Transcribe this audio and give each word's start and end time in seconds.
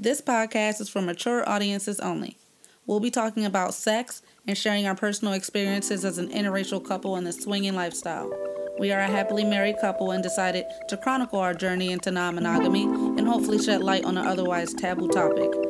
This 0.00 0.20
podcast 0.20 0.80
is 0.80 0.88
for 0.88 1.02
mature 1.02 1.42
audiences 1.48 1.98
only. 1.98 2.38
We'll 2.86 3.00
be 3.00 3.10
talking 3.10 3.44
about 3.44 3.74
sex 3.74 4.22
and 4.46 4.56
sharing 4.56 4.86
our 4.86 4.94
personal 4.94 5.34
experiences 5.34 6.04
as 6.04 6.18
an 6.18 6.28
interracial 6.28 6.84
couple 6.86 7.16
in 7.16 7.24
the 7.24 7.32
swinging 7.32 7.74
lifestyle. 7.74 8.32
We 8.78 8.92
are 8.92 9.00
a 9.00 9.08
happily 9.08 9.42
married 9.42 9.80
couple 9.80 10.12
and 10.12 10.22
decided 10.22 10.66
to 10.86 10.96
chronicle 10.96 11.40
our 11.40 11.52
journey 11.52 11.90
into 11.90 12.12
non 12.12 12.36
monogamy 12.36 12.84
and 12.84 13.26
hopefully 13.26 13.58
shed 13.58 13.82
light 13.82 14.04
on 14.04 14.16
an 14.16 14.24
otherwise 14.24 14.72
taboo 14.72 15.08
topic. 15.08 15.67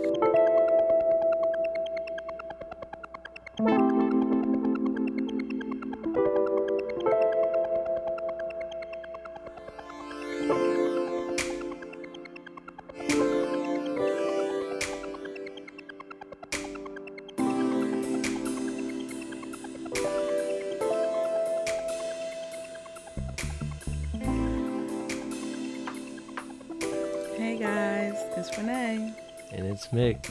And. 30.08 30.26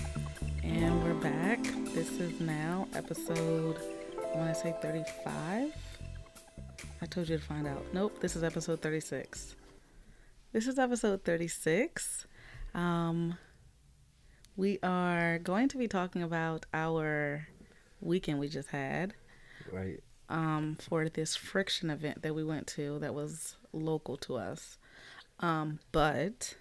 And 0.63 1.03
we're 1.03 1.13
back. 1.13 1.61
This 1.93 2.19
is 2.19 2.39
now 2.39 2.87
episode, 2.95 3.77
I 4.33 4.37
want 4.37 4.51
to 4.51 4.59
say 4.59 4.75
35. 4.81 5.71
I 6.99 7.05
told 7.05 7.29
you 7.29 7.37
to 7.37 7.43
find 7.43 7.67
out. 7.67 7.85
Nope, 7.93 8.19
this 8.19 8.35
is 8.35 8.43
episode 8.43 8.81
36. 8.81 9.55
This 10.51 10.65
is 10.65 10.79
episode 10.79 11.23
36. 11.23 12.25
Um, 12.73 13.37
we 14.55 14.79
are 14.81 15.37
going 15.37 15.67
to 15.69 15.77
be 15.77 15.87
talking 15.87 16.23
about 16.23 16.65
our 16.73 17.47
weekend 18.01 18.39
we 18.39 18.47
just 18.49 18.69
had 18.69 19.13
Right. 19.71 19.99
um, 20.27 20.75
for 20.79 21.07
this 21.07 21.35
friction 21.35 21.91
event 21.91 22.23
that 22.23 22.33
we 22.33 22.43
went 22.43 22.65
to 22.67 22.97
that 22.97 23.13
was 23.13 23.57
local 23.73 24.17
to 24.17 24.37
us. 24.37 24.79
Um, 25.39 25.79
but 25.91 26.55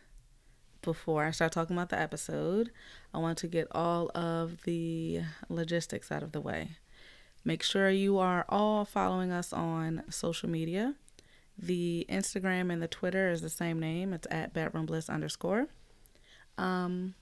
before 0.87 1.25
I 1.25 1.33
start 1.33 1.53
talking 1.53 1.77
about 1.77 1.91
the 1.91 2.01
episode, 2.01 2.71
I 3.13 3.19
want 3.19 3.37
to 3.39 3.49
get 3.49 3.67
all 3.73 4.11
of 4.15 4.63
the 4.63 5.21
logistics 5.51 6.11
out 6.11 6.23
of 6.23 6.33
the 6.33 6.41
way. 6.41 6.71
Make 7.45 7.63
sure 7.63 7.91
you 7.91 8.19
are 8.19 8.47
all 8.49 8.87
following 8.87 9.31
us 9.31 9.53
on 9.53 10.05
social 10.09 10.49
media. 10.49 10.95
The 11.59 12.07
Instagram 12.09 12.73
and 12.73 12.81
the 12.81 12.89
Twitter 12.89 13.31
is 13.31 13.43
the 13.43 13.51
same 13.51 13.79
name. 13.79 14.13
It's 14.13 14.27
at 14.31 14.55
bedroom 14.55 14.87
bliss 14.87 15.11
underscore. 15.11 15.67
Um, 16.57 17.15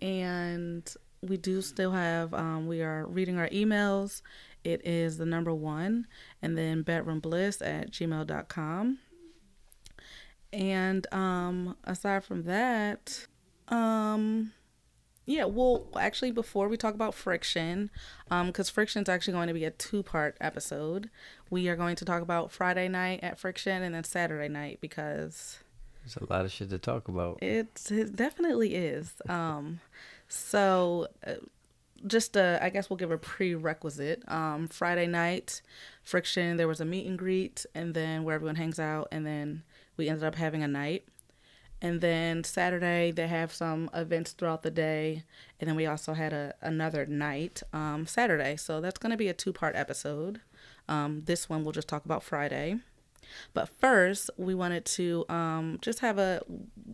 and 0.00 0.88
we 1.20 1.36
do 1.36 1.60
still 1.62 1.92
have 1.92 2.32
um, 2.32 2.66
we 2.66 2.80
are 2.82 3.06
reading 3.06 3.38
our 3.38 3.48
emails 3.48 4.22
it 4.62 4.86
is 4.86 5.18
the 5.18 5.26
number 5.26 5.54
one 5.54 6.06
and 6.42 6.56
then 6.56 6.82
bedroom 6.82 7.20
bliss 7.20 7.62
at 7.62 7.90
gmail.com 7.90 8.98
and 10.54 11.06
um 11.12 11.76
aside 11.84 12.22
from 12.24 12.44
that 12.44 13.26
um 13.68 14.52
yeah 15.26 15.44
well 15.44 15.86
actually 15.98 16.30
before 16.30 16.68
we 16.68 16.76
talk 16.76 16.94
about 16.94 17.14
friction 17.14 17.90
um 18.30 18.46
because 18.46 18.70
friction 18.70 19.02
is 19.02 19.08
actually 19.08 19.32
going 19.32 19.48
to 19.48 19.54
be 19.54 19.64
a 19.64 19.70
two 19.70 20.02
part 20.02 20.36
episode 20.40 21.10
we 21.50 21.68
are 21.68 21.76
going 21.76 21.96
to 21.96 22.04
talk 22.04 22.22
about 22.22 22.52
friday 22.52 22.88
night 22.88 23.18
at 23.22 23.38
friction 23.38 23.82
and 23.82 23.94
then 23.94 24.04
saturday 24.04 24.48
night 24.48 24.78
because 24.80 25.58
There's 26.02 26.16
a 26.16 26.32
lot 26.32 26.44
of 26.44 26.52
shit 26.52 26.70
to 26.70 26.78
talk 26.78 27.08
about. 27.08 27.38
it, 27.42 27.90
it 27.90 28.14
definitely 28.14 28.74
is. 28.74 29.14
Um, 29.28 29.80
so, 30.28 31.08
uh, 31.26 31.34
just 32.06 32.36
uh, 32.36 32.58
I 32.60 32.70
guess 32.70 32.88
we'll 32.90 32.96
give 32.96 33.10
a 33.10 33.18
prerequisite. 33.18 34.22
Um, 34.28 34.68
Friday 34.68 35.06
night, 35.06 35.62
friction. 36.02 36.56
There 36.56 36.68
was 36.68 36.80
a 36.80 36.84
meet 36.84 37.06
and 37.06 37.18
greet, 37.18 37.64
and 37.74 37.94
then 37.94 38.24
where 38.24 38.34
everyone 38.34 38.56
hangs 38.56 38.78
out, 38.80 39.08
and 39.12 39.24
then 39.24 39.62
we 39.96 40.08
ended 40.08 40.24
up 40.24 40.34
having 40.34 40.62
a 40.62 40.68
night. 40.68 41.04
And 41.82 42.00
then 42.00 42.44
Saturday 42.44 43.10
they 43.10 43.26
have 43.26 43.52
some 43.52 43.90
events 43.92 44.32
throughout 44.32 44.62
the 44.62 44.70
day, 44.70 45.24
and 45.60 45.68
then 45.68 45.76
we 45.76 45.86
also 45.86 46.14
had 46.14 46.32
a 46.32 46.54
another 46.62 47.04
night 47.04 47.62
um, 47.72 48.06
Saturday. 48.06 48.56
So 48.56 48.80
that's 48.80 48.98
going 48.98 49.10
to 49.10 49.18
be 49.18 49.28
a 49.28 49.34
two 49.34 49.52
part 49.52 49.76
episode. 49.76 50.40
Um, 50.88 51.22
this 51.26 51.48
one 51.48 51.62
we'll 51.62 51.72
just 51.72 51.88
talk 51.88 52.04
about 52.04 52.22
Friday. 52.22 52.78
But 53.52 53.68
first, 53.68 54.30
we 54.36 54.54
wanted 54.54 54.84
to 54.86 55.24
um, 55.28 55.78
just 55.82 56.00
have 56.00 56.18
a 56.18 56.42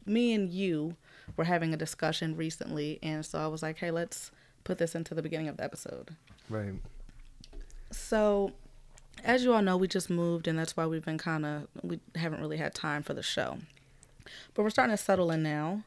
me 0.06 0.32
and 0.32 0.50
you 0.50 0.96
were 1.36 1.44
having 1.44 1.72
a 1.72 1.76
discussion 1.76 2.36
recently, 2.36 2.98
and 3.02 3.24
so 3.24 3.38
I 3.38 3.46
was 3.46 3.62
like, 3.62 3.78
hey, 3.78 3.90
let's 3.90 4.30
put 4.64 4.78
this 4.78 4.94
into 4.94 5.14
the 5.14 5.22
beginning 5.22 5.48
of 5.48 5.56
the 5.56 5.64
episode. 5.64 6.16
Right. 6.48 6.74
So, 7.90 8.52
as 9.24 9.44
you 9.44 9.52
all 9.52 9.62
know, 9.62 9.76
we 9.76 9.88
just 9.88 10.10
moved, 10.10 10.48
and 10.48 10.58
that's 10.58 10.76
why 10.76 10.86
we've 10.86 11.04
been 11.04 11.18
kind 11.18 11.46
of 11.46 11.68
we 11.82 12.00
haven't 12.14 12.40
really 12.40 12.56
had 12.56 12.74
time 12.74 13.02
for 13.02 13.14
the 13.14 13.22
show. 13.22 13.58
But 14.54 14.62
we're 14.62 14.70
starting 14.70 14.96
to 14.96 15.02
settle 15.02 15.30
in 15.30 15.42
now, 15.42 15.84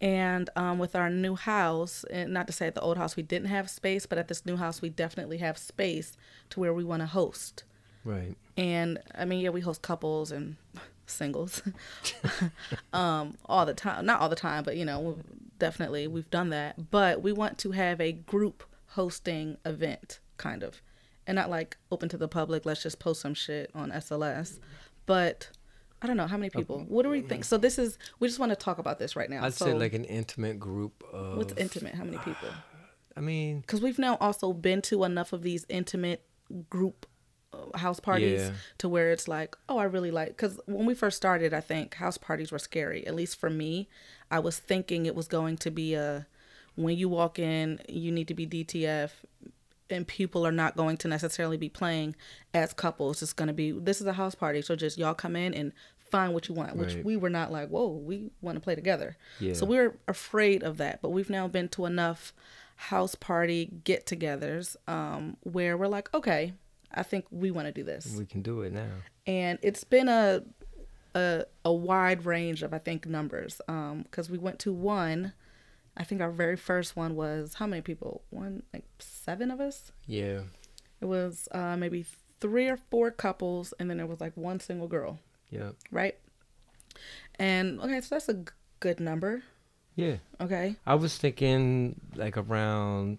and 0.00 0.50
um, 0.56 0.78
with 0.78 0.94
our 0.94 1.10
new 1.10 1.34
house, 1.36 2.04
and 2.10 2.32
not 2.32 2.46
to 2.46 2.52
say 2.52 2.66
at 2.66 2.74
the 2.74 2.80
old 2.80 2.98
house 2.98 3.16
we 3.16 3.22
didn't 3.22 3.48
have 3.48 3.70
space, 3.70 4.06
but 4.06 4.18
at 4.18 4.28
this 4.28 4.44
new 4.44 4.56
house 4.56 4.82
we 4.82 4.88
definitely 4.88 5.38
have 5.38 5.58
space 5.58 6.16
to 6.50 6.60
where 6.60 6.74
we 6.74 6.84
want 6.84 7.00
to 7.00 7.06
host. 7.06 7.64
Right. 8.04 8.36
And 8.56 8.98
I 9.14 9.24
mean, 9.24 9.40
yeah, 9.40 9.50
we 9.50 9.60
host 9.60 9.82
couples 9.82 10.30
and 10.30 10.56
singles 11.06 11.62
um, 12.92 13.36
all 13.46 13.66
the 13.66 13.74
time. 13.74 14.06
Not 14.06 14.20
all 14.20 14.28
the 14.28 14.36
time, 14.36 14.64
but 14.64 14.76
you 14.76 14.84
know, 14.84 15.18
definitely 15.58 16.06
we've 16.06 16.30
done 16.30 16.50
that. 16.50 16.90
But 16.90 17.22
we 17.22 17.32
want 17.32 17.58
to 17.58 17.72
have 17.72 18.00
a 18.00 18.12
group 18.12 18.62
hosting 18.88 19.56
event, 19.64 20.20
kind 20.36 20.62
of, 20.62 20.80
and 21.26 21.36
not 21.36 21.50
like 21.50 21.76
open 21.90 22.08
to 22.10 22.16
the 22.16 22.28
public. 22.28 22.64
Let's 22.66 22.82
just 22.82 22.98
post 22.98 23.20
some 23.20 23.34
shit 23.34 23.70
on 23.74 23.90
SLS. 23.90 24.58
But 25.06 25.50
I 26.02 26.06
don't 26.06 26.16
know 26.16 26.26
how 26.26 26.36
many 26.36 26.50
people. 26.50 26.84
What 26.88 27.02
do 27.02 27.08
we 27.08 27.20
think? 27.22 27.44
So 27.44 27.56
this 27.58 27.78
is. 27.78 27.98
We 28.18 28.28
just 28.28 28.38
want 28.38 28.50
to 28.50 28.56
talk 28.56 28.78
about 28.78 28.98
this 28.98 29.16
right 29.16 29.30
now. 29.30 29.44
I'd 29.44 29.54
so 29.54 29.66
say 29.66 29.74
like 29.74 29.94
an 29.94 30.04
intimate 30.04 30.58
group 30.58 31.02
of. 31.12 31.36
what's 31.38 31.54
intimate? 31.54 31.94
How 31.94 32.04
many 32.04 32.18
people? 32.18 32.48
I 33.16 33.20
mean, 33.20 33.60
Because 33.60 33.80
we've 33.80 33.98
now 33.98 34.18
also 34.20 34.52
been 34.52 34.82
to 34.82 35.04
enough 35.04 35.32
of 35.32 35.40
these 35.40 35.64
intimate 35.70 36.22
group 36.68 37.06
uh, 37.54 37.78
house 37.78 37.98
parties 37.98 38.40
Yeah. 38.42 38.50
to 38.78 38.90
where 38.90 39.10
it's 39.10 39.26
like, 39.26 39.56
oh, 39.70 39.78
I 39.78 39.84
really 39.84 40.10
like. 40.10 40.28
Because 40.28 40.60
when 40.66 40.84
we 40.84 40.94
first 40.94 41.16
started, 41.16 41.54
I 41.54 41.62
think 41.62 41.94
house 41.94 42.18
parties 42.18 42.52
were 42.52 42.58
scary. 42.58 43.06
At 43.06 43.14
least 43.14 43.40
for 43.40 43.48
me, 43.48 43.88
I 44.30 44.38
was 44.38 44.58
thinking 44.58 45.06
it 45.06 45.14
was 45.14 45.28
going 45.28 45.56
to 45.58 45.70
be 45.70 45.94
a 45.94 46.26
when 46.74 46.98
you 46.98 47.08
walk 47.08 47.38
in, 47.38 47.80
you 47.88 48.12
need 48.12 48.28
to 48.28 48.34
be 48.34 48.46
DTF, 48.46 49.10
and 49.90 50.06
people 50.06 50.46
are 50.46 50.52
not 50.52 50.76
going 50.76 50.96
to 50.98 51.08
necessarily 51.08 51.56
be 51.56 51.68
playing 51.68 52.16
as 52.54 52.72
couples. 52.72 53.22
It's 53.22 53.32
going 53.32 53.48
to 53.48 53.54
be 53.54 53.70
this 53.72 54.00
is 54.00 54.06
a 54.06 54.12
house 54.14 54.34
party, 54.34 54.62
so 54.62 54.74
just 54.76 54.98
y'all 54.98 55.14
come 55.14 55.36
in 55.36 55.54
and 55.54 55.72
find 55.98 56.32
what 56.34 56.48
you 56.48 56.54
want. 56.54 56.76
Which 56.76 56.94
Right. 56.94 57.04
we 57.04 57.16
were 57.16 57.30
not 57.30 57.50
like, 57.52 57.68
whoa, 57.68 57.88
we 57.88 58.30
want 58.40 58.56
to 58.56 58.60
play 58.60 58.74
together. 58.74 59.16
Yeah. 59.40 59.54
So 59.54 59.66
we 59.66 59.76
were 59.76 59.96
afraid 60.08 60.62
of 60.62 60.76
that, 60.78 61.02
but 61.02 61.10
we've 61.10 61.30
now 61.30 61.48
been 61.48 61.68
to 61.70 61.84
enough 61.86 62.32
house 62.76 63.14
party 63.14 63.70
get-togethers 63.84 64.76
um, 64.86 65.36
where 65.42 65.76
we're 65.76 65.88
like, 65.88 66.12
okay, 66.14 66.52
I 66.92 67.02
think 67.02 67.24
we 67.30 67.50
want 67.50 67.66
to 67.66 67.72
do 67.72 67.82
this, 67.82 68.14
we 68.18 68.26
can 68.26 68.42
do 68.42 68.60
it 68.62 68.72
now. 68.72 68.88
and 69.26 69.58
it's 69.62 69.84
been 69.84 70.08
a 70.08 70.42
a, 71.14 71.44
a 71.64 71.72
wide 71.72 72.26
range 72.26 72.62
of 72.62 72.74
I 72.74 72.78
think 72.78 73.06
numbers 73.06 73.60
because 73.66 74.28
we 74.30 74.38
went 74.38 74.58
to 74.60 74.72
one. 74.72 75.32
I 75.96 76.04
think 76.04 76.20
our 76.20 76.30
very 76.30 76.56
first 76.56 76.94
one 76.96 77.16
was 77.16 77.54
how 77.54 77.66
many 77.66 77.82
people? 77.82 78.22
One 78.30 78.62
like 78.72 78.84
seven 78.98 79.50
of 79.50 79.60
us. 79.60 79.92
Yeah. 80.06 80.40
It 81.00 81.06
was 81.06 81.48
uh, 81.52 81.76
maybe 81.76 82.04
three 82.40 82.68
or 82.68 82.76
four 82.76 83.10
couples, 83.10 83.72
and 83.78 83.88
then 83.88 83.96
there 83.98 84.06
was 84.06 84.20
like 84.20 84.36
one 84.36 84.60
single 84.60 84.88
girl, 84.88 85.18
Yeah. 85.50 85.70
right? 85.90 86.16
And 87.38 87.80
okay, 87.80 88.00
so 88.00 88.14
that's 88.14 88.28
a 88.28 88.34
g- 88.34 88.44
good 88.80 89.00
number. 89.00 89.42
Yeah. 89.94 90.16
Okay, 90.40 90.76
I 90.86 90.94
was 90.94 91.16
thinking 91.16 91.98
like 92.14 92.36
around, 92.36 93.18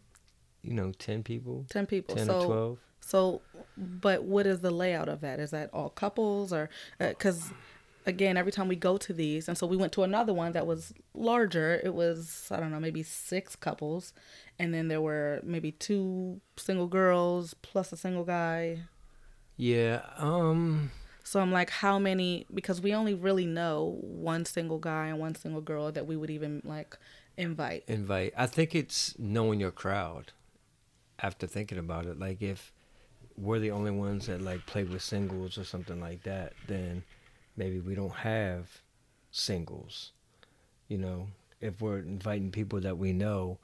you 0.61 0.73
know, 0.73 0.91
10 0.97 1.23
people, 1.23 1.65
ten 1.69 1.85
people. 1.87 2.15
10 2.15 2.25
so 2.27 2.39
or 2.41 2.45
12. 2.45 2.77
So, 2.99 3.41
but 3.77 4.23
what 4.23 4.45
is 4.45 4.59
the 4.59 4.71
layout 4.71 5.07
of 5.09 5.21
that? 5.21 5.39
Is 5.39 5.51
that 5.51 5.69
all 5.73 5.89
couples 5.89 6.51
or 6.53 6.69
because 6.99 7.51
again, 8.07 8.37
every 8.37 8.51
time 8.51 8.67
we 8.67 8.75
go 8.75 8.97
to 8.97 9.13
these, 9.13 9.47
and 9.47 9.57
so 9.57 9.67
we 9.67 9.77
went 9.77 9.91
to 9.93 10.03
another 10.03 10.33
one 10.33 10.53
that 10.53 10.65
was 10.65 10.93
larger. 11.13 11.79
It 11.83 11.93
was 11.93 12.47
I 12.49 12.59
don't 12.59 12.71
know, 12.71 12.79
maybe 12.79 13.03
six 13.03 13.55
couples, 13.55 14.13
and 14.57 14.73
then 14.73 14.87
there 14.87 15.01
were 15.01 15.41
maybe 15.43 15.71
two 15.71 16.41
single 16.55 16.87
girls 16.87 17.53
plus 17.61 17.91
a 17.91 17.97
single 17.97 18.23
guy. 18.23 18.79
Yeah. 19.57 20.01
Um, 20.17 20.91
So 21.23 21.39
I'm 21.41 21.51
like, 21.51 21.69
how 21.69 21.99
many? 21.99 22.45
Because 22.53 22.79
we 22.81 22.93
only 22.93 23.13
really 23.13 23.45
know 23.45 23.97
one 24.01 24.45
single 24.45 24.79
guy 24.79 25.07
and 25.07 25.19
one 25.19 25.35
single 25.35 25.61
girl 25.61 25.91
that 25.91 26.07
we 26.07 26.15
would 26.15 26.29
even 26.29 26.61
like 26.63 26.97
invite. 27.35 27.83
invite. 27.87 28.33
I 28.37 28.47
think 28.47 28.73
it's 28.73 29.13
knowing 29.19 29.59
your 29.59 29.71
crowd 29.71 30.31
after 31.19 31.45
thinking 31.47 31.77
about 31.77 32.05
it. 32.05 32.17
Like 32.19 32.41
if 32.41 32.71
we're 33.35 33.59
the 33.59 33.71
only 33.71 33.91
ones 33.91 34.27
that 34.27 34.41
like 34.41 34.65
play 34.65 34.83
with 34.83 35.01
singles 35.03 35.57
or 35.57 35.63
something 35.63 35.99
like 35.99 36.23
that, 36.23 36.53
then 36.67 37.03
maybe 37.57 37.79
we 37.79 37.95
don't 37.95 38.15
have 38.15 38.81
singles, 39.31 40.11
you 40.87 40.97
know. 40.97 41.27
if 41.59 41.81
we're 41.81 41.99
inviting 41.99 42.51
people 42.51 42.79
that 42.81 42.97
we 42.97 43.11
know, 43.11 43.57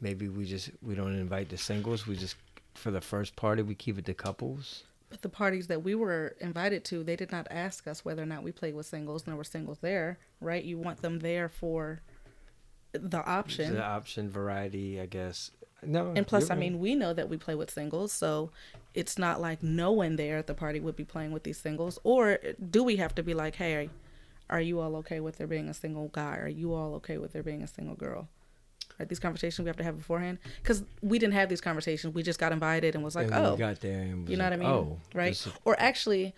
maybe 0.00 0.28
we 0.28 0.44
just 0.44 0.70
we 0.82 0.94
don't 0.94 1.14
invite 1.14 1.50
the 1.50 1.56
singles. 1.56 2.06
We 2.06 2.16
just 2.16 2.36
for 2.74 2.90
the 2.90 3.00
first 3.00 3.36
party 3.36 3.62
we 3.62 3.74
keep 3.74 3.98
it 3.98 4.06
to 4.06 4.14
couples. 4.14 4.84
But 5.10 5.22
the 5.22 5.28
parties 5.28 5.66
that 5.66 5.82
we 5.82 5.96
were 5.96 6.36
invited 6.40 6.84
to, 6.86 7.02
they 7.02 7.16
did 7.16 7.32
not 7.32 7.48
ask 7.50 7.88
us 7.88 8.04
whether 8.04 8.22
or 8.22 8.26
not 8.26 8.44
we 8.44 8.52
played 8.52 8.74
with 8.74 8.86
singles, 8.86 9.22
and 9.22 9.32
there 9.32 9.36
were 9.36 9.44
singles 9.44 9.78
there, 9.80 10.18
right? 10.40 10.62
You 10.62 10.78
want 10.78 11.02
them 11.02 11.18
there 11.18 11.48
for 11.48 12.00
the 12.92 13.22
option. 13.24 13.74
The 13.74 13.84
option 13.84 14.30
variety, 14.30 15.00
I 15.00 15.06
guess. 15.06 15.50
No. 15.84 16.12
And 16.14 16.26
plus, 16.26 16.50
I 16.50 16.54
mean, 16.54 16.78
we 16.78 16.94
know 16.94 17.12
that 17.14 17.28
we 17.28 17.36
play 17.36 17.54
with 17.54 17.70
singles, 17.70 18.12
so 18.12 18.50
it's 18.94 19.18
not 19.18 19.40
like 19.40 19.62
no 19.62 19.92
one 19.92 20.16
there 20.16 20.36
at 20.38 20.46
the 20.46 20.54
party 20.54 20.80
would 20.80 20.96
be 20.96 21.04
playing 21.04 21.32
with 21.32 21.42
these 21.44 21.58
singles. 21.58 21.98
Or 22.04 22.38
do 22.70 22.82
we 22.82 22.96
have 22.96 23.14
to 23.16 23.22
be 23.22 23.34
like, 23.34 23.54
hey, 23.56 23.88
are 24.48 24.60
you 24.60 24.80
all 24.80 24.96
okay 24.96 25.20
with 25.20 25.38
there 25.38 25.46
being 25.46 25.68
a 25.68 25.74
single 25.74 26.08
guy? 26.08 26.36
Are 26.36 26.48
you 26.48 26.74
all 26.74 26.94
okay 26.96 27.18
with 27.18 27.32
there 27.32 27.42
being 27.42 27.62
a 27.62 27.66
single 27.68 27.94
girl? 27.94 28.28
Right, 28.98 29.08
these 29.08 29.20
conversations 29.20 29.64
we 29.64 29.68
have 29.68 29.76
to 29.78 29.84
have 29.84 29.96
beforehand 29.96 30.38
because 30.62 30.82
we 31.00 31.18
didn't 31.18 31.32
have 31.34 31.48
these 31.48 31.62
conversations. 31.62 32.14
We 32.14 32.22
just 32.22 32.38
got 32.38 32.52
invited 32.52 32.94
and 32.94 33.02
was 33.02 33.14
like, 33.14 33.26
And 33.30 33.34
oh, 33.46 33.56
got 33.56 33.80
there 33.80 34.00
and 34.02 34.22
was 34.22 34.30
you 34.30 34.36
know 34.36 34.44
like, 34.44 34.58
what 34.58 34.66
I 34.66 34.68
mean? 34.68 34.68
Oh, 34.68 34.98
right? 35.14 35.32
is- 35.32 35.48
Or 35.64 35.74
actually, 35.80 36.34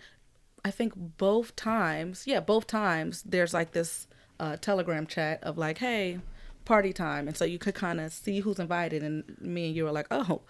I 0.63 0.71
think 0.71 0.93
both 0.95 1.55
times, 1.57 2.23
yeah, 2.25 2.39
both 2.39 2.67
times 2.67 3.21
there's 3.23 3.53
like 3.53 3.71
this 3.73 4.07
uh, 4.39 4.55
telegram 4.57 5.07
chat 5.07 5.43
of 5.43 5.57
like, 5.57 5.79
hey, 5.79 6.19
party 6.65 6.93
time. 6.93 7.27
And 7.27 7.35
so 7.35 7.45
you 7.45 7.59
could 7.59 7.75
kind 7.75 7.99
of 7.99 8.11
see 8.11 8.39
who's 8.39 8.59
invited. 8.59 9.03
And 9.03 9.23
me 9.39 9.67
and 9.67 9.75
you 9.75 9.83
were 9.83 9.91
like, 9.91 10.07
oh, 10.11 10.41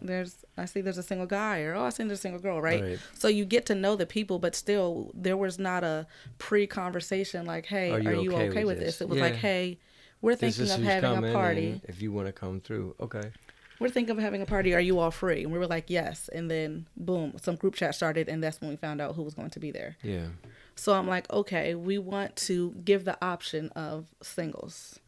there's, 0.00 0.44
I 0.56 0.64
see 0.66 0.80
there's 0.80 0.98
a 0.98 1.02
single 1.02 1.26
guy 1.26 1.60
or, 1.60 1.74
oh, 1.74 1.84
I 1.84 1.90
see 1.90 2.04
there's 2.04 2.18
a 2.18 2.22
single 2.22 2.40
girl, 2.40 2.60
right? 2.60 2.82
Right. 2.82 2.98
So 3.14 3.28
you 3.28 3.44
get 3.44 3.66
to 3.66 3.74
know 3.74 3.96
the 3.96 4.06
people, 4.06 4.38
but 4.38 4.54
still 4.54 5.10
there 5.14 5.36
was 5.36 5.58
not 5.58 5.84
a 5.84 6.06
pre 6.38 6.66
conversation 6.66 7.46
like, 7.46 7.66
hey, 7.66 7.90
are 7.90 8.14
you, 8.14 8.34
okay, 8.34 8.64
with 8.64 8.78
this? 8.78 9.00
It 9.00 9.08
was 9.08 9.20
like, 9.20 9.34
hey, 9.34 9.78
we're 10.20 10.36
thinking 10.36 10.70
of 10.70 10.82
having 10.82 11.24
a 11.24 11.32
party 11.32 11.80
If 11.84 12.02
you 12.02 12.12
want 12.12 12.26
to 12.26 12.32
come 12.32 12.60
through, 12.60 12.96
okay. 13.00 13.30
we're 13.78 13.88
thinking 13.88 14.16
of 14.16 14.22
having 14.22 14.42
a 14.42 14.46
party. 14.46 14.74
Are 14.74 14.80
you 14.80 14.98
all 14.98 15.10
free? 15.10 15.44
And 15.44 15.52
we 15.52 15.58
were 15.58 15.66
like, 15.66 15.90
yes. 15.90 16.28
And 16.32 16.50
then 16.50 16.86
boom, 16.96 17.34
some 17.40 17.56
group 17.56 17.74
chat 17.74 17.94
started, 17.94 18.28
and 18.28 18.42
that's 18.42 18.60
when 18.60 18.70
we 18.70 18.76
found 18.76 19.00
out 19.00 19.14
who 19.14 19.22
was 19.22 19.34
going 19.34 19.50
to 19.50 19.60
be 19.60 19.70
there. 19.70 19.96
Yeah. 20.02 20.26
So 20.74 20.92
I'm 20.92 21.08
like, 21.08 21.30
okay, 21.32 21.74
we 21.74 21.98
want 21.98 22.36
to 22.36 22.72
give 22.84 23.04
the 23.04 23.18
option 23.24 23.70
of 23.70 24.06
singles. 24.22 25.00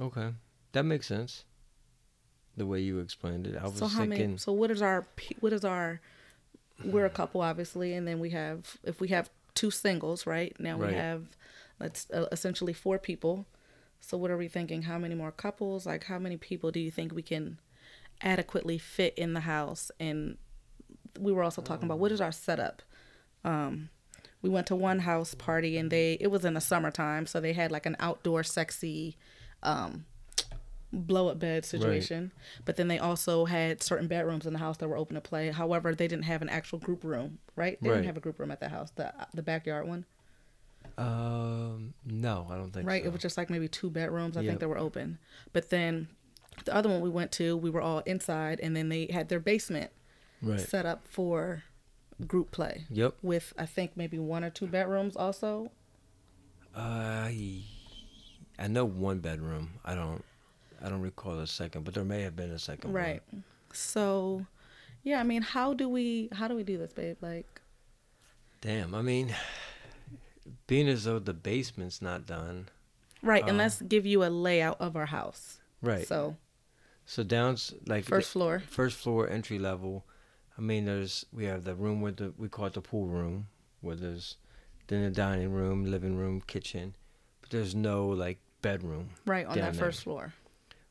Okay. 0.00 0.30
That 0.72 0.84
makes 0.84 1.06
sense. 1.06 1.44
The 2.56 2.66
way 2.66 2.80
you 2.80 2.98
explained 2.98 3.46
it, 3.46 3.56
I 3.56 3.64
was 3.64 3.74
So 3.74 3.86
how 3.86 4.00
thinking. 4.00 4.26
many? 4.26 4.36
So 4.38 4.52
what 4.52 4.70
is 4.70 4.82
our? 4.82 5.06
What 5.40 5.52
is 5.52 5.64
our? 5.64 6.00
We're 6.84 7.06
a 7.06 7.10
couple, 7.20 7.40
obviously, 7.40 7.94
and 7.94 8.06
then 8.06 8.20
we 8.20 8.30
have 8.30 8.76
if 8.84 9.00
we 9.00 9.08
have 9.08 9.30
two 9.54 9.70
singles, 9.70 10.26
right? 10.26 10.54
Now 10.58 10.76
Right. 10.78 10.90
we 10.90 10.94
have, 10.94 11.24
let's 11.78 12.10
uh, 12.10 12.26
essentially 12.32 12.72
four 12.72 12.98
people. 12.98 13.46
So 14.00 14.16
what 14.16 14.30
are 14.30 14.36
we 14.36 14.48
thinking? 14.48 14.82
How 14.82 14.98
many 14.98 15.14
more 15.14 15.30
couples? 15.32 15.86
Like 15.86 16.04
how 16.04 16.18
many 16.18 16.36
people 16.36 16.70
do 16.70 16.80
you 16.80 16.90
think 16.90 17.14
we 17.14 17.22
can 17.22 17.58
adequately 18.22 18.78
fit 18.78 19.14
in 19.16 19.32
the 19.34 19.40
house? 19.40 19.90
And 20.00 20.36
we 21.20 21.32
were 21.32 21.42
also 21.42 21.62
talking 21.62 21.84
about 21.84 21.98
what 21.98 22.12
is 22.12 22.20
our 22.20 22.32
setup. 22.32 22.82
Um, 23.44 23.90
we 24.40 24.50
went 24.50 24.66
to 24.68 24.76
one 24.76 25.00
house 25.00 25.34
party 25.34 25.76
and 25.78 25.90
they 25.90 26.14
it 26.20 26.30
was 26.30 26.44
in 26.44 26.54
the 26.54 26.60
summertime, 26.60 27.26
so 27.26 27.40
they 27.40 27.52
had 27.52 27.70
like 27.70 27.86
an 27.86 27.96
outdoor 28.00 28.42
sexy 28.42 29.16
um, 29.62 30.04
blow 30.92 31.28
up 31.28 31.38
bed 31.38 31.64
situation. 31.64 32.32
But 32.64 32.76
then 32.76 32.88
they 32.88 32.98
also 32.98 33.44
had 33.46 33.82
certain 33.82 34.08
bedrooms 34.08 34.44
in 34.46 34.52
the 34.52 34.58
house 34.58 34.76
that 34.78 34.88
were 34.88 34.96
open 34.96 35.14
to 35.14 35.20
play. 35.20 35.50
However, 35.50 35.94
they 35.94 36.06
didn't 36.08 36.24
have 36.24 36.42
an 36.42 36.48
actual 36.48 36.78
group 36.78 37.02
room, 37.04 37.38
right? 37.56 37.78
They 37.80 37.88
Right. 37.88 37.96
didn't 37.96 38.06
have 38.06 38.16
a 38.16 38.20
group 38.20 38.38
room 38.38 38.50
at 38.50 38.60
the 38.60 38.68
house, 38.68 38.90
the 38.92 39.12
the 39.32 39.42
backyard 39.42 39.86
one, 39.88 40.04
Um, 40.98 41.94
no, 42.04 42.46
I 42.50 42.56
don't 42.56 42.70
think 42.72 42.86
right? 42.86 43.02
so. 43.02 43.08
It 43.08 43.12
was 43.12 43.22
just 43.22 43.36
like 43.38 43.48
maybe 43.48 43.68
two 43.68 43.88
bedrooms. 43.90 44.36
I 44.36 44.40
Yep. 44.42 44.50
think 44.50 44.60
that 44.60 44.68
were 44.68 44.78
open. 44.78 45.18
But 45.52 45.70
then 45.70 46.08
the 46.64 46.74
other 46.74 46.88
one 46.90 47.00
we 47.00 47.08
went 47.08 47.32
to, 47.32 47.56
we 47.56 47.70
were 47.70 47.80
all 47.80 48.00
inside, 48.00 48.60
and 48.60 48.76
then 48.76 48.88
they 48.90 49.06
had 49.06 49.28
their 49.30 49.40
basement 49.40 49.90
right. 50.42 50.60
set 50.60 50.84
up 50.84 51.08
for 51.08 51.62
group 52.26 52.50
play 52.50 52.84
Yep. 52.90 53.14
with 53.22 53.52
I 53.56 53.64
think 53.66 53.96
maybe 53.96 54.18
one 54.18 54.44
or 54.44 54.50
two 54.50 54.66
bedrooms 54.66 55.16
also. 55.16 55.72
Uh, 56.74 57.28
I 58.58 58.68
know 58.68 58.84
one 58.84 59.18
bedroom. 59.20 59.70
I 59.84 59.94
don't. 59.94 60.24
I 60.84 60.88
don't 60.88 61.00
recall 61.00 61.38
a 61.38 61.46
second, 61.46 61.84
but 61.84 61.94
there 61.94 62.04
may 62.04 62.22
have 62.22 62.34
been 62.34 62.50
a 62.50 62.58
second. 62.58 62.92
one. 62.92 63.02
Right. 63.02 63.22
So, 63.72 64.44
yeah, 65.04 65.20
I 65.20 65.22
mean, 65.22 65.42
how 65.42 65.74
do 65.74 65.88
we 65.88 66.28
how 66.32 66.48
do 66.48 66.54
we 66.56 66.64
do 66.64 66.76
this, 66.76 66.92
babe? 66.92 67.16
Like, 67.20 67.60
Damn. 68.60 68.94
I 68.94 69.02
mean, 69.02 69.34
being 70.66 70.88
as 70.88 71.04
though 71.04 71.18
the 71.18 71.32
basement's 71.34 72.02
not 72.02 72.26
done. 72.26 72.68
right, 73.22 73.42
and 73.46 73.52
Uh, 73.60 73.64
let's 73.64 73.80
give 73.82 74.04
you 74.06 74.24
a 74.24 74.30
layout 74.30 74.80
of 74.80 74.96
our 74.96 75.06
house. 75.06 75.60
Right. 75.80 76.06
So, 76.06 76.36
So 77.06 77.22
down's 77.22 77.74
like 77.86 78.04
first 78.04 78.30
floor. 78.30 78.60
first 78.66 78.96
floor 78.98 79.28
entry 79.28 79.58
level. 79.58 80.04
I 80.58 80.60
mean, 80.60 80.84
there's 80.84 81.24
we 81.32 81.44
have 81.44 81.64
the 81.64 81.74
room 81.74 82.00
with 82.00 82.16
the 82.16 82.32
we 82.36 82.48
call 82.48 82.66
it 82.66 82.74
the 82.74 82.80
pool 82.82 83.06
room, 83.06 83.46
where 83.80 83.96
there's 83.96 84.36
then 84.88 85.02
the 85.04 85.10
dining 85.10 85.52
room, 85.52 85.84
living 85.84 86.16
room, 86.16 86.42
kitchen, 86.46 86.94
there's 87.52 87.74
no 87.74 88.08
like 88.08 88.38
bedroom. 88.62 89.10
Right 89.26 89.46
on 89.46 89.56
that 89.58 89.74
there. 89.74 89.84
first 89.84 90.02
floor. 90.02 90.32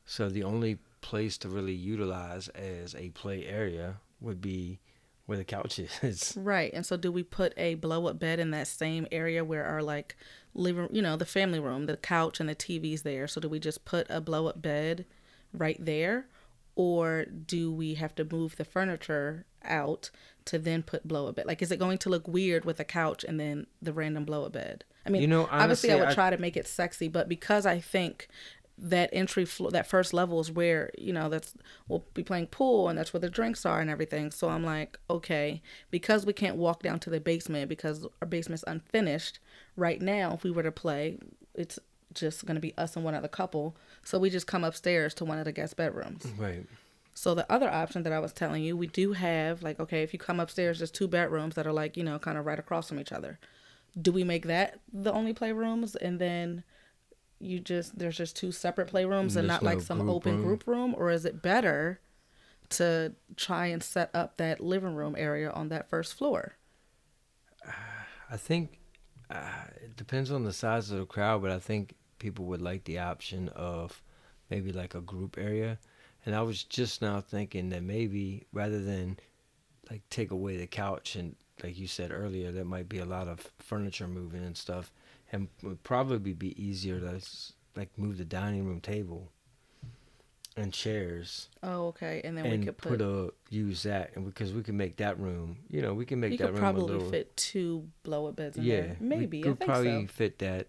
So 0.06 0.28
the 0.28 0.44
only 0.44 0.78
place 1.00 1.36
to 1.38 1.48
really 1.48 1.74
utilize 1.74 2.48
as 2.48 2.94
a 2.94 3.10
play 3.10 3.44
area 3.44 3.96
would 4.20 4.40
be 4.40 4.78
where 5.26 5.36
the 5.36 5.44
couch 5.44 5.78
is. 6.02 6.34
Right. 6.36 6.72
And 6.72 6.86
so 6.86 6.96
do 6.96 7.12
we 7.12 7.22
put 7.22 7.52
a 7.56 7.74
blow 7.74 8.06
up 8.06 8.18
bed 8.18 8.38
in 8.38 8.52
that 8.52 8.68
same 8.68 9.06
area 9.12 9.44
where 9.44 9.64
our 9.64 9.82
like 9.82 10.16
living, 10.54 10.88
you 10.92 11.02
know, 11.02 11.16
the 11.16 11.26
family 11.26 11.60
room, 11.60 11.86
the 11.86 11.96
couch 11.96 12.40
and 12.40 12.48
the 12.48 12.54
TV's 12.54 13.02
there. 13.02 13.26
So 13.26 13.40
do 13.40 13.48
we 13.48 13.58
just 13.58 13.84
put 13.84 14.06
a 14.08 14.20
blow 14.20 14.46
up 14.46 14.62
bed 14.62 15.04
right 15.52 15.82
there 15.84 16.26
or 16.74 17.24
do 17.24 17.72
we 17.72 17.94
have 17.94 18.14
to 18.14 18.24
move 18.24 18.56
the 18.56 18.64
furniture 18.64 19.44
out 19.64 20.10
to 20.44 20.58
then 20.58 20.82
put 20.82 21.06
blow 21.06 21.28
up 21.28 21.36
bed? 21.36 21.46
Like 21.46 21.62
is 21.62 21.72
it 21.72 21.78
going 21.78 21.98
to 21.98 22.08
look 22.08 22.28
weird 22.28 22.64
with 22.64 22.78
a 22.78 22.84
couch 22.84 23.24
and 23.24 23.40
then 23.40 23.66
the 23.80 23.92
random 23.92 24.24
blow 24.24 24.44
up 24.44 24.52
bed? 24.52 24.84
I 25.06 25.10
mean, 25.10 25.22
You 25.22 25.28
know, 25.28 25.48
obviously 25.50 25.90
I 25.92 25.96
would 25.96 26.08
I- 26.08 26.14
try 26.14 26.30
to 26.30 26.38
make 26.38 26.56
it 26.56 26.66
sexy, 26.66 27.08
but 27.08 27.28
because 27.28 27.66
I 27.66 27.80
think 27.80 28.28
that 28.78 29.10
entry 29.12 29.44
floor, 29.44 29.70
that 29.70 29.86
first 29.86 30.12
level 30.14 30.40
is 30.40 30.50
where 30.50 30.90
you 30.98 31.12
know 31.12 31.28
that's 31.28 31.54
we'll 31.88 32.04
be 32.14 32.22
playing 32.22 32.46
pool 32.46 32.88
and 32.88 32.98
that's 32.98 33.12
where 33.12 33.20
the 33.20 33.28
drinks 33.30 33.64
are 33.66 33.80
and 33.80 33.90
everything. 33.90 34.30
So 34.30 34.48
I'm 34.48 34.64
like, 34.64 34.98
okay, 35.10 35.62
because 35.90 36.24
we 36.26 36.32
can't 36.32 36.56
walk 36.56 36.82
down 36.82 36.98
to 37.00 37.10
the 37.10 37.20
basement 37.20 37.68
because 37.68 38.06
our 38.20 38.26
basement's 38.26 38.64
unfinished 38.66 39.38
right 39.76 40.00
now. 40.00 40.32
If 40.34 40.42
we 40.42 40.50
were 40.50 40.62
to 40.62 40.72
play, 40.72 41.18
it's 41.54 41.78
just 42.14 42.44
gonna 42.46 42.60
be 42.60 42.76
us 42.76 42.96
and 42.96 43.04
one 43.04 43.14
other 43.14 43.28
couple. 43.28 43.76
So 44.02 44.18
we 44.18 44.30
just 44.30 44.46
come 44.46 44.64
upstairs 44.64 45.14
to 45.14 45.24
one 45.24 45.38
of 45.38 45.44
the 45.44 45.52
guest 45.52 45.76
bedrooms. 45.76 46.26
right. 46.38 46.66
So 47.14 47.34
the 47.34 47.50
other 47.52 47.68
option 47.68 48.04
that 48.04 48.12
I 48.12 48.18
was 48.20 48.32
telling 48.32 48.62
you, 48.64 48.74
we 48.76 48.86
do 48.86 49.12
have 49.12 49.62
like 49.62 49.78
okay, 49.78 50.02
if 50.02 50.12
you 50.14 50.18
come 50.18 50.40
upstairs, 50.40 50.78
there's 50.78 50.90
two 50.90 51.06
bedrooms 51.08 51.54
that 51.56 51.66
are 51.66 51.72
like 51.72 51.96
you 51.96 52.02
know 52.02 52.18
kind 52.18 52.38
of 52.38 52.46
right 52.46 52.58
across 52.58 52.88
from 52.88 52.98
each 52.98 53.12
other. 53.12 53.38
Do 54.00 54.12
we 54.12 54.24
make 54.24 54.46
that 54.46 54.80
the 54.92 55.12
only 55.12 55.34
playrooms 55.34 55.94
and 56.00 56.18
then 56.18 56.64
you 57.38 57.58
just 57.60 57.98
there's 57.98 58.16
just 58.16 58.36
two 58.36 58.52
separate 58.52 58.88
playrooms 58.90 59.36
and 59.36 59.48
There's 59.48 59.48
not 59.48 59.62
like 59.62 59.80
some 59.80 60.08
open 60.08 60.36
room? 60.36 60.42
group 60.42 60.66
room, 60.66 60.94
or 60.96 61.10
is 61.10 61.24
it 61.24 61.42
better 61.42 62.00
to 62.70 63.14
try 63.36 63.66
and 63.66 63.82
set 63.82 64.10
up 64.14 64.36
that 64.38 64.60
living 64.60 64.94
room 64.94 65.14
area 65.18 65.50
on 65.50 65.68
that 65.68 65.88
first 65.90 66.14
floor? 66.14 66.54
I 68.30 68.36
think 68.36 68.78
uh, 69.30 69.64
it 69.82 69.96
depends 69.96 70.30
on 70.30 70.44
the 70.44 70.52
size 70.52 70.90
of 70.90 70.98
the 70.98 71.06
crowd, 71.06 71.42
but 71.42 71.50
I 71.50 71.58
think 71.58 71.94
people 72.18 72.46
would 72.46 72.62
like 72.62 72.84
the 72.84 72.98
option 72.98 73.48
of 73.50 74.02
maybe 74.50 74.72
like 74.72 74.94
a 74.94 75.00
group 75.00 75.36
area. 75.38 75.78
And 76.24 76.34
I 76.34 76.42
was 76.42 76.62
just 76.64 77.02
now 77.02 77.20
thinking 77.20 77.70
that 77.70 77.82
maybe 77.82 78.46
rather 78.52 78.80
than 78.82 79.18
like 79.90 80.02
take 80.08 80.30
away 80.30 80.56
the 80.56 80.66
couch 80.66 81.16
and 81.16 81.34
like 81.62 81.78
you 81.78 81.86
said 81.86 82.10
earlier, 82.12 82.50
there 82.52 82.64
might 82.64 82.88
be 82.88 82.98
a 82.98 83.04
lot 83.04 83.28
of 83.28 83.52
furniture 83.58 84.08
moving 84.08 84.42
and 84.44 84.56
stuff, 84.56 84.92
and 85.30 85.48
would 85.62 85.82
probably 85.82 86.32
be 86.32 86.60
easier 86.62 87.00
to 87.00 87.20
like 87.76 87.90
move 87.96 88.18
the 88.18 88.24
dining 88.24 88.66
room 88.66 88.80
table 88.80 89.30
and 90.54 90.70
chairs 90.72 91.48
Oh, 91.62 91.86
okay, 91.88 92.20
and 92.24 92.36
then 92.36 92.50
we 92.50 92.58
could 92.58 92.76
put, 92.76 92.98
put. 92.98 93.00
a 93.00 93.32
use 93.48 93.84
that 93.84 94.10
and 94.14 94.26
because 94.26 94.52
we 94.52 94.62
can 94.62 94.76
make 94.76 94.96
that 94.96 95.18
room, 95.18 95.56
you 95.70 95.80
know, 95.80 95.94
we 95.94 96.04
can 96.04 96.20
make 96.20 96.32
you 96.32 96.38
that 96.38 96.48
could 96.48 96.54
room 96.54 96.64
a 96.64 96.72
probably 96.72 96.82
little 96.94 97.10
fit 97.10 97.34
two 97.36 97.88
blow 98.02 98.26
up 98.26 98.36
beds 98.36 98.58
in 98.58 98.64
yeah, 98.64 98.80
there. 98.80 98.96
Maybe 99.00 99.38
we 99.38 99.42
could 99.42 99.60
probably 99.60 100.06
so. 100.06 100.12
fit 100.12 100.38
that. 100.40 100.66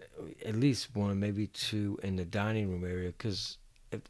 Uh, 0.00 0.26
at 0.46 0.54
least 0.54 0.94
one, 0.94 1.18
maybe 1.18 1.48
two 1.48 1.98
in 2.04 2.14
the 2.14 2.24
dining 2.24 2.70
room 2.70 2.84
area, 2.84 3.08
because 3.08 3.58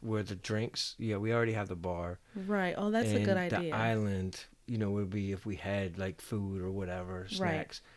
where 0.01 0.21
the 0.23 0.35
drinks, 0.35 0.95
yeah, 0.99 1.17
we 1.17 1.33
already 1.33 1.53
have 1.53 1.67
the 1.67 1.75
bar. 1.75 2.19
Right. 2.35 2.75
Oh, 2.77 2.91
that's 2.91 3.11
a 3.11 3.15
and 3.15 3.25
good 3.25 3.37
The 3.37 3.55
idea. 3.57 3.73
island, 3.75 4.45
you 4.67 4.77
know, 4.77 4.91
would 4.91 5.09
be 5.09 5.31
if 5.31 5.45
we 5.45 5.55
had 5.55 5.97
like 5.97 6.21
food 6.21 6.61
or 6.61 6.71
whatever 6.71 7.27
snacks. 7.29 7.81
Right. 7.83 7.91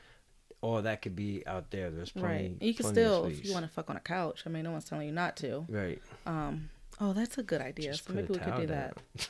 All 0.60 0.82
that 0.82 1.02
could 1.02 1.14
be 1.14 1.46
out 1.46 1.70
there. 1.70 1.90
There's 1.90 2.10
plenty. 2.10 2.26
right. 2.48 2.52
You 2.60 2.74
can 2.74 2.86
still, 2.86 3.26
if 3.26 3.46
you 3.46 3.52
want 3.52 3.64
to 3.64 3.70
fuck 3.70 3.88
on 3.90 3.96
a 3.96 4.00
couch. 4.00 4.42
I 4.44 4.48
mean, 4.48 4.64
no 4.64 4.72
one's 4.72 4.86
telling 4.86 5.06
you 5.06 5.12
not 5.14 5.36
to. 5.38 5.64
Right. 5.68 6.02
Um. 6.26 6.70
Oh, 7.00 7.12
that's 7.12 7.38
a 7.38 7.44
good 7.44 7.60
idea. 7.60 7.92
Just 7.92 8.06
so 8.06 8.12
maybe 8.12 8.32
we 8.32 8.38
could 8.40 8.56
do 8.56 8.66
down. 8.66 8.92
that. 9.14 9.28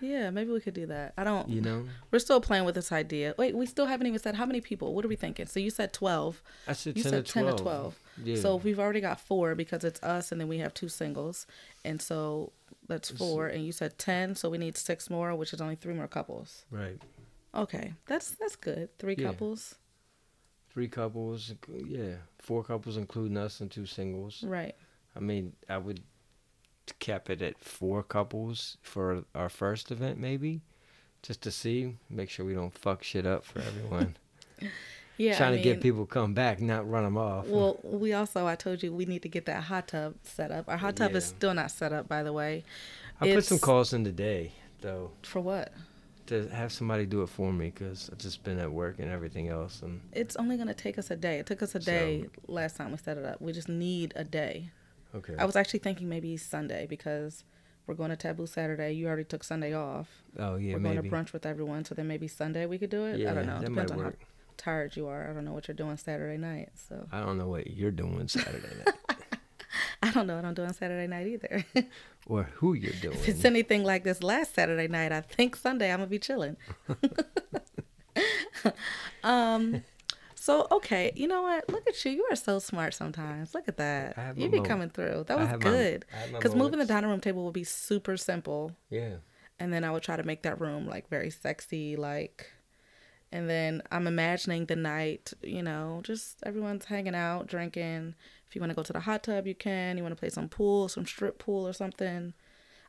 Yeah, 0.00 0.30
maybe 0.30 0.50
we 0.50 0.60
could 0.60 0.74
do 0.74 0.86
that. 0.86 1.12
I 1.18 1.24
don't. 1.24 1.48
You 1.48 1.60
know, 1.60 1.84
We're 2.10 2.20
still 2.20 2.40
playing 2.40 2.64
with 2.64 2.74
this 2.74 2.90
idea. 2.90 3.34
Wait, 3.36 3.54
we 3.54 3.66
still 3.66 3.86
haven't 3.86 4.06
even 4.06 4.18
said 4.18 4.34
how 4.34 4.46
many 4.46 4.60
people. 4.60 4.94
What 4.94 5.04
are 5.04 5.08
we 5.08 5.16
thinking? 5.16 5.46
So 5.46 5.60
you 5.60 5.70
said 5.70 5.92
twelve. 5.92 6.42
I 6.66 6.72
said 6.72 6.96
You 6.96 7.02
ten 7.02 7.12
said 7.12 7.26
to 7.26 7.32
ten 7.32 7.44
to 7.46 7.52
twelve. 7.52 7.98
Yeah. 8.22 8.36
So 8.36 8.56
we've 8.56 8.78
already 8.78 9.00
got 9.00 9.20
four 9.20 9.54
because 9.54 9.84
it's 9.84 10.02
us, 10.02 10.32
and 10.32 10.40
then 10.40 10.48
we 10.48 10.58
have 10.58 10.72
two 10.72 10.88
singles, 10.88 11.46
and 11.84 12.00
so 12.00 12.52
that's 12.90 13.10
four. 13.10 13.46
And 13.46 13.64
you 13.64 13.72
said 13.72 13.96
ten, 13.98 14.34
so 14.34 14.50
we 14.50 14.58
need 14.58 14.76
six 14.76 15.08
more, 15.08 15.34
which 15.34 15.52
is 15.54 15.60
only 15.62 15.76
three 15.76 15.94
more 15.94 16.08
couples. 16.08 16.66
right, 16.70 17.00
Okay, 17.54 17.94
that's 18.06 18.32
that's 18.32 18.56
good. 18.56 18.90
Three 18.98 19.16
Yeah. 19.18 19.28
couples, 19.28 19.76
three 20.70 20.88
couples. 20.88 21.54
Yeah, 21.68 22.16
four 22.38 22.62
couples 22.62 22.96
including 22.96 23.36
us 23.38 23.60
and 23.60 23.70
two 23.70 23.86
singles. 23.86 24.44
right? 24.44 24.74
I 25.16 25.20
mean, 25.20 25.54
I 25.68 25.78
would 25.78 26.00
cap 26.98 27.30
it 27.30 27.40
at 27.42 27.58
four 27.58 28.02
couples 28.02 28.76
for 28.82 29.24
our 29.34 29.48
first 29.48 29.90
event, 29.90 30.18
maybe, 30.18 30.62
just 31.22 31.40
to 31.42 31.50
see, 31.50 31.96
make 32.08 32.30
sure 32.30 32.44
we 32.46 32.54
don't 32.54 32.76
fuck 32.76 33.02
shit 33.02 33.26
up 33.26 33.44
for 33.44 33.60
everyone. 33.60 34.16
Yeah, 35.20 35.36
Trying 35.36 35.52
I 35.52 35.56
to 35.58 35.62
get 35.62 35.72
mean, 35.76 35.80
people 35.82 36.06
come 36.06 36.32
back, 36.32 36.60
not 36.62 36.88
run 36.88 37.04
them 37.04 37.18
off. 37.18 37.46
Well, 37.46 37.78
we 37.84 38.14
also 38.14 38.46
I 38.46 38.54
told 38.56 38.82
you 38.82 38.90
we 38.92 39.04
need 39.04 39.20
to 39.22 39.28
get 39.28 39.44
that 39.46 39.64
hot 39.64 39.88
tub 39.88 40.14
set 40.22 40.50
up. 40.50 40.66
Our 40.68 40.78
hot 40.78 40.96
tub 40.96 41.14
is 41.14 41.26
still 41.26 41.52
not 41.52 41.70
set 41.70 41.92
up, 41.92 42.08
by 42.08 42.22
the 42.22 42.32
way. 42.32 42.64
I 43.20 43.34
put 43.34 43.44
some 43.44 43.58
calls 43.58 43.92
in 43.92 44.02
today, 44.02 44.52
though, 44.80 45.10
For 45.22 45.40
what? 45.40 45.72
to 46.28 46.46
have 46.48 46.70
somebody 46.72 47.04
do 47.06 47.22
it 47.22 47.28
for 47.28 47.52
me 47.52 47.66
because 47.70 48.08
I've 48.10 48.18
just 48.18 48.44
been 48.44 48.58
at 48.60 48.70
work 48.72 48.98
and 49.00 49.10
everything 49.10 49.48
else. 49.48 49.82
And 49.82 50.00
It's 50.12 50.36
only 50.36 50.56
gonna 50.56 50.72
take 50.74 50.96
us 50.96 51.10
a 51.10 51.16
day. 51.16 51.38
It 51.40 51.46
took 51.46 51.60
us 51.62 51.74
a 51.74 51.80
So- 51.82 51.90
day 51.90 52.26
last 52.46 52.76
time 52.76 52.92
we 52.92 52.96
set 52.98 53.18
it 53.18 53.24
up. 53.26 53.40
We 53.42 53.52
just 53.52 53.68
need 53.68 54.12
a 54.16 54.24
day. 54.24 54.70
okay, 55.14 55.34
I 55.38 55.44
was 55.44 55.56
actually 55.56 55.80
thinking 55.80 56.08
maybe 56.08 56.36
Sunday 56.36 56.86
because 56.88 57.44
we're 57.86 57.94
going 57.96 58.10
to 58.10 58.16
Taboo 58.16 58.46
Saturday. 58.46 58.92
You 58.92 59.08
already 59.08 59.24
took 59.24 59.42
Sunday 59.42 59.74
off. 59.74 60.22
oh 60.38 60.54
yeah, 60.54 60.74
we're 60.74 60.78
maybe. 60.78 60.94
going 61.08 61.10
to 61.10 61.16
brunch 61.16 61.32
with 61.32 61.44
everyone, 61.44 61.84
so 61.84 61.94
then 61.96 62.06
maybe 62.06 62.28
Sunday 62.28 62.64
we 62.64 62.78
could 62.78 62.90
do 62.90 63.04
it. 63.06 63.18
yeah, 63.18 63.32
I 63.32 63.34
don't 63.34 63.46
know. 63.46 63.58
that 63.58 63.68
Depends 63.68 63.90
might 63.92 63.98
on 63.98 64.04
work. 64.06 64.18
how 64.20 64.26
tired 64.60 64.96
you 64.96 65.08
are. 65.08 65.28
I 65.28 65.32
don't 65.32 65.44
know 65.44 65.52
what 65.52 65.66
you're 65.68 65.74
doing 65.74 65.96
Saturday 65.96 66.36
night. 66.36 66.70
So 66.88 67.06
I 67.10 67.20
don't 67.20 67.38
know 67.38 67.48
what 67.48 67.68
you're 67.70 67.90
doing 67.90 68.28
Saturday 68.28 68.68
night 68.84 68.94
I 70.02 70.10
don't 70.10 70.26
know 70.26 70.36
what 70.36 70.44
I'm 70.44 70.54
doing 70.54 70.72
Saturday 70.72 71.06
night 71.06 71.26
either. 71.26 71.64
or 72.26 72.44
who 72.54 72.74
you're 72.74 72.92
doing. 73.00 73.16
if 73.16 73.28
it's 73.28 73.44
anything 73.44 73.84
like 73.84 74.02
this 74.04 74.22
last 74.22 74.54
Saturday 74.54 74.88
night, 74.88 75.12
I 75.12 75.20
think 75.20 75.56
Sunday 75.56 75.90
I'm 75.92 75.98
gonna 75.98 76.08
be 76.08 76.18
chilling. 76.18 76.56
um, 79.24 79.82
so 80.34 80.66
okay, 80.72 81.12
you 81.14 81.28
know 81.28 81.42
what? 81.42 81.68
Look 81.68 81.86
at 81.88 82.02
you. 82.04 82.12
You 82.12 82.26
are 82.30 82.36
so 82.36 82.58
smart 82.58 82.94
sometimes. 82.94 83.54
Look 83.54 83.68
at 83.68 83.76
that. 83.76 84.14
I 84.16 84.22
have 84.22 84.38
You 84.38 84.48
be 84.48 84.58
mo- 84.58 84.64
coming 84.64 84.90
through. 84.90 85.24
That 85.28 85.38
was 85.38 85.52
good. 85.60 86.04
I 86.12 86.16
have 86.16 86.32
my 86.32 86.38
Because 86.38 86.54
moving 86.54 86.78
the 86.78 86.86
dining 86.86 87.10
room 87.10 87.20
table 87.20 87.44
would 87.44 87.54
be 87.54 87.64
super 87.64 88.16
simple, 88.16 88.72
Yeah, 88.88 89.16
and 89.58 89.72
then 89.72 89.84
I 89.84 89.90
would 89.90 90.02
try 90.02 90.16
to 90.16 90.22
make 90.24 90.42
that 90.42 90.60
room 90.60 90.86
like 90.86 91.08
very 91.08 91.30
sexy, 91.30 91.96
like. 91.96 92.50
And 93.32 93.48
then 93.48 93.82
I'm 93.92 94.06
imagining 94.06 94.66
the 94.66 94.74
night, 94.76 95.32
you 95.42 95.62
know, 95.62 96.00
just 96.02 96.38
everyone's 96.44 96.86
hanging 96.86 97.14
out, 97.14 97.46
drinking. 97.46 98.14
If 98.48 98.56
you 98.56 98.60
want 98.60 98.70
to 98.70 98.74
go 98.76 98.82
to 98.82 98.92
the 98.92 99.00
hot 99.00 99.22
tub, 99.22 99.46
you 99.46 99.54
can. 99.54 99.96
You 99.96 100.02
want 100.02 100.14
to 100.16 100.18
play 100.18 100.30
some 100.30 100.48
pool, 100.48 100.88
some 100.88 101.06
strip 101.06 101.38
pool 101.38 101.66
or 101.66 101.72
something. 101.72 102.34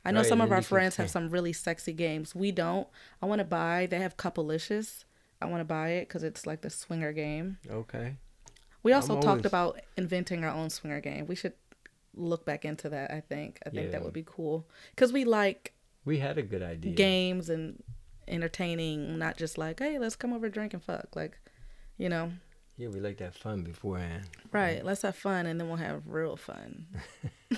I 0.04 0.12
know 0.12 0.22
Right, 0.22 0.26
some 0.30 0.42
of 0.42 0.52
our 0.52 0.64
friends 0.64 0.96
have 0.96 1.12
some 1.12 1.30
really 1.30 1.54
sexy 1.54 1.94
games. 1.94 2.34
We 2.34 2.52
don't. 2.52 2.88
I 3.22 3.28
want 3.28 3.38
to 3.38 3.46
buy. 3.46 3.88
They 3.88 4.00
have 4.00 4.18
Coupleicious. 4.18 5.04
I 5.40 5.46
want 5.46 5.62
to 5.62 5.66
buy 5.66 5.90
it 5.90 6.08
because 6.08 6.24
it's 6.24 6.48
like 6.48 6.62
the 6.62 6.70
swinger 6.72 7.12
game. 7.14 7.58
okay. 7.70 8.16
We 8.84 8.94
also 8.94 9.22
talked 9.22 9.46
about 9.46 9.80
inventing 9.96 10.44
our 10.44 10.50
own 10.50 10.72
swinger 10.72 11.02
game. 11.02 11.28
We 11.28 11.36
should 11.36 11.54
look 12.16 12.46
back 12.48 12.66
into 12.66 12.90
that. 12.90 13.12
I 13.12 13.20
think. 13.20 13.60
I 13.64 13.70
think 13.70 13.92
that 13.92 14.04
would 14.04 14.12
be 14.14 14.24
cool 14.26 14.68
because 14.96 15.14
we 15.14 15.24
like 15.24 15.74
We 16.04 16.18
had 16.18 16.40
a 16.40 16.42
good 16.42 16.64
idea. 16.64 16.94
games 16.94 17.48
and 17.50 17.84
entertaining, 18.32 19.20
not 19.20 19.38
just 19.38 19.58
like, 19.58 19.80
hey, 19.80 20.00
let's 20.00 20.16
come 20.16 20.34
over, 20.34 20.50
drink 20.50 20.74
and 20.74 20.84
fuck. 20.84 21.16
Like, 21.16 21.38
you 21.98 22.10
know, 22.10 22.32
Yeah, 22.78 22.88
we 22.90 23.00
like 23.00 23.18
that 23.18 23.36
fun 23.36 23.64
beforehand. 23.64 24.26
right? 24.52 24.84
Let's 24.84 25.02
have 25.04 25.16
fun 25.16 25.46
and 25.46 25.60
then 25.60 25.68
we'll 25.68 25.78
have 25.78 26.04
real 26.08 26.36
fun. 26.38 26.88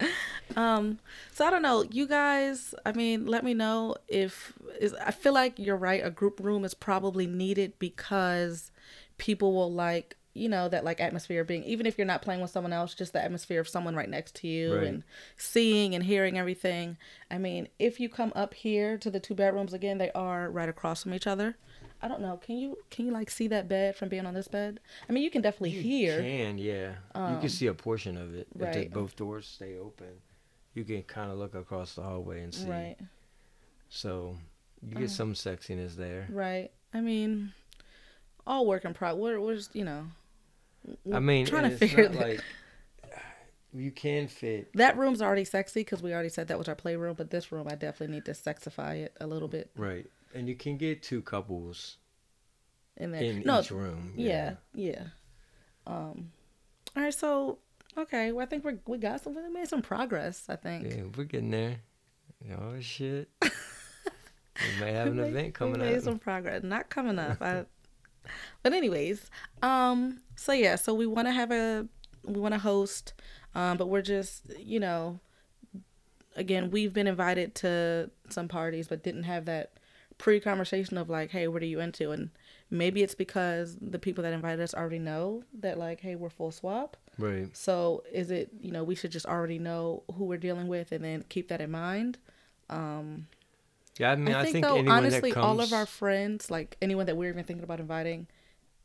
um, 0.56 0.98
so 1.32 1.44
I 1.44 1.50
don't 1.50 1.62
know, 1.62 1.84
you 1.90 2.06
guys. 2.06 2.74
I 2.86 2.92
mean, 2.92 3.26
let 3.26 3.44
me 3.44 3.54
know 3.54 3.96
if 4.06 4.52
is. 4.80 4.94
I 4.94 5.10
feel 5.10 5.32
like 5.34 5.58
you're 5.58 5.76
right. 5.76 6.04
A 6.04 6.10
group 6.10 6.40
room 6.40 6.64
is 6.64 6.74
probably 6.74 7.26
needed 7.26 7.72
because 7.78 8.70
people 9.16 9.52
will 9.54 9.72
like 9.72 10.16
you 10.38 10.48
know 10.48 10.68
that 10.68 10.84
like 10.84 11.00
atmosphere 11.00 11.40
of 11.42 11.46
being 11.46 11.62
even 11.64 11.84
if 11.86 11.98
you're 11.98 12.06
not 12.06 12.22
playing 12.22 12.40
with 12.40 12.50
someone 12.50 12.72
else 12.72 12.94
just 12.94 13.12
the 13.12 13.22
atmosphere 13.22 13.60
of 13.60 13.68
someone 13.68 13.94
right 13.96 14.08
next 14.08 14.34
to 14.36 14.46
you 14.48 14.74
Right. 14.74 14.86
and 14.86 15.04
seeing 15.36 15.94
and 15.94 16.04
hearing 16.04 16.38
everything 16.38 16.96
i 17.30 17.36
mean 17.38 17.68
if 17.78 17.98
you 18.00 18.08
come 18.08 18.32
up 18.36 18.54
here 18.54 18.96
to 18.98 19.10
the 19.10 19.20
two 19.20 19.34
bedrooms 19.34 19.72
again 19.74 19.98
they 19.98 20.10
are 20.12 20.50
right 20.50 20.68
across 20.68 21.02
from 21.02 21.12
each 21.14 21.26
other 21.26 21.56
i 22.00 22.08
don't 22.08 22.20
know 22.20 22.36
can 22.36 22.56
you 22.56 22.78
can 22.90 23.06
you 23.06 23.12
like 23.12 23.30
see 23.30 23.48
that 23.48 23.68
bed 23.68 23.96
from 23.96 24.08
being 24.08 24.26
on 24.26 24.34
this 24.34 24.48
bed 24.48 24.80
i 25.08 25.12
mean 25.12 25.22
you 25.22 25.30
can 25.30 25.42
definitely 25.42 25.70
hear 25.70 26.18
Can 26.20 26.58
yeah, 26.58 26.94
you 27.30 27.38
can 27.38 27.48
see 27.48 27.66
a 27.66 27.74
portion 27.74 28.16
of 28.16 28.34
it 28.34 28.46
if 28.54 28.60
Um, 28.62 28.68
right. 28.68 28.92
both 28.92 29.16
doors 29.16 29.46
stay 29.46 29.76
open. 29.76 30.20
You 30.74 30.84
can 30.84 31.02
kind 31.02 31.32
of 31.32 31.38
look 31.38 31.54
across 31.56 31.94
the 31.94 32.02
hallway 32.02 32.42
and 32.42 32.54
see. 32.54 32.68
right 32.70 32.96
So 33.88 34.36
you 34.82 34.94
get 34.96 35.10
some 35.10 35.34
sexiness 35.34 35.96
there. 35.96 36.28
right 36.30 36.70
i 36.94 37.00
mean 37.00 37.52
all 38.46 38.64
work 38.66 38.84
in 38.84 38.94
progress 38.94 39.20
we're, 39.20 39.40
we're 39.40 39.56
just 39.56 39.74
you 39.74 39.84
know 39.84 40.06
I 41.12 41.18
mean, 41.20 41.46
trying 41.46 41.70
to 41.70 41.76
figure 41.76 42.08
that 42.08 42.20
like 42.20 42.40
you 43.74 43.90
can 43.90 44.28
fit. 44.28 44.72
that 44.74 44.96
room's 44.96 45.20
already 45.20 45.44
sexy 45.44 45.80
because 45.80 46.02
we 46.02 46.12
already 46.14 46.30
said 46.30 46.48
that 46.48 46.58
was 46.58 46.68
our 46.68 46.74
playroom 46.74 47.14
but 47.14 47.28
this 47.30 47.52
room 47.52 47.66
i 47.70 47.74
definitely 47.74 48.14
need 48.14 48.24
to 48.24 48.30
sexify 48.32 48.94
it 48.96 49.14
a 49.20 49.26
little 49.26 49.46
bit 49.48 49.70
Right, 49.76 50.06
and 50.34 50.48
you 50.48 50.54
can 50.54 50.78
get 50.78 51.02
two 51.02 51.20
couples 51.20 51.98
in 52.96 53.12
there 53.12 53.22
in 53.22 53.42
no 53.44 53.60
each 53.60 53.70
room. 53.70 54.12
Yeah, 54.16 54.54
yeah. 54.74 55.02
Um, 55.86 56.32
all 56.96 57.02
right, 57.04 57.14
so 57.14 57.58
okay, 57.96 58.32
well, 58.32 58.42
I 58.42 58.46
think 58.48 58.64
we 58.64 58.72
we 58.86 58.98
got 58.98 59.20
some. 59.22 59.34
We 59.36 59.48
made 59.50 59.68
some 59.68 59.82
progress. 59.82 60.44
I 60.48 60.56
think. 60.56 60.84
yeah, 60.92 61.02
we're 61.16 61.24
getting 61.24 61.50
there. 61.50 61.76
Oh 62.58 62.80
shit, 62.80 63.28
we 63.42 63.48
may 64.80 64.92
have 64.92 65.08
an 65.08 65.16
made- 65.18 65.28
event 65.28 65.54
coming 65.54 65.74
up. 65.76 65.80
we 65.82 65.86
made 65.90 65.98
up. 65.98 66.02
some 66.04 66.18
progress. 66.18 66.62
Not 66.64 66.88
coming 66.90 67.18
up. 67.18 67.40
I, 67.40 67.66
but 68.62 68.72
anyways, 68.72 69.30
um, 69.62 70.20
so 70.36 70.52
yeah, 70.52 70.76
so 70.76 70.94
we 70.94 71.06
want 71.06 71.28
to 71.28 71.32
have 71.32 71.50
a 71.50 71.86
we 72.24 72.40
want 72.40 72.54
to 72.54 72.60
host, 72.60 73.14
um, 73.54 73.76
but 73.76 73.88
we're 73.88 74.02
just 74.02 74.42
you 74.58 74.80
know, 74.80 75.20
again, 76.36 76.70
we've 76.70 76.92
been 76.92 77.06
invited 77.06 77.54
to 77.56 78.10
some 78.28 78.48
parties, 78.48 78.88
but 78.88 79.02
didn't 79.02 79.24
have 79.24 79.44
that 79.46 79.72
pre-conversation 80.18 80.98
of 80.98 81.08
like, 81.08 81.30
hey, 81.30 81.48
what 81.48 81.62
are 81.62 81.66
you 81.66 81.80
into? 81.80 82.10
And 82.10 82.30
maybe 82.70 83.02
it's 83.02 83.14
because 83.14 83.76
the 83.80 83.98
people 83.98 84.22
that 84.24 84.32
invited 84.32 84.60
us 84.60 84.74
already 84.74 84.98
know 84.98 85.44
that 85.60 85.78
like, 85.78 86.00
hey, 86.00 86.16
we're 86.16 86.28
full 86.28 86.50
swap. 86.50 86.96
Right. 87.18 87.48
So 87.56 88.04
is 88.12 88.30
it 88.30 88.50
you 88.60 88.70
know 88.70 88.84
we 88.84 88.94
should 88.94 89.10
just 89.10 89.26
already 89.26 89.58
know 89.58 90.02
who 90.14 90.24
we're 90.24 90.38
dealing 90.38 90.68
with 90.68 90.92
and 90.92 91.04
then 91.04 91.24
keep 91.28 91.48
that 91.48 91.60
in 91.60 91.70
mind. 91.70 92.18
Yeah, 93.98 94.12
I 94.12 94.16
mean, 94.16 94.34
I 94.34 94.40
I 94.40 94.42
think, 94.44 94.64
think, 94.64 94.66
though 94.66 94.92
honestly 94.92 95.32
comes, 95.32 95.44
all 95.44 95.60
of 95.60 95.72
our 95.72 95.86
friends 95.86 96.50
like 96.50 96.76
anyone 96.80 97.06
that 97.06 97.16
we're 97.16 97.30
even 97.30 97.44
thinking 97.44 97.64
about 97.64 97.80
inviting 97.80 98.26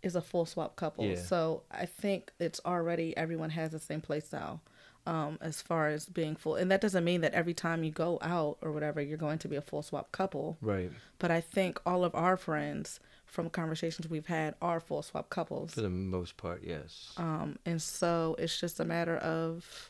is 0.02 0.16
a 0.16 0.22
full 0.22 0.46
swap 0.46 0.76
couple. 0.76 1.06
Yeah. 1.06 1.16
So 1.16 1.64
I 1.72 1.86
think 1.86 2.32
it's 2.40 2.60
already 2.66 3.16
everyone 3.16 3.52
has 3.52 3.72
the 3.72 3.80
same 3.80 4.02
play 4.02 4.20
style. 4.20 4.62
Um, 5.06 5.38
as 5.42 5.62
far 5.62 5.90
as 5.90 6.06
being 6.06 6.38
full, 6.38 6.56
and 6.56 6.72
that 6.72 6.80
doesn't 6.80 7.04
mean 7.04 7.20
that 7.22 7.34
every 7.34 7.54
time 7.54 7.84
you 7.84 7.92
go 7.92 8.20
out 8.22 8.58
or 8.62 8.72
whatever, 8.72 9.02
you're 9.02 9.18
going 9.18 9.38
to 9.40 9.50
be 9.50 9.58
a 9.58 9.62
full 9.62 9.82
swap 9.82 10.14
couple. 10.14 10.58
right 10.62 10.90
But 11.20 11.30
I 11.30 11.42
think 11.42 11.78
all 11.86 12.06
of 12.06 12.16
our 12.16 12.38
friends, 12.38 13.02
from 13.26 13.50
conversations 13.50 14.08
we've 14.08 14.28
had, 14.28 14.56
are 14.62 14.80
full 14.80 15.02
swap 15.02 15.30
couples. 15.30 15.74
for 15.74 15.82
the 15.82 15.90
most 15.90 16.38
part, 16.38 16.64
yes. 16.64 17.12
Um, 17.18 17.60
and 17.66 17.82
so 17.82 18.38
it's 18.40 18.58
just 18.58 18.80
a 18.80 18.86
matter 18.86 19.18
of, 19.18 19.90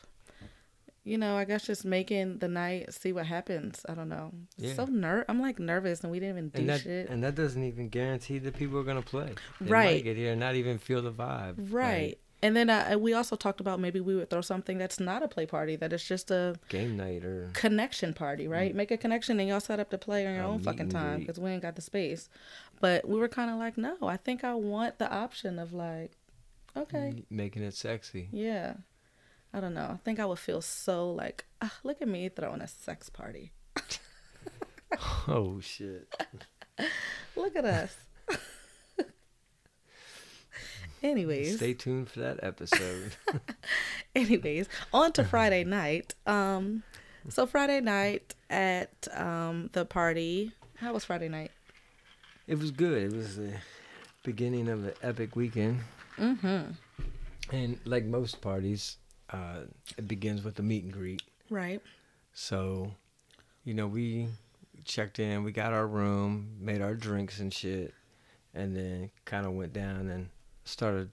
you 1.04 1.18
know, 1.18 1.36
I 1.36 1.44
guess 1.44 1.66
just 1.66 1.84
making 1.84 2.38
the 2.38 2.48
night, 2.48 2.92
see 2.94 3.12
what 3.12 3.26
happens. 3.26 3.84
I 3.88 3.94
don't 3.94 4.08
know. 4.08 4.32
Yeah. 4.56 4.74
So 4.74 4.86
ner, 4.86 5.24
I'm 5.28 5.40
like 5.40 5.58
nervous, 5.58 6.02
and 6.02 6.10
we 6.10 6.18
didn't 6.18 6.36
even 6.36 6.48
do 6.48 6.60
and 6.60 6.68
that 6.70 6.80
shit. 6.80 7.08
and 7.10 7.22
that 7.22 7.34
doesn't 7.34 7.62
even 7.62 7.90
guarantee 7.90 8.38
that 8.38 8.56
people 8.56 8.78
are 8.78 8.84
gonna 8.84 9.02
play. 9.02 9.34
They 9.60 9.70
Right. 9.70 9.94
Might 9.96 10.04
get 10.04 10.16
here 10.16 10.32
and 10.32 10.40
not 10.40 10.54
even 10.54 10.78
feel 10.78 11.02
the 11.02 11.12
vibe. 11.12 11.72
right. 11.72 12.08
Like, 12.08 12.20
and 12.42 12.54
then 12.54 12.68
uh, 12.68 12.96
we 12.98 13.14
also 13.14 13.36
talked 13.36 13.60
about 13.60 13.80
maybe 13.80 14.00
we 14.00 14.14
would 14.16 14.28
throw 14.28 14.42
something 14.42 14.76
that's 14.76 15.00
not 15.00 15.22
a 15.22 15.28
play 15.28 15.46
party, 15.46 15.76
that 15.76 15.94
is 15.94 16.04
just 16.04 16.30
a 16.30 16.56
game 16.68 16.94
night 16.94 17.24
or 17.24 17.48
connection 17.54 18.12
party, 18.12 18.48
right? 18.48 18.74
Make 18.74 18.90
a 18.90 18.98
connection 18.98 19.40
and 19.40 19.48
y'all 19.48 19.60
set 19.60 19.80
up 19.80 19.88
to 19.90 19.98
play 19.98 20.26
on 20.26 20.34
your. 20.34 20.42
A 20.42 20.48
own 20.48 20.58
fucking 20.60 20.90
time 20.90 21.20
because 21.20 21.40
we 21.40 21.50
ain't 21.50 21.62
got 21.62 21.74
the 21.74 21.80
space. 21.80 22.28
But 22.80 23.08
we 23.08 23.18
were 23.18 23.28
kind 23.28 23.50
of 23.50 23.56
like, 23.56 23.78
no, 23.78 23.96
I 24.02 24.18
think 24.18 24.44
I 24.44 24.52
want 24.54 24.98
the 24.98 25.10
option 25.10 25.58
of 25.58 25.72
like, 25.72 26.12
okay, 26.76 27.24
making 27.30 27.62
it 27.62 27.74
sexy. 27.74 28.28
Yeah. 28.30 28.74
I 29.54 29.60
don't 29.60 29.72
know. 29.74 29.90
I 29.92 29.96
think 30.04 30.18
I 30.18 30.26
would 30.26 30.40
feel 30.40 30.60
so 30.60 31.12
like, 31.12 31.44
ah, 31.62 31.72
look 31.84 32.02
at 32.02 32.08
me 32.08 32.28
throwing 32.28 32.60
a 32.60 32.66
sex 32.68 33.08
party. 33.08 33.52
Oh 35.26 35.58
shit. 35.60 36.14
Look 37.36 37.56
at 37.56 37.64
us. 37.64 37.96
anyways, 41.02 41.56
Stay 41.56 41.74
tuned 41.74 42.08
for 42.08 42.20
that 42.20 42.38
episode. 42.42 43.16
anyways, 44.14 44.68
on 44.92 45.10
to 45.12 45.24
Friday 45.24 45.64
night. 45.64 46.14
Um, 46.26 46.84
So 47.28 47.46
Friday 47.46 47.80
night 47.80 48.34
at 48.50 49.08
um, 49.16 49.70
the 49.72 49.84
party. 49.84 50.52
How 50.76 50.92
was 50.92 51.04
Friday 51.04 51.28
night? 51.28 51.50
It 52.46 52.58
was 52.58 52.70
good. 52.70 53.12
It 53.12 53.16
was 53.16 53.36
the 53.36 53.54
beginning 54.22 54.68
of 54.68 54.84
an 54.84 54.92
epic 55.02 55.34
weekend. 55.34 55.80
Mm-hmm. 56.18 56.72
And 57.50 57.78
like 57.84 58.04
most 58.04 58.40
parties, 58.40 58.98
uh, 59.34 59.60
it 59.96 60.08
begins 60.08 60.42
with 60.42 60.54
the 60.54 60.62
meet 60.62 60.84
and 60.84 60.92
greet. 60.92 61.22
Right. 61.50 61.80
So, 62.32 62.92
you 63.64 63.74
know, 63.74 63.86
we 63.86 64.28
checked 64.84 65.18
in, 65.18 65.44
we 65.44 65.52
got 65.52 65.72
our 65.72 65.86
room, 65.86 66.56
made 66.60 66.80
our 66.80 66.94
drinks 66.94 67.40
and 67.40 67.52
shit, 67.52 67.94
and 68.54 68.76
then 68.76 69.10
kind 69.24 69.46
of 69.46 69.52
went 69.52 69.72
down 69.72 70.08
and 70.08 70.28
started 70.64 71.10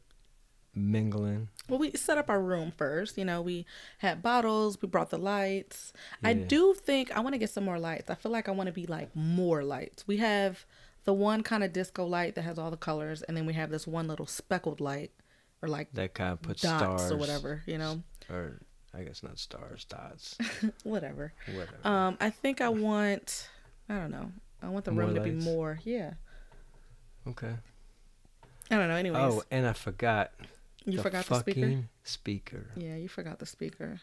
mingling. 0.74 1.50
Well, 1.68 1.80
we 1.80 1.92
set 1.92 2.18
up 2.18 2.30
our 2.30 2.42
room 2.42 2.72
first. 2.75 3.18
You 3.18 3.25
know, 3.25 3.42
we 3.42 3.66
had 4.00 4.22
bottles, 4.22 4.82
we 4.82 4.88
brought 4.88 5.10
the 5.10 5.18
lights. 5.18 5.94
I 6.24 6.34
do 6.34 6.74
think 6.74 7.12
I 7.16 7.20
want 7.20 7.34
to 7.34 7.40
get 7.40 7.50
some 7.50 7.66
more 7.66 7.80
lights. 7.80 8.10
I 8.10 8.16
feel 8.16 8.32
like 8.32 8.48
I 8.48 8.51
want 8.51 8.68
to 8.68 8.74
be 8.74 8.86
like 8.86 9.16
more 9.16 9.63
lights. 9.63 10.08
We 10.08 10.18
have 10.18 10.66
the 11.04 11.13
one 11.13 11.44
kind 11.44 11.63
of 11.63 11.74
disco 11.74 12.06
light 12.06 12.36
that 12.36 12.44
has 12.44 12.60
all 12.60 12.72
the 12.72 12.78
colors, 12.78 13.22
and 13.24 13.36
then 13.36 13.46
we 13.46 13.54
have 13.54 13.70
this 13.70 13.88
one 13.88 14.08
little 14.08 14.28
speckled 14.28 14.80
light 14.80 15.12
or 15.62 15.70
like 15.70 15.92
That 15.94 16.13
kind 16.13 16.34
of 16.34 16.42
puts 16.42 16.62
dots 16.62 17.04
stars 17.04 17.12
or 17.12 17.18
whatever, 17.18 17.63
you 17.66 17.78
know, 17.78 18.04
Or 18.32 18.60
I 18.94 19.04
guess 19.04 19.24
not 19.24 19.38
stars, 19.40 19.86
dots, 19.86 20.38
whatever. 20.84 21.34
whatever. 21.48 21.76
Um, 21.84 22.18
I 22.20 22.30
think 22.30 22.62
I 22.62 22.70
want, 22.70 23.48
I 23.90 23.96
don't 23.96 24.12
know, 24.12 24.32
I 24.64 24.70
want 24.70 24.86
the 24.86 24.92
More 24.92 25.04
room 25.06 25.16
to 25.16 25.22
be 25.22 25.32
more, 25.32 25.80
yeah. 25.84 26.14
okay. 27.28 27.54
I 28.70 28.76
don't 28.78 28.88
know. 28.88 28.96
Anyways, 28.96 29.22
Oh, 29.34 29.44
and 29.52 29.68
I 29.68 29.74
forgot. 29.74 30.32
you 30.86 30.96
the 30.98 31.04
forgot 31.04 31.26
the 31.26 31.40
speaker. 31.40 31.84
speaker. 32.04 32.68
Yeah, 32.78 32.96
you 32.96 33.10
forgot 33.10 33.40
the 33.40 33.46
speaker. 33.46 34.00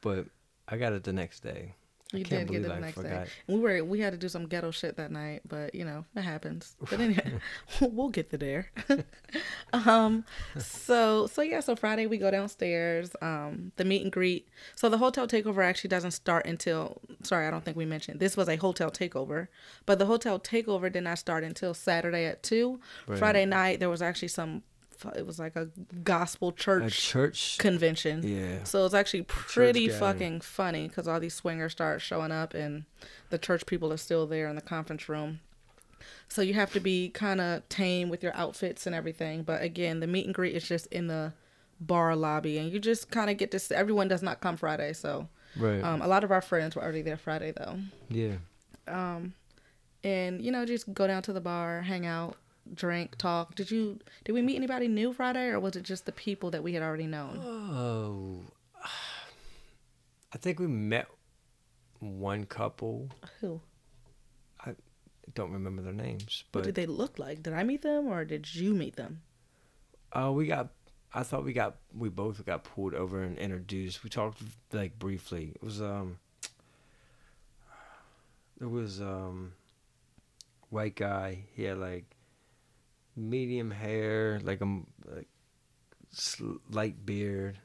But 0.00 0.26
I 0.68 0.76
got 0.76 0.92
it 0.92 1.02
the 1.02 1.12
next 1.12 1.40
day. 1.40 1.74
You 2.12 2.24
did 2.24 2.48
get 2.48 2.62
it 2.62 2.68
the 2.68 2.74
I 2.74 2.80
next 2.80 2.96
day. 2.96 3.02
forgot. 3.02 3.28
We 3.46 3.58
were 3.58 3.84
we 3.84 4.00
had 4.00 4.12
to 4.12 4.18
do 4.18 4.28
some 4.28 4.46
ghetto 4.46 4.70
shit 4.70 4.96
that 4.96 5.10
night, 5.10 5.40
but 5.48 5.74
you 5.74 5.84
know 5.84 6.04
it 6.14 6.22
happens. 6.22 6.76
But 6.78 7.00
anyway, 7.00 7.38
we'll 7.80 8.10
get 8.10 8.30
to 8.30 8.38
there. 8.38 8.70
um, 9.72 10.24
so 10.58 11.26
so 11.26 11.42
yeah, 11.42 11.60
so 11.60 11.74
Friday 11.74 12.06
we 12.06 12.18
go 12.18 12.30
downstairs. 12.30 13.10
Um, 13.22 13.72
the 13.76 13.84
meet 13.84 14.02
and 14.02 14.12
greet. 14.12 14.48
So 14.76 14.88
the 14.88 14.98
hotel 14.98 15.26
takeover 15.26 15.64
actually 15.64 15.88
doesn't 15.88 16.12
start 16.12 16.46
until. 16.46 17.00
Sorry, 17.22 17.46
I 17.46 17.50
don't 17.50 17.64
think 17.64 17.76
we 17.76 17.86
mentioned 17.86 18.20
this 18.20 18.36
was 18.36 18.48
a 18.48 18.56
hotel 18.56 18.90
takeover, 18.90 19.48
but 19.86 19.98
the 19.98 20.06
hotel 20.06 20.38
takeover 20.38 20.92
did 20.92 21.04
not 21.04 21.18
start 21.18 21.44
until 21.44 21.72
Saturday 21.72 22.26
at 22.26 22.42
two. 22.42 22.80
Right. 23.06 23.18
Friday 23.18 23.46
night 23.46 23.80
there 23.80 23.90
was 23.90 24.02
actually 24.02 24.28
some. 24.28 24.62
It 25.16 25.26
was 25.26 25.38
like 25.38 25.56
a 25.56 25.68
gospel 26.04 26.48
A 26.48 26.52
church 26.52 26.98
church. 27.00 27.58
convention. 27.58 28.22
Yeah. 28.26 28.64
So 28.64 28.84
it's 28.84 28.94
actually 28.94 29.22
pretty 29.22 29.88
fucking 29.88 30.40
funny 30.42 30.88
because 30.88 31.08
all 31.08 31.20
these 31.20 31.34
swingers 31.34 31.72
start 31.72 32.00
showing 32.00 32.32
up 32.32 32.54
and 32.54 32.84
the 33.30 33.38
church 33.38 33.66
people 33.66 33.92
are 33.92 33.96
still 33.96 34.26
there 34.26 34.48
in 34.48 34.56
the 34.56 34.62
conference 34.62 35.08
room. 35.08 35.40
So 36.28 36.42
you 36.42 36.54
have 36.54 36.72
to 36.72 36.80
be 36.80 37.10
kind 37.10 37.40
of 37.40 37.68
tame 37.68 38.08
with 38.08 38.22
your 38.22 38.34
outfits 38.36 38.86
and 38.86 38.94
everything. 38.94 39.42
But 39.42 39.62
again, 39.62 40.00
the 40.00 40.06
meet 40.06 40.26
and 40.26 40.34
greet 40.34 40.54
is 40.56 40.66
just 40.66 40.86
in 40.86 41.06
the 41.06 41.32
bar 41.80 42.14
lobby 42.16 42.58
and 42.58 42.70
you 42.72 42.78
just 42.78 43.10
kind 43.10 43.28
of 43.30 43.36
get 43.36 43.50
to 43.50 43.58
see, 43.58 43.74
everyone 43.74 44.08
does 44.08 44.22
not 44.22 44.40
come 44.40 44.56
Friday. 44.56 44.92
So 44.94 45.28
Right. 45.56 45.82
um, 45.84 46.00
a 46.00 46.06
lot 46.08 46.24
of 46.24 46.30
our 46.32 46.40
friends 46.40 46.74
were 46.74 46.82
already 46.82 47.02
there 47.02 47.16
Friday 47.18 47.52
though. 47.56 47.76
yeah. 48.08 48.36
Um, 48.88 49.34
and 50.02 50.40
you 50.42 50.50
know, 50.50 50.64
just 50.66 50.92
go 50.92 51.06
down 51.06 51.22
to 51.22 51.32
the 51.32 51.40
bar, 51.40 51.82
hang 51.82 52.04
out, 52.06 52.36
drink, 52.74 53.16
talk. 53.16 53.54
Did 53.54 53.70
you, 53.70 53.98
did 54.24 54.32
we 54.32 54.42
meet 54.42 54.56
anybody 54.56 54.88
new 54.88 55.12
Friday 55.12 55.48
or 55.48 55.60
was 55.60 55.76
it 55.76 55.82
just 55.82 56.06
the 56.06 56.12
people 56.12 56.50
that 56.50 56.62
we 56.62 56.74
had 56.74 56.82
already 56.82 57.06
known? 57.06 57.38
Oh. 57.42 58.40
I 60.34 60.38
think 60.38 60.58
we 60.58 60.66
met 60.66 61.08
one 62.00 62.44
couple. 62.46 63.08
Who? 63.40 63.60
I 64.64 64.74
don't 65.34 65.52
remember 65.52 65.82
their 65.82 65.92
names, 65.92 66.44
What 66.52 66.62
but 66.62 66.64
did 66.64 66.74
they 66.74 66.86
look 66.86 67.18
like? 67.18 67.42
Did 67.42 67.52
I 67.52 67.62
meet 67.64 67.82
them 67.82 68.06
or 68.08 68.24
did 68.24 68.54
you 68.54 68.72
meet 68.74 68.96
them? 68.96 69.22
uh, 70.12 70.30
we 70.32 70.46
got. 70.46 70.68
I 71.14 71.22
thought 71.22 71.44
we 71.44 71.52
got. 71.52 71.76
We 71.96 72.08
both 72.08 72.44
got 72.46 72.64
pulled 72.64 72.94
over 72.94 73.22
and 73.22 73.36
introduced. 73.38 74.02
We 74.02 74.08
talked 74.10 74.40
like 74.72 74.98
briefly. 74.98 75.52
It 75.54 75.62
was 75.62 75.80
um. 75.82 76.18
There 78.58 78.68
was 78.68 79.00
um. 79.00 79.52
White 80.70 80.96
guy. 80.96 81.44
He 81.54 81.64
had 81.64 81.78
like 81.78 82.04
medium 83.16 83.70
hair, 83.70 84.40
like 84.42 84.60
a 84.60 84.80
like 85.14 85.28
light 86.70 87.04
beard, 87.06 87.58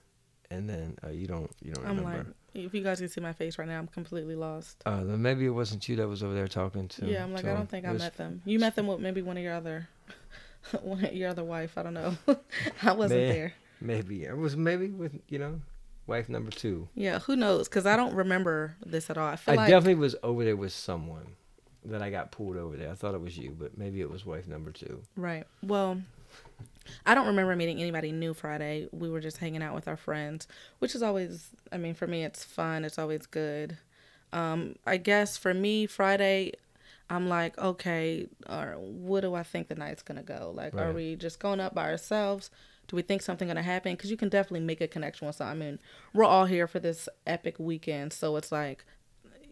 and 0.50 0.70
then 0.70 0.98
uh, 1.04 1.10
you 1.10 1.28
don't 1.28 1.52
you 1.62 1.74
don't 1.74 1.86
I'm 1.86 1.98
remember. 1.98 2.18
like, 2.18 2.66
if 2.66 2.74
you 2.74 2.82
guys 2.82 3.00
can 3.00 3.10
see 3.10 3.22
my 3.22 3.34
face 3.34 3.58
right 3.60 3.68
now, 3.68 3.78
I'm 3.78 3.88
completely 3.88 4.36
lost. 4.36 4.82
Uh, 4.86 5.04
then 5.04 5.22
maybe 5.22 5.46
it 5.46 5.50
wasn't 5.52 5.88
you 5.88 5.96
that 5.98 6.08
was 6.08 6.24
over 6.24 6.34
there 6.34 6.48
talking 6.48 6.88
to. 6.90 7.06
yeah, 7.06 7.24
I'm 7.24 7.34
like, 7.34 7.46
I 7.46 7.54
don't 7.54 7.70
think 7.70 7.86
It 7.86 7.90
I 7.90 7.92
was- 7.94 8.02
met 8.02 8.18
them. 8.18 8.42
You 8.46 8.60
met 8.60 8.76
them 8.76 8.88
with 8.88 9.00
maybe 9.00 9.22
one 9.22 9.38
of 9.38 9.44
your 9.44 9.54
other, 9.54 9.88
one 10.82 11.04
of 11.06 11.14
your 11.14 11.30
other 11.30 11.44
wife. 11.44 11.78
I 11.78 11.84
don't 11.84 11.94
know. 11.94 12.16
I 12.84 12.94
wasn't 12.94 13.22
Man. 13.22 13.30
there. 13.30 13.54
Maybe 13.80 14.24
it 14.24 14.36
was 14.36 14.56
maybe 14.58 14.88
with 14.90 15.20
you 15.28 15.38
know, 15.40 15.62
wife 16.08 16.30
number 16.30 16.50
two. 16.50 16.88
Yeah, 16.96 17.20
who 17.20 17.36
knows? 17.36 17.68
Because 17.68 17.86
I 17.86 17.96
don't 17.96 18.16
remember 18.16 18.76
this 18.86 19.10
at 19.12 19.18
all. 19.18 19.28
I 19.28 19.36
feel 19.36 19.54
I 19.54 19.58
like 19.58 19.70
definitely 19.70 19.96
was 19.96 20.16
over 20.24 20.44
there 20.44 20.56
with 20.56 20.72
someone 20.74 21.36
that 21.90 22.02
I 22.02 22.10
got 22.10 22.32
pulled 22.32 22.58
over 22.58 22.76
there. 22.78 22.92
I 22.92 22.96
thought 22.96 23.16
it 23.16 23.22
was 23.22 23.38
you, 23.38 23.56
but 23.58 23.78
maybe 23.78 24.02
it 24.02 24.10
was 24.10 24.26
wife 24.26 24.48
number 24.48 24.72
two. 24.72 25.02
right. 25.16 25.46
Well, 25.64 26.02
I 27.06 27.16
don't 27.16 27.28
remember 27.28 27.56
meeting 27.56 27.82
anybody 27.82 28.12
new 28.12 28.34
Friday. 28.34 28.88
We 28.92 29.10
were 29.10 29.20
just 29.20 29.38
hanging 29.38 29.62
out 29.62 29.76
with 29.76 29.88
our 29.88 29.98
friends, 29.98 30.48
which 30.80 30.96
is 30.96 31.04
always. 31.04 31.50
I 31.72 31.78
mean, 31.78 31.94
for 31.94 32.08
me, 32.08 32.24
it's 32.24 32.44
fun. 32.44 32.86
It's 32.86 32.98
always 33.00 33.26
good. 33.26 33.78
Um, 34.34 34.76
I 34.86 34.98
guess 34.98 35.38
for 35.38 35.54
me, 35.54 35.86
Friday, 35.86 36.54
I'm 37.10 37.30
like, 37.30 37.58
okay, 37.58 38.28
or 38.50 38.76
what 38.80 39.22
do 39.22 39.34
I 39.36 39.44
think 39.44 39.68
the 39.70 39.76
night's 39.76 40.04
gonna 40.04 40.24
go? 40.24 40.52
Like, 40.56 40.76
are 40.76 40.92
we 40.92 41.16
just 41.16 41.40
going 41.40 41.60
up 41.60 41.74
by 41.74 41.90
ourselves? 41.90 42.50
Do 42.88 42.96
we 42.96 43.02
think 43.02 43.22
something 43.22 43.48
gonna 43.48 43.62
happen? 43.64 43.94
Because 43.94 44.12
you 44.12 44.18
can 44.18 44.30
definitely 44.30 44.66
make 44.66 44.82
a 44.82 44.88
connection 44.88 45.28
with 45.28 45.38
someone. 45.38 45.56
I 45.56 45.60
mean, 45.60 45.80
we're 46.14 46.26
all 46.26 46.46
here 46.46 46.68
for 46.68 46.80
this 46.80 47.08
epic 47.26 47.56
weekend, 47.60 48.12
so 48.14 48.36
it's 48.36 48.52
like, 48.52 48.86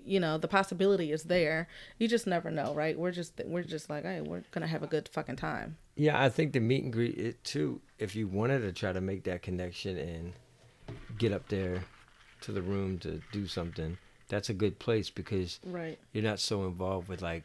you 0.05 0.19
know, 0.19 0.37
the 0.37 0.47
possibility 0.47 1.11
is 1.11 1.23
there. 1.23 1.67
You 1.99 2.07
just 2.07 2.27
never 2.27 2.51
know, 2.51 2.73
right? 2.73 2.97
We're 2.97 3.11
just 3.11 3.41
we're 3.45 3.63
just 3.63 3.89
like, 3.89 4.03
hey, 4.03 4.21
we're 4.21 4.43
gonna 4.51 4.67
have 4.67 4.83
a 4.83 4.87
good 4.87 5.09
fucking 5.11 5.35
time. 5.37 5.77
Yeah, 5.95 6.21
I 6.21 6.29
think 6.29 6.53
the 6.53 6.59
meet 6.59 6.83
and 6.83 6.93
greet 6.93 7.17
it 7.17 7.43
too. 7.43 7.81
If 7.99 8.15
you 8.15 8.27
wanted 8.27 8.59
to 8.59 8.71
try 8.71 8.93
to 8.93 9.01
make 9.01 9.23
that 9.23 9.41
connection 9.41 9.97
and 9.97 10.33
get 11.17 11.31
up 11.31 11.47
there 11.47 11.83
to 12.41 12.51
the 12.51 12.61
room 12.61 12.99
to 12.99 13.21
do 13.31 13.47
something, 13.47 13.97
that's 14.27 14.49
a 14.49 14.53
good 14.53 14.77
place 14.79 15.09
because 15.09 15.59
Right. 15.65 15.97
you're 16.13 16.23
not 16.23 16.39
so 16.39 16.65
involved 16.65 17.07
with 17.07 17.21
like 17.21 17.43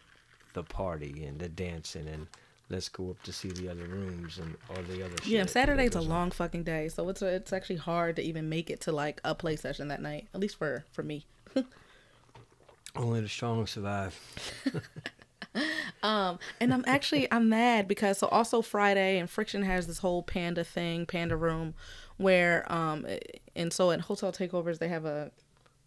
the 0.54 0.62
party 0.64 1.24
and 1.24 1.38
the 1.38 1.48
dancing 1.48 2.08
and 2.08 2.26
let's 2.68 2.88
go 2.88 3.10
up 3.10 3.22
to 3.22 3.32
see 3.32 3.48
the 3.50 3.68
other 3.68 3.84
rooms 3.84 4.38
and 4.38 4.56
all 4.68 4.82
the 4.82 5.04
other 5.04 5.16
shit. 5.18 5.26
Yeah, 5.26 5.46
Saturday's 5.46 5.94
a 5.94 6.00
long 6.00 6.30
fucking 6.30 6.64
day, 6.64 6.88
so 6.88 7.08
it's 7.08 7.22
it's 7.22 7.52
actually 7.52 7.76
hard 7.76 8.16
to 8.16 8.22
even 8.22 8.48
make 8.48 8.68
it 8.70 8.80
to 8.82 8.92
like 8.92 9.20
a 9.24 9.34
play 9.34 9.56
session 9.56 9.88
that 9.88 10.02
night. 10.02 10.28
At 10.34 10.40
least 10.40 10.56
for 10.56 10.84
for 10.92 11.02
me. 11.02 11.24
Only 12.96 13.20
the 13.20 13.28
strong 13.28 13.66
survive. 13.66 14.18
Um, 16.02 16.38
and 16.60 16.72
I'm 16.72 16.84
actually 16.86 17.30
I'm 17.32 17.48
mad 17.48 17.88
because 17.88 18.18
so 18.18 18.28
also 18.28 18.62
Friday 18.62 19.18
and 19.18 19.28
Friction 19.28 19.62
has 19.64 19.86
this 19.88 19.98
whole 19.98 20.22
panda 20.22 20.62
thing, 20.62 21.06
panda 21.06 21.36
room, 21.36 21.74
where 22.18 22.70
um, 22.72 23.04
and 23.56 23.72
so 23.72 23.90
at 23.90 24.02
hotel 24.02 24.32
takeovers 24.32 24.78
they 24.78 24.88
have 24.88 25.04
a 25.04 25.32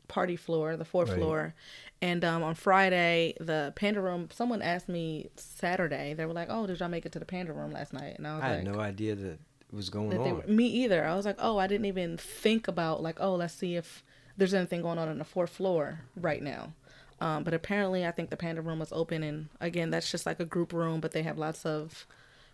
party 0.10 0.36
floor, 0.36 0.76
the 0.76 0.84
fourth 0.86 1.10
Right. 1.10 1.18
floor, 1.18 1.54
and 2.02 2.26
um 2.26 2.44
on 2.44 2.56
Friday 2.56 3.36
the 3.40 3.72
panda 3.78 4.02
room. 4.02 4.28
Someone 4.32 4.62
asked 4.62 4.90
me 4.90 5.30
Saturday, 5.38 6.14
they 6.14 6.26
were 6.26 6.34
like, 6.34 6.50
"Oh, 6.52 6.68
did 6.68 6.80
y'all 6.82 6.90
make 6.90 7.06
it 7.06 7.14
to 7.14 7.20
the 7.20 7.26
panda 7.26 7.54
room 7.54 7.72
last 7.72 7.94
night?" 7.94 8.16
And 8.18 8.28
I 8.28 8.36
was 8.36 8.44
I 8.44 8.50
like, 8.50 8.58
had 8.58 8.66
no 8.66 8.80
idea 8.82 9.16
that 9.16 9.32
it 9.32 9.40
was 9.72 9.90
going 9.90 10.10
that 10.10 10.20
on. 10.20 10.36
were, 10.36 10.44
me 10.46 10.68
either. 10.68 11.06
I 11.06 11.16
was 11.16 11.26
like, 11.26 11.38
oh, 11.40 11.58
I 11.58 11.68
didn't 11.68 11.86
even 11.86 12.18
think 12.18 12.68
about 12.68 13.02
like, 13.02 13.18
oh, 13.22 13.36
let's 13.36 13.54
see 13.54 13.76
if 13.78 14.04
there's 14.38 14.54
anything 14.54 14.82
going 14.82 14.98
on 15.00 15.08
on 15.08 15.18
the 15.20 15.24
fourth 15.26 15.52
floor 15.52 16.02
right 16.18 16.44
now. 16.44 16.74
Um, 17.22 17.44
but 17.44 17.54
apparently, 17.54 18.06
I 18.06 18.12
think 18.12 18.30
the 18.30 18.38
panda 18.38 18.62
room 18.62 18.80
was 18.80 18.92
open, 18.92 19.24
and 19.24 19.50
again, 19.62 19.90
that's 19.90 20.10
just 20.12 20.26
like 20.26 20.40
a 20.40 20.46
group 20.46 20.74
room, 20.74 21.00
but 21.00 21.12
they 21.12 21.24
have 21.24 21.38
lots 21.38 21.66
of 21.66 22.06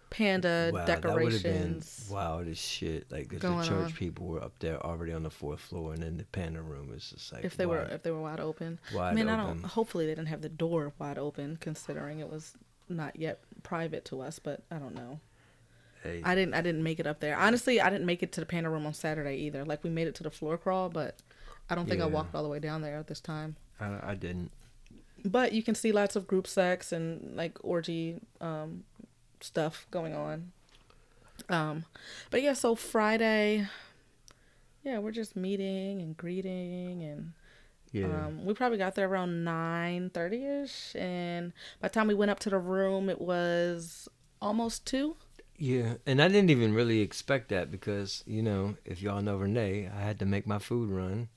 panda 0.09 0.71
wow, 0.73 0.85
that 0.85 1.03
would 1.03 1.33
have 1.33 1.43
been 1.43 1.53
decorations. 1.53 2.09
wild 2.11 2.47
as 2.47 2.57
shit. 2.57 3.11
Like 3.11 3.29
the 3.29 3.39
church 3.39 3.69
on. 3.69 3.91
people 3.93 4.25
were 4.27 4.43
up 4.43 4.53
there 4.59 4.83
already 4.83 5.13
on 5.13 5.23
the 5.23 5.29
fourth 5.29 5.59
floor, 5.59 5.93
and 5.93 6.03
then 6.03 6.17
the 6.17 6.23
panda 6.25 6.61
room 6.61 6.89
was 6.89 7.09
just 7.09 7.31
like 7.33 7.43
If 7.43 7.57
they 7.57 7.65
were 7.65 7.83
if 7.83 8.03
they 8.03 8.11
were 8.11 8.21
wide 8.21 8.39
open, 8.39 8.79
wide 8.93 9.11
I 9.11 9.13
mean, 9.13 9.29
I 9.29 9.41
open. 9.43 9.61
don't. 9.61 9.69
Hopefully, 9.71 10.05
they 10.05 10.15
didn't 10.15 10.29
have 10.29 10.41
the 10.41 10.49
door 10.49 10.93
wide 10.99 11.17
open, 11.17 11.57
considering 11.59 12.19
it 12.19 12.31
was 12.31 12.53
not 12.87 13.15
yet 13.15 13.39
private 13.63 14.05
to 14.05 14.21
us. 14.21 14.39
But 14.39 14.63
I 14.71 14.77
don't 14.77 14.95
know. 14.95 15.19
Hey, 16.03 16.21
I 16.23 16.33
didn't. 16.35 16.53
I 16.53 16.61
didn't 16.61 16.83
make 16.83 16.99
it 16.99 17.07
up 17.07 17.19
there. 17.19 17.37
Honestly, 17.37 17.81
I 17.81 17.89
didn't 17.89 18.05
make 18.05 18.23
it 18.23 18.31
to 18.33 18.39
the 18.39 18.45
panda 18.45 18.69
room 18.69 18.85
on 18.85 18.93
Saturday 18.93 19.35
either. 19.37 19.65
Like 19.65 19.83
we 19.83 19.89
made 19.89 20.07
it 20.07 20.15
to 20.15 20.23
the 20.23 20.31
floor 20.31 20.57
crawl, 20.57 20.89
but 20.89 21.17
I 21.69 21.75
don't 21.75 21.87
think 21.87 22.01
I 22.01 22.05
walked 22.05 22.33
all 22.33 22.43
the 22.43 22.49
way 22.49 22.59
down 22.59 22.81
there 22.81 22.97
at 22.97 23.07
this 23.07 23.19
time. 23.19 23.57
I, 23.79 24.11
I 24.11 24.15
didn't. 24.15 24.51
But 25.25 25.51
you 25.51 25.63
can 25.63 25.75
see 25.75 25.91
lots 25.91 26.15
of 26.15 26.27
group 26.27 26.47
sex 26.47 26.91
and 26.91 27.35
like 27.35 27.57
orgy 27.61 28.21
um, 28.39 28.83
stuff 29.41 29.85
going 29.91 30.15
on. 30.15 30.51
Um, 31.49 31.85
but 32.31 32.41
yeah, 32.41 32.53
so 32.53 32.75
Friday, 32.75 33.67
yeah, 34.83 34.99
we're 34.99 35.11
just 35.11 35.35
meeting 35.35 36.01
and 36.01 36.15
greeting 36.15 37.03
and 37.03 37.33
Yeah. 37.91 38.05
Um, 38.05 38.45
we 38.45 38.53
probably 38.53 38.77
got 38.77 38.95
there 38.95 39.07
around 39.09 39.43
nine 39.43 40.09
thirty 40.11 40.45
ish, 40.45 40.95
and 40.95 41.53
by 41.81 41.87
the 41.87 41.93
time 41.93 42.07
we 42.07 42.13
went 42.13 42.31
up 42.31 42.39
to 42.41 42.49
the 42.49 42.59
room, 42.59 43.09
it 43.09 43.19
was 43.19 44.07
almost 44.41 44.85
two. 44.85 45.15
Yeah, 45.57 45.95
and 46.05 46.21
I 46.21 46.27
didn't 46.29 46.51
even 46.51 46.73
really 46.73 47.01
expect 47.01 47.49
that 47.49 47.71
because 47.71 48.23
you 48.27 48.41
know, 48.41 48.75
if 48.85 49.01
y'all 49.01 49.21
know 49.21 49.37
Renee, 49.37 49.89
I 49.93 50.01
had 50.01 50.19
to 50.19 50.25
make 50.25 50.45
my 50.47 50.59
food 50.59 50.89
run. 50.89 51.29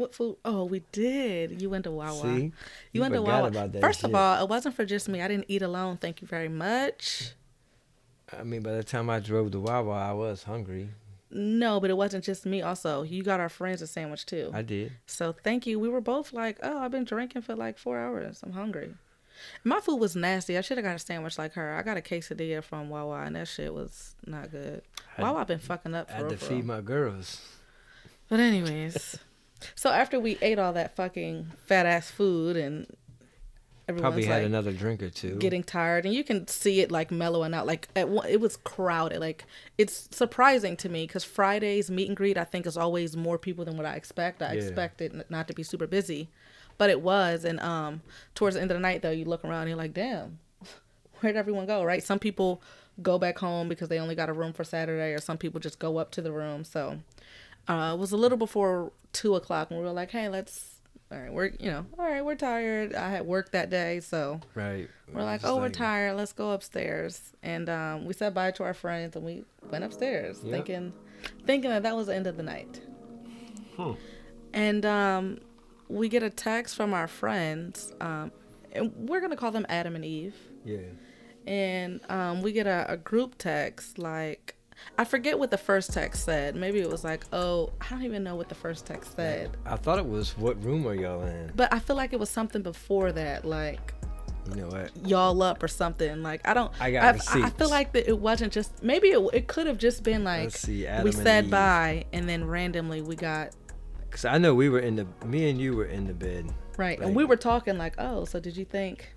What 0.00 0.14
food? 0.14 0.36
Oh, 0.46 0.64
we 0.64 0.82
did. 0.92 1.60
You 1.60 1.68
went 1.68 1.84
to 1.84 1.90
Wawa. 1.90 2.22
See, 2.22 2.28
you, 2.44 2.52
You 2.92 3.00
went 3.02 3.12
to 3.12 3.20
Wawa. 3.20 3.50
First 3.80 4.02
of 4.02 4.14
all, 4.14 4.42
it 4.42 4.48
wasn't 4.48 4.74
for 4.74 4.86
just 4.86 5.10
me. 5.10 5.20
I 5.20 5.28
didn't 5.28 5.44
eat 5.48 5.60
alone. 5.60 5.98
Thank 5.98 6.22
you 6.22 6.26
very 6.26 6.48
much. 6.48 7.32
I 8.32 8.42
mean, 8.44 8.62
by 8.62 8.72
the 8.72 8.82
time 8.82 9.10
I 9.10 9.20
drove 9.20 9.50
to 9.52 9.60
Wawa, 9.60 9.92
I 9.92 10.12
was 10.14 10.44
hungry. 10.44 10.88
No, 11.30 11.80
but 11.80 11.90
it 11.90 11.96
wasn't 11.98 12.24
just 12.24 12.46
me. 12.46 12.62
Also, 12.62 13.02
you 13.02 13.22
got 13.22 13.40
our 13.40 13.50
friends 13.50 13.82
a 13.82 13.86
sandwich 13.86 14.24
too. 14.24 14.50
I 14.54 14.62
did. 14.62 14.92
So 15.06 15.32
thank 15.44 15.66
you. 15.66 15.78
We 15.78 15.88
were 15.88 16.00
both 16.00 16.32
like, 16.32 16.58
"Oh, 16.62 16.78
I've 16.78 16.90
been 16.90 17.04
drinking 17.04 17.42
for 17.42 17.54
like 17.54 17.76
four 17.78 17.98
hours. 17.98 18.40
I'm 18.42 18.52
hungry." 18.52 18.94
My 19.64 19.80
food 19.80 19.96
was 19.96 20.16
nasty. 20.16 20.56
I 20.56 20.62
should 20.62 20.78
have 20.78 20.84
got 20.84 20.96
a 20.96 20.98
sandwich 20.98 21.38
like 21.38 21.52
her. 21.54 21.74
I 21.76 21.82
got 21.82 21.96
a 21.96 22.00
quesadilla 22.00 22.64
from 22.64 22.88
Wawa, 22.88 23.22
and 23.26 23.36
that 23.36 23.48
shit 23.48 23.72
was 23.74 24.14
not 24.26 24.50
good. 24.50 24.82
I- 25.18 25.22
Wawa 25.22 25.44
been 25.44 25.58
fucking 25.58 25.94
up 25.94 26.08
I 26.10 26.14
had 26.14 26.28
to 26.30 26.36
feed 26.38 26.64
my 26.64 26.80
girls. 26.80 27.40
But 28.28 28.40
anyways, 28.40 29.18
so 29.74 29.90
after 29.90 30.18
we 30.20 30.38
ate 30.42 30.58
all 30.58 30.72
that 30.72 30.96
fucking 30.96 31.46
fat 31.66 31.86
ass 31.86 32.10
food, 32.10 32.56
and 32.56 32.86
everyone's 33.88 34.12
Probably 34.14 34.24
had 34.26 34.38
like 34.42 34.46
another 34.46 34.72
drink 34.72 35.02
or 35.02 35.10
two. 35.10 35.36
getting 35.36 35.62
tired, 35.62 36.04
and 36.04 36.14
you 36.14 36.22
can 36.24 36.46
see 36.46 36.80
it 36.80 36.90
like 36.90 37.10
mellowing 37.10 37.54
out. 37.54 37.66
Like 37.66 37.88
at 37.96 38.08
one, 38.08 38.28
it 38.28 38.40
was 38.40 38.56
crowded. 38.56 39.20
Like 39.20 39.44
it's 39.78 40.08
surprising 40.12 40.76
to 40.78 40.88
me 40.88 41.06
because 41.06 41.24
Fridays 41.24 41.90
meet 41.90 42.08
and 42.08 42.16
greet 42.16 42.38
I 42.38 42.44
think 42.44 42.66
is 42.66 42.76
always 42.76 43.16
more 43.16 43.38
people 43.38 43.64
than 43.64 43.76
what 43.76 43.86
I 43.86 43.94
expect. 43.94 44.42
I 44.42 44.52
Yeah. 44.54 44.60
expect 44.60 45.00
it 45.00 45.30
not 45.30 45.48
to 45.48 45.54
be 45.54 45.62
super 45.62 45.86
busy, 45.86 46.28
but 46.78 46.90
it 46.90 47.00
was. 47.00 47.44
And 47.44 47.58
um, 47.60 48.02
towards 48.34 48.54
the 48.56 48.62
end 48.62 48.70
of 48.70 48.76
the 48.76 48.80
night 48.82 49.02
though, 49.02 49.10
you 49.10 49.24
look 49.24 49.44
around 49.44 49.62
and 49.62 49.68
you're 49.70 49.78
like, 49.78 49.94
damn, 49.94 50.38
where'd 51.20 51.36
everyone 51.36 51.66
go? 51.66 51.82
Right? 51.84 52.02
Some 52.02 52.18
people 52.18 52.62
go 53.02 53.18
back 53.18 53.38
home 53.38 53.68
because 53.68 53.88
they 53.88 53.98
only 53.98 54.14
got 54.14 54.28
a 54.28 54.32
room 54.32 54.52
for 54.52 54.62
Saturday, 54.62 55.12
or 55.14 55.18
some 55.20 55.38
people 55.38 55.58
just 55.58 55.78
go 55.78 55.96
up 55.96 56.10
to 56.12 56.22
the 56.22 56.30
room. 56.32 56.64
So 56.64 56.98
uh, 57.68 57.92
it 57.94 57.98
was 57.98 58.12
a 58.12 58.16
little 58.16 58.38
before 58.38 58.92
two 59.12 59.34
o'clock, 59.34 59.70
and 59.70 59.78
we 59.78 59.84
were 59.84 59.92
like, 59.92 60.10
hey, 60.10 60.28
let's. 60.28 60.76
All 61.12 61.18
right, 61.18 61.32
we're 61.32 61.50
you 61.58 61.68
know, 61.72 61.84
all 61.98 62.04
right, 62.08 62.24
we're 62.24 62.36
tired. 62.36 62.94
I 62.94 63.10
had 63.10 63.26
work 63.26 63.50
that 63.50 63.68
day, 63.68 63.98
so 63.98 64.38
Right. 64.54 64.88
we're 65.12 65.24
like, 65.24 65.40
oh, 65.42 65.56
we're 65.56 65.68
tired. 65.68 66.14
Let's 66.16 66.32
go 66.32 66.52
upstairs. 66.52 67.32
And 67.42 67.68
um, 67.68 68.04
we 68.04 68.14
said 68.14 68.32
bye 68.32 68.52
to 68.52 68.62
our 68.62 68.74
friends 68.74 69.16
and 69.16 69.24
we 69.24 69.42
went 69.72 69.82
upstairs, 69.82 70.38
Yep. 70.44 70.52
thinking, 70.52 70.92
thinking 71.46 71.70
that 71.70 71.82
that 71.82 71.96
was 71.96 72.06
the 72.06 72.14
end 72.14 72.28
of 72.28 72.36
the 72.36 72.44
night. 72.44 72.80
Hmm. 73.76 73.94
And 74.52 74.86
um, 74.86 75.38
we 75.88 76.08
get 76.08 76.22
a 76.22 76.30
text 76.30 76.76
from 76.76 76.94
our 76.94 77.08
friends, 77.08 77.92
um, 78.00 78.30
and 78.70 78.92
we're 78.96 79.20
gonna 79.20 79.34
call 79.36 79.50
them 79.50 79.66
Adam 79.68 79.96
and 79.96 80.04
Eve. 80.04 80.36
Yeah. 80.64 80.78
And 81.44 82.00
um, 82.08 82.40
we 82.42 82.52
get 82.52 82.68
a, 82.68 82.86
a 82.88 82.96
group 82.96 83.34
text 83.36 83.98
like. 83.98 84.54
I 84.98 85.04
forget 85.04 85.38
what 85.38 85.50
the 85.50 85.58
first 85.58 85.92
text 85.92 86.24
said. 86.24 86.56
Maybe 86.56 86.80
it 86.80 86.90
was 86.90 87.04
like, 87.04 87.24
"Oh, 87.32 87.70
I 87.80 87.88
don't 87.90 88.02
even 88.02 88.22
know 88.22 88.34
what 88.36 88.48
the 88.48 88.54
first 88.54 88.86
text 88.86 89.16
said." 89.16 89.56
I 89.64 89.76
thought 89.76 89.98
it 89.98 90.06
was 90.06 90.36
what 90.36 90.62
room 90.64 90.86
are 90.86 90.94
y'all 90.94 91.22
in? 91.24 91.52
But 91.56 91.72
I 91.72 91.78
feel 91.78 91.96
like 91.96 92.12
it 92.12 92.20
was 92.20 92.30
something 92.30 92.62
before 92.62 93.12
that, 93.12 93.44
like 93.44 93.94
You 94.48 94.62
know 94.62 94.68
what? 94.68 94.90
y'all 95.06 95.42
up 95.42 95.62
or 95.62 95.68
something. 95.68 96.22
Like 96.22 96.46
I 96.46 96.54
don't. 96.54 96.72
I 96.80 96.90
got 96.90 97.34
I, 97.34 97.46
I 97.46 97.50
feel 97.50 97.70
like 97.70 97.92
that 97.92 98.08
it 98.08 98.18
wasn't 98.18 98.52
just. 98.52 98.82
Maybe 98.82 99.08
it, 99.08 99.20
it 99.32 99.46
could 99.48 99.66
have 99.66 99.78
just 99.78 100.02
been 100.02 100.24
like 100.24 100.50
see. 100.50 100.86
We 101.02 101.12
said 101.12 101.44
Eve. 101.44 101.50
bye 101.50 102.04
and 102.12 102.28
then 102.28 102.44
randomly 102.44 103.00
we 103.02 103.16
got 103.16 103.50
Cause 104.10 104.24
I 104.24 104.38
know 104.38 104.54
we 104.56 104.68
were 104.68 104.80
in 104.80 104.96
the. 104.96 105.06
Me 105.24 105.48
and 105.50 105.60
you 105.60 105.76
were 105.76 105.84
in 105.84 106.06
the 106.06 106.12
bed. 106.14 106.52
right 106.76 106.98
and 107.00 107.14
we 107.14 107.24
were 107.24 107.36
talking 107.36 107.78
like 107.78 107.94
oh 107.98 108.24
so 108.24 108.40
did 108.40 108.56
you 108.56 108.64
think, 108.64 109.08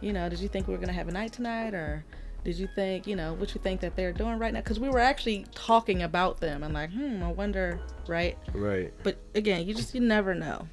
you 0.00 0.12
know 0.14 0.28
did 0.30 0.38
you 0.40 0.48
think 0.48 0.66
we 0.66 0.72
were 0.72 0.80
gonna 0.80 0.94
have 0.94 1.08
a 1.08 1.12
night 1.12 1.32
tonight 1.32 1.74
or 1.74 2.04
did 2.44 2.56
you 2.58 2.68
think 2.74 3.06
you 3.06 3.14
know 3.16 3.34
what 3.34 3.54
you 3.54 3.60
think 3.60 3.80
that 3.80 3.94
they're 3.96 4.12
doing 4.12 4.38
right 4.38 4.52
now 4.52 4.60
because 4.60 4.80
we 4.80 4.88
were 4.88 4.98
actually 5.00 5.44
talking 5.54 6.02
about 6.02 6.40
them 6.40 6.62
and 6.62 6.72
like 6.74 6.90
hmm 6.90 7.22
I 7.22 7.28
wonder 7.32 7.80
right 8.06 8.36
Right. 8.54 8.92
but 9.02 9.18
again 9.34 9.66
you 9.66 9.74
just 9.74 9.94
you 9.94 10.00
never 10.00 10.34
know 10.34 10.66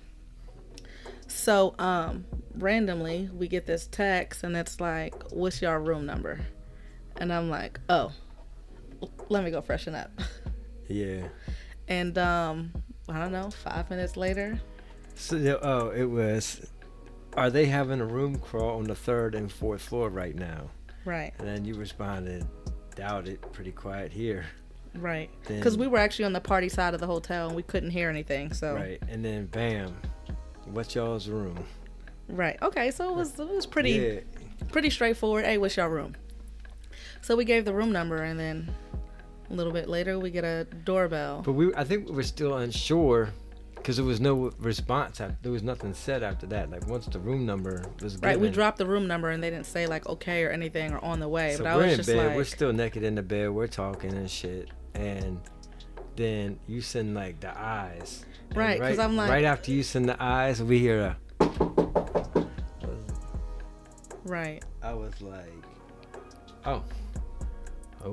so 1.28 1.76
um 1.78 2.26
randomly 2.56 3.30
we 3.34 3.48
get 3.48 3.66
this 3.66 3.88
text 3.88 4.44
and 4.44 4.56
it's 4.56 4.80
like 4.80 5.14
what's 5.32 5.62
your 5.62 5.80
room 5.80 6.06
number 6.06 6.40
and 7.18 7.32
i'm 7.34 7.50
like 7.50 7.80
oh 7.90 8.12
let 9.30 9.44
me 9.44 9.52
go 9.52 9.62
freshen 9.62 9.94
up 9.94 10.10
Yeah. 10.88 11.28
and 11.90 12.18
um 12.18 12.72
i 13.10 13.20
don't 13.20 13.34
know 13.34 13.50
five 13.52 13.90
minutes 13.90 14.16
later 14.16 14.60
So 15.16 15.60
oh, 15.62 15.90
it 15.90 16.06
was. 16.06 16.72
Are 17.36 17.50
they 17.50 17.66
having 17.66 18.00
a 18.02 18.06
room 18.06 18.38
crawl 18.38 18.78
on 18.78 18.84
the 18.86 18.96
third 18.96 19.34
and 19.36 19.52
fourth 19.52 19.82
floor 19.82 20.10
right 20.10 20.36
now? 20.36 20.70
Right 21.08 21.34
And 21.40 21.48
then 21.48 21.66
you 21.66 21.74
responded, 21.76 22.46
"Doubt 22.96 23.28
it. 23.28 23.42
Pretty 23.54 23.72
quiet 23.72 24.12
here." 24.12 24.46
right 24.96 25.30
because 25.48 25.78
we 25.78 25.86
were 25.86 26.00
actually 26.00 26.26
on 26.26 26.34
the 26.34 26.42
party 26.42 26.68
side 26.70 26.96
of 26.96 27.00
the 27.00 27.06
hotel 27.06 27.48
and 27.48 27.56
we 27.56 27.62
couldn't 27.62 27.92
hear 27.92 28.10
anything 28.10 28.52
so 28.52 28.74
Right. 28.74 29.00
And 29.10 29.24
then 29.24 29.46
bam, 29.46 29.96
what's 30.66 30.96
y'all's 30.96 31.28
room? 31.30 31.64
right 32.30 32.58
okay 32.64 32.90
so 32.92 33.10
it 33.12 33.16
was 33.16 33.40
it 33.40 33.48
was 33.48 33.66
pretty 33.68 33.92
Yeah. 33.92 34.20
pretty 34.72 34.90
straightforward. 34.90 35.46
Hey, 35.46 35.58
what's 35.60 35.78
your 35.78 35.90
room? 35.90 36.16
So 37.22 37.36
we 37.36 37.46
gave 37.46 37.64
the 37.66 37.74
room 37.74 37.92
number, 37.92 38.24
and 38.24 38.40
then 38.40 38.74
a 39.50 39.54
little 39.54 39.72
bit 39.74 39.88
later 39.88 40.18
we 40.20 40.32
get 40.32 40.44
a 40.44 40.66
doorbell. 40.84 41.42
But 41.46 41.54
we, 41.54 41.74
I 41.76 41.84
think 41.84 42.10
we 42.10 42.16
were 42.16 42.24
still 42.24 42.58
unsure 42.58 43.30
because 43.88 43.96
there 43.96 44.06
was 44.06 44.20
no 44.20 44.52
response. 44.60 45.22
af- 45.22 45.32
There 45.42 45.52
was 45.54 45.64
nothing 45.64 45.94
said 45.94 46.22
after 46.22 46.46
that. 46.48 46.70
Like 46.70 46.86
once 46.88 47.06
the 47.06 47.20
room 47.20 47.46
number 47.46 47.86
was 48.02 48.16
given. 48.18 48.30
Right, 48.30 48.38
we 48.38 48.50
dropped 48.50 48.80
the 48.80 48.86
room 48.86 49.08
number, 49.08 49.30
and 49.30 49.42
they 49.42 49.50
didn't 49.50 49.66
say 49.66 49.88
like 49.88 50.06
okay 50.10 50.44
or 50.44 50.50
anything 50.50 50.92
or 50.92 51.00
on 51.06 51.22
the 51.22 51.30
way. 51.30 51.56
So 51.56 51.64
but 51.64 51.70
I 51.70 51.76
we're 51.78 51.84
was 51.84 51.92
in 51.94 51.98
just 52.00 52.10
bed. 52.10 52.28
like, 52.28 52.36
We're 52.36 52.44
still 52.44 52.74
naked 52.74 53.04
in 53.04 53.16
the 53.16 53.22
bed. 53.24 53.50
We're 53.52 53.68
talking 53.68 54.12
and 54.12 54.30
shit. 54.30 54.68
And 54.94 55.40
then 56.18 56.60
you 56.68 56.82
send 56.82 57.16
like 57.16 57.40
the 57.40 57.58
eyes. 57.58 58.26
And 58.50 58.58
Right, 58.58 58.78
'cause 58.78 59.00
I'm 59.00 59.16
like- 59.16 59.30
Right 59.30 59.46
after 59.46 59.72
you 59.72 59.84
send 59.84 60.10
the 60.10 60.22
eyes, 60.22 60.62
we 60.62 60.80
hear 60.80 61.00
a. 61.00 61.18
right. 64.26 64.62
I 64.84 64.94
was 64.94 65.22
like, 65.22 65.64
oh, 66.66 66.84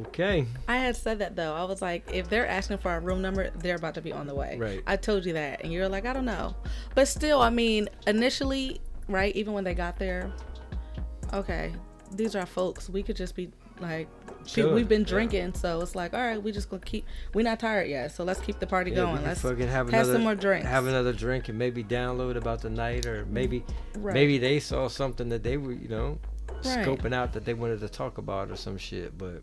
okay. 0.07 0.47
I 0.69 0.77
had 0.77 0.97
said 0.97 1.19
that 1.21 1.37
though. 1.37 1.55
I 1.55 1.65
was 1.65 1.81
like, 1.83 2.09
if 2.13 2.29
they're 2.29 2.47
asking 2.47 2.79
for 2.79 2.91
our 2.91 3.01
room 3.01 3.23
number, 3.23 3.51
they're 3.51 3.77
about 3.77 3.95
to 3.95 4.01
be 4.03 4.13
on 4.13 4.27
the 4.27 4.35
way. 4.35 4.57
Right. 4.59 4.83
I 4.87 4.97
told 4.97 5.25
you 5.25 5.33
that, 5.35 5.63
and 5.63 5.73
you're 5.73 5.89
like, 5.89 6.07
I 6.07 6.13
don't 6.13 6.25
know. 6.25 6.55
But 6.95 7.09
still, 7.09 7.41
I 7.41 7.51
mean, 7.51 7.89
initially, 8.07 8.81
right, 9.09 9.35
even 9.37 9.53
when 9.53 9.65
they 9.65 9.75
got 9.75 9.99
there, 9.99 10.33
okay, 11.33 11.73
these 12.13 12.35
are 12.37 12.41
our 12.41 12.47
folks. 12.47 12.89
We 12.89 13.03
could 13.03 13.17
just 13.17 13.35
be 13.35 13.51
like, 13.81 14.09
Sure, 14.47 14.75
we've 14.75 14.89
been 14.89 15.01
yeah. 15.03 15.07
drinking, 15.09 15.55
so 15.55 15.81
it's 15.81 15.95
like, 15.95 16.13
all 16.13 16.21
right, 16.21 16.41
we 16.43 16.53
just 16.53 16.69
gonna 16.69 16.83
keep. 16.85 17.07
We're 17.33 17.43
not 17.45 17.59
tired 17.61 17.89
yet, 17.89 18.13
so 18.13 18.25
let's 18.25 18.41
keep 18.41 18.59
the 18.61 18.67
party 18.67 18.91
Yeah, 18.91 18.97
going. 18.99 19.25
Let's 19.25 19.41
fucking 19.41 19.61
have 19.61 19.71
have 19.71 19.89
another, 19.89 20.13
some 20.13 20.23
more 20.23 20.35
drinks. 20.35 20.67
Have 20.67 20.87
another 20.87 21.13
drink 21.15 21.49
and 21.49 21.59
maybe 21.59 21.83
download 21.83 22.37
about 22.37 22.61
the 22.61 22.69
night, 22.71 23.07
or 23.07 23.25
maybe 23.27 23.65
Right. 23.97 24.13
maybe 24.15 24.37
they 24.39 24.61
saw 24.61 24.89
something 24.89 25.31
that 25.31 25.43
they 25.43 25.57
were, 25.57 25.73
you 25.73 25.89
know, 25.89 26.19
Right. 26.63 26.87
scoping 26.87 27.15
out 27.15 27.33
that 27.33 27.45
they 27.47 27.55
wanted 27.55 27.81
to 27.81 27.89
talk 27.89 28.19
about 28.19 28.51
or 28.51 28.57
some 28.57 28.77
shit. 28.77 29.17
But 29.17 29.43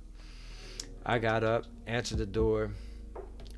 I 1.06 1.20
got 1.20 1.44
up, 1.44 1.66
answered 1.88 2.20
the 2.20 2.26
door. 2.26 2.72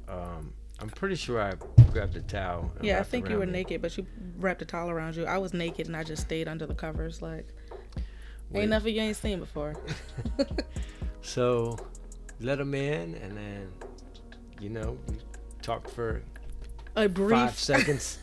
Um, 0.08 0.54
I'm 0.80 0.90
pretty 0.90 1.16
sure 1.16 1.42
I 1.42 1.54
grabbed 1.92 2.16
a 2.16 2.22
towel. 2.22 2.72
Yeah, 2.82 3.00
I 3.00 3.04
think 3.04 3.30
you 3.30 3.38
were 3.38 3.46
me. 3.46 3.52
naked, 3.54 3.82
but 3.82 3.98
you 3.98 4.06
wrapped 4.38 4.62
a 4.62 4.66
towel 4.66 4.90
around 4.90 5.16
you. 5.16 5.26
I 5.26 5.38
was 5.38 5.54
naked 5.54 5.88
and 5.88 5.96
I 5.96 6.04
just 6.04 6.24
stayed 6.24 6.48
under 6.48 6.66
the 6.66 6.74
covers. 6.74 7.22
Like, 7.22 7.48
Wait. 8.50 8.62
ain't 8.62 8.70
nothing 8.70 8.96
you 8.96 9.02
ain't 9.02 9.16
seen 9.18 9.40
before. 9.40 9.76
So 11.26 11.78
let 12.42 12.60
him 12.60 12.76
in, 12.76 13.16
and 13.16 13.38
then 13.38 13.70
you 14.60 14.70
know 14.70 14.98
we 15.08 15.16
talked 15.62 15.90
for 15.90 16.22
A 16.98 17.08
brief. 17.08 17.32
five 17.32 17.58
seconds. 17.58 18.20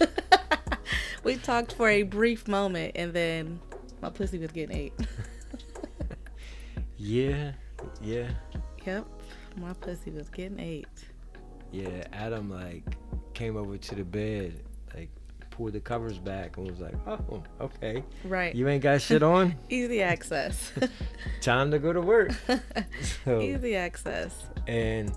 we 1.24 1.36
talked 1.36 1.72
for 1.72 1.88
a 1.88 2.02
brief 2.02 2.46
moment, 2.46 2.92
and 2.96 3.14
then 3.14 3.58
my 4.02 4.10
pussy 4.10 4.38
was 4.38 4.52
getting 4.52 4.76
ate. 4.76 4.92
yeah, 6.98 7.52
yeah, 8.02 8.28
yep, 8.86 9.06
my 9.56 9.72
pussy 9.74 10.10
was 10.10 10.28
getting 10.28 10.58
ate. 10.60 10.86
yeah. 11.72 12.04
Adam 12.12 12.50
like 12.50 12.84
came 13.34 13.56
over 13.56 13.76
to 13.76 13.94
the 13.94 14.04
bed, 14.04 14.60
like 14.94 15.08
pulled 15.50 15.72
the 15.72 15.80
covers 15.80 16.18
back, 16.18 16.56
and 16.56 16.70
was 16.70 16.80
like, 16.80 16.94
"Oh, 17.06 17.42
okay, 17.60 18.02
Right. 18.24 18.54
you 18.54 18.68
ain't 18.68 18.82
got 18.82 19.00
shit 19.02 19.22
on. 19.22 19.54
Easy 19.68 20.02
access. 20.02 20.72
Time 21.40 21.70
to 21.70 21.78
go 21.78 21.92
to 21.92 22.00
work." 22.00 22.32
So, 23.24 23.40
Easy 23.40 23.76
access. 23.76 24.34
and 24.66 25.12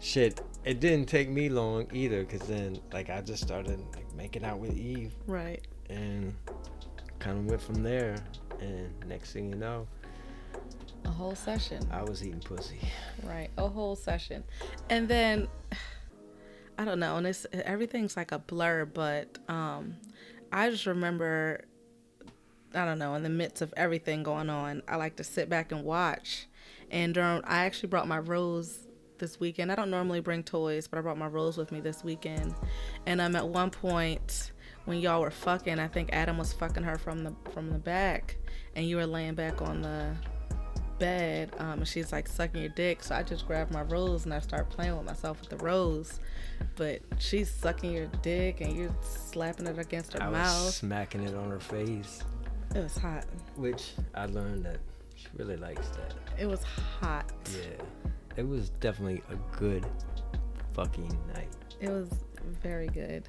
shit, 0.00 0.40
it 0.64 0.80
didn't 0.80 1.06
take 1.06 1.28
me 1.30 1.48
long 1.48 1.86
either, 1.92 2.24
cause 2.24 2.40
then 2.40 2.78
like 2.92 3.10
I 3.10 3.20
just 3.22 3.42
started 3.42 3.80
like 3.94 4.12
making 4.14 4.44
out 4.44 4.58
with 4.58 4.76
Eve. 4.76 5.12
Right. 5.26 5.66
and 5.90 6.34
kind 7.18 7.38
of 7.38 7.46
went 7.46 7.60
from 7.62 7.82
there. 7.82 8.16
And 8.60 8.92
next 9.06 9.32
thing 9.32 9.48
you 9.50 9.56
know, 9.56 9.86
A 11.08 11.10
whole 11.10 11.34
session. 11.34 11.88
I 11.90 12.02
was 12.02 12.22
eating 12.22 12.40
pussy. 12.40 12.78
Right. 13.22 13.48
A 13.56 13.66
whole 13.66 13.96
session. 13.96 14.44
And 14.90 15.08
then 15.08 15.48
I 16.78 16.84
don't 16.84 17.00
know, 17.00 17.16
and 17.16 17.26
it's 17.26 17.46
everything's 17.50 18.14
like 18.14 18.30
a 18.30 18.38
blur. 18.38 18.84
But 18.84 19.38
um, 19.48 19.96
I 20.52 20.68
just 20.68 20.84
remember, 20.84 21.64
I 22.74 22.84
don't 22.84 22.98
know, 22.98 23.14
in 23.14 23.22
the 23.22 23.30
midst 23.30 23.62
of 23.62 23.72
everything 23.74 24.22
going 24.22 24.50
on, 24.50 24.82
I 24.86 24.96
like 24.96 25.16
to 25.16 25.24
sit 25.24 25.48
back 25.48 25.72
and 25.72 25.82
watch. 25.82 26.46
And 26.90 27.14
during, 27.14 27.42
I 27.44 27.64
actually 27.64 27.88
brought 27.88 28.06
my 28.06 28.18
rose 28.18 28.78
this 29.16 29.40
weekend. 29.40 29.72
I 29.72 29.76
don't 29.76 29.90
normally 29.90 30.20
bring 30.20 30.42
toys, 30.42 30.88
but 30.88 30.98
I 30.98 31.00
brought 31.00 31.18
my 31.18 31.26
rose 31.26 31.56
with 31.56 31.72
me 31.72 31.80
this 31.80 32.04
weekend. 32.04 32.54
And 33.06 33.22
um, 33.22 33.34
at 33.34 33.48
one 33.48 33.70
point 33.70 34.52
when 34.84 34.98
y'all 34.98 35.22
were 35.22 35.30
fucking, 35.30 35.78
I 35.78 35.88
think 35.88 36.10
Adam 36.12 36.36
was 36.36 36.52
fucking 36.52 36.82
her 36.82 36.98
from 36.98 37.24
the 37.24 37.34
from 37.54 37.70
the 37.70 37.78
back, 37.78 38.36
and 38.76 38.86
you 38.86 38.96
were 38.96 39.06
laying 39.06 39.34
back 39.34 39.62
on 39.62 39.80
the 39.80 40.14
bed 40.98 41.50
um, 41.58 41.78
and 41.78 41.88
she's 41.88 42.12
like 42.12 42.26
sucking 42.28 42.60
your 42.60 42.70
dick 42.70 43.02
so 43.02 43.14
i 43.14 43.22
just 43.22 43.46
grabbed 43.46 43.72
my 43.72 43.82
rose 43.82 44.24
and 44.24 44.34
i 44.34 44.38
start 44.40 44.68
playing 44.70 44.96
with 44.96 45.06
myself 45.06 45.40
with 45.40 45.48
the 45.50 45.56
rose. 45.58 46.20
But 46.74 47.02
she's 47.18 47.48
sucking 47.50 47.92
your 47.92 48.06
dick 48.22 48.60
and 48.60 48.76
you're 48.76 48.94
slapping 49.00 49.66
it 49.68 49.78
against 49.78 50.14
her 50.14 50.22
I 50.22 50.28
mouth. 50.30 50.64
was 50.66 50.74
smacking 50.76 51.22
it 51.22 51.32
on 51.34 51.50
her 51.50 51.60
face, 51.60 52.22
it 52.74 52.80
was 52.80 52.96
hot. 52.98 53.26
Which 53.54 53.92
I 54.14 54.26
learned 54.26 54.64
that 54.64 54.78
she 55.14 55.28
really 55.36 55.56
likes 55.56 55.88
that. 55.90 56.14
it 56.36 56.46
was 56.46 56.62
hot. 56.64 57.30
Yeah, 57.52 57.80
it 58.36 58.46
was 58.48 58.70
definitely 58.80 59.22
a 59.30 59.36
good 59.56 59.86
fucking 60.74 61.16
night. 61.34 61.48
it 61.80 61.90
was 61.90 62.08
very 62.62 62.88
good. 62.88 63.28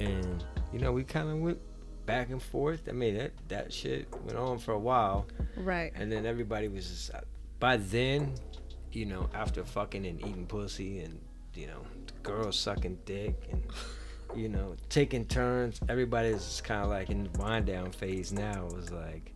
And 0.00 0.44
you 0.72 0.80
know 0.80 0.90
we 0.90 1.04
kind 1.04 1.28
of 1.28 1.38
went 1.38 1.60
back 2.06 2.30
and 2.30 2.42
forth. 2.42 2.82
I 2.88 2.92
mean 2.92 3.16
that 3.18 3.32
that 3.48 3.72
shit 3.72 4.08
went 4.24 4.38
on 4.38 4.58
for 4.58 4.72
a 4.72 4.78
while, 4.78 5.26
right 5.56 5.92
and 5.94 6.10
then 6.10 6.26
everybody 6.26 6.68
was 6.68 6.88
just 6.88 7.10
by 7.60 7.76
then, 7.76 8.34
you 8.92 9.06
know, 9.06 9.28
after 9.34 9.64
fucking 9.64 10.04
and 10.06 10.20
eating 10.20 10.46
pussy 10.46 11.00
and 11.00 11.18
you 11.54 11.66
know, 11.68 11.82
girls 12.22 12.58
sucking 12.58 12.98
dick 13.04 13.34
and 13.52 13.62
you 14.36 14.48
know 14.48 14.74
taking 14.88 15.24
turns. 15.24 15.80
Everybody's 15.88 16.60
kind 16.64 16.82
of 16.84 16.90
like 16.90 17.10
in 17.10 17.24
the 17.32 17.38
wind 17.38 17.66
down 17.66 17.90
phase 17.92 18.32
now. 18.32 18.66
It 18.66 18.74
was 18.74 18.90
like, 18.90 19.30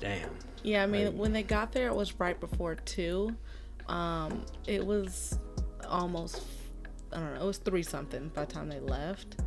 damn. 0.00 0.30
yeah 0.62 0.82
i 0.84 0.86
mean 0.86 1.06
Like- 1.06 1.14
when 1.16 1.32
they 1.32 1.42
got 1.42 1.72
there 1.72 1.88
it 1.88 1.94
was 1.94 2.14
right 2.20 2.38
before 2.38 2.76
two 2.76 3.34
um 3.88 4.44
it 4.66 4.84
was 4.86 5.38
almost 5.88 6.42
i 7.12 7.18
don't 7.18 7.34
know 7.34 7.40
it 7.42 7.46
was 7.46 7.58
three 7.58 7.82
something 7.82 8.28
by 8.34 8.44
the 8.44 8.52
time 8.52 8.68
they 8.68 8.78
left 8.78 9.38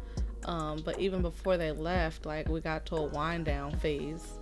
um 0.45 0.81
but 0.83 0.99
even 0.99 1.21
before 1.21 1.57
they 1.57 1.71
left 1.71 2.25
like 2.25 2.47
we 2.49 2.59
got 2.59 2.85
to 2.85 2.95
a 2.95 3.03
wind 3.03 3.45
down 3.45 3.77
phase 3.79 4.39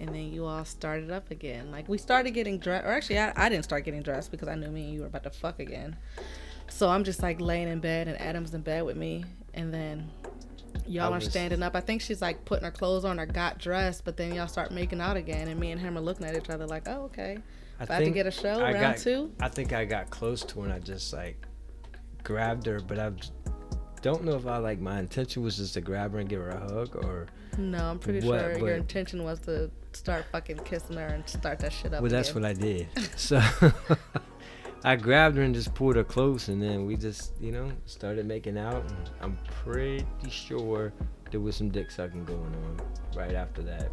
and 0.00 0.08
then 0.10 0.32
you 0.32 0.44
all 0.44 0.64
started 0.64 1.10
up 1.10 1.30
again. 1.30 1.70
Like 1.70 1.88
we 1.88 1.98
started 1.98 2.30
getting 2.30 2.58
dressed 2.58 2.86
or 2.86 2.90
actually 2.90 3.18
I, 3.18 3.32
I 3.34 3.48
didn't 3.48 3.64
start 3.64 3.84
getting 3.84 4.02
dressed 4.02 4.30
because 4.30 4.48
i 4.48 4.54
knew 4.54 4.70
me 4.70 4.84
and 4.84 4.94
you 4.94 5.00
were 5.00 5.06
about 5.06 5.24
to 5.24 5.30
fuck 5.30 5.58
again. 5.58 5.96
So 6.68 6.88
i'm 6.88 7.04
just 7.04 7.22
like 7.22 7.40
laying 7.40 7.68
in 7.68 7.80
bed 7.80 8.08
and 8.08 8.20
adam's 8.20 8.54
in 8.54 8.60
bed 8.60 8.84
with 8.84 8.96
me 8.96 9.24
and 9.54 9.72
then 9.72 10.10
y'all 10.86 11.12
are 11.12 11.20
standing 11.20 11.62
up. 11.62 11.74
I 11.74 11.80
think 11.80 12.00
she's 12.00 12.22
like 12.22 12.44
putting 12.44 12.64
her 12.64 12.70
clothes 12.70 13.04
on 13.04 13.18
or 13.18 13.26
got 13.26 13.58
dressed 13.58 14.04
but 14.04 14.16
then 14.16 14.34
y'all 14.34 14.48
start 14.48 14.70
making 14.70 15.00
out 15.00 15.16
again 15.16 15.48
and 15.48 15.58
me 15.58 15.72
and 15.72 15.80
him 15.80 15.98
are 15.98 16.00
looking 16.00 16.26
at 16.26 16.36
each 16.36 16.50
other 16.50 16.66
like 16.66 16.86
oh 16.88 17.04
okay. 17.04 17.38
I 17.80 17.84
about 17.84 18.00
to 18.00 18.10
get 18.10 18.26
a 18.26 18.30
show 18.30 18.60
I 18.60 18.72
round 18.72 18.80
got, 18.80 18.98
two 18.98 19.32
I 19.40 19.48
think 19.48 19.72
I 19.72 19.84
got 19.84 20.10
close 20.10 20.42
to 20.44 20.60
her 20.60 20.64
and 20.66 20.72
I 20.72 20.78
just 20.78 21.12
like 21.12 21.46
grabbed 22.28 22.66
her, 22.66 22.80
but 22.80 22.98
I 22.98 23.10
don't 24.02 24.24
know 24.24 24.34
if 24.36 24.46
I 24.46 24.58
like 24.58 24.80
my 24.80 24.98
intention 25.00 25.42
was 25.42 25.56
just 25.56 25.74
to 25.74 25.80
grab 25.80 26.12
her 26.12 26.18
and 26.18 26.28
give 26.28 26.40
her 26.40 26.50
a 26.50 26.60
hug 26.60 26.96
or. 27.04 27.26
no 27.58 27.78
i'm 27.90 27.98
pretty 27.98 28.26
What- 28.26 28.40
sure 28.40 28.58
your 28.58 28.76
intention 28.76 29.24
was 29.24 29.40
to 29.40 29.70
start 29.92 30.24
fucking 30.30 30.58
kissing 30.58 30.96
her 30.96 31.06
and 31.06 31.28
start 31.28 31.58
that 31.60 31.72
shit 31.72 31.92
up 31.94 32.02
Well, 32.02 32.10
that's 32.10 32.30
again. 32.30 32.42
what 32.42 32.50
I 32.50 32.54
did. 32.54 32.88
So 33.16 33.40
I 34.84 34.94
grabbed 34.96 35.36
her 35.36 35.42
and 35.42 35.54
just 35.54 35.74
pulled 35.74 35.96
her 35.96 36.04
close, 36.04 36.46
and 36.48 36.62
then 36.62 36.86
we 36.86 36.94
just, 36.96 37.32
you 37.40 37.50
know, 37.50 37.72
started 37.86 38.26
making 38.26 38.56
out. 38.56 38.84
And 38.88 39.10
I'm 39.20 39.38
pretty 39.62 40.06
sure 40.30 40.92
there 41.32 41.40
was 41.40 41.56
some 41.56 41.68
dick 41.70 41.90
sucking 41.90 42.24
going 42.26 42.40
on 42.54 42.80
right 43.16 43.34
after 43.34 43.60
that. 43.62 43.90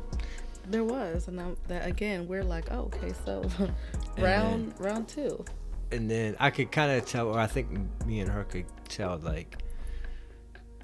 there 0.69 0.83
was 0.83 1.27
and 1.27 1.39
I'm, 1.41 1.57
that 1.67 1.85
again 1.87 2.27
we're 2.27 2.43
like 2.43 2.71
oh 2.71 2.89
okay 2.93 3.13
so 3.25 3.43
round 4.17 4.73
round 4.79 5.07
two 5.07 5.43
And 5.91 6.09
then 6.09 6.35
I 6.39 6.49
could 6.49 6.71
kind 6.71 6.91
of 6.91 7.05
tell, 7.05 7.27
or 7.29 7.39
I 7.39 7.45
think 7.47 7.67
me 8.05 8.19
and 8.19 8.29
her 8.31 8.43
could 8.45 8.65
tell, 8.89 9.17
like 9.17 9.57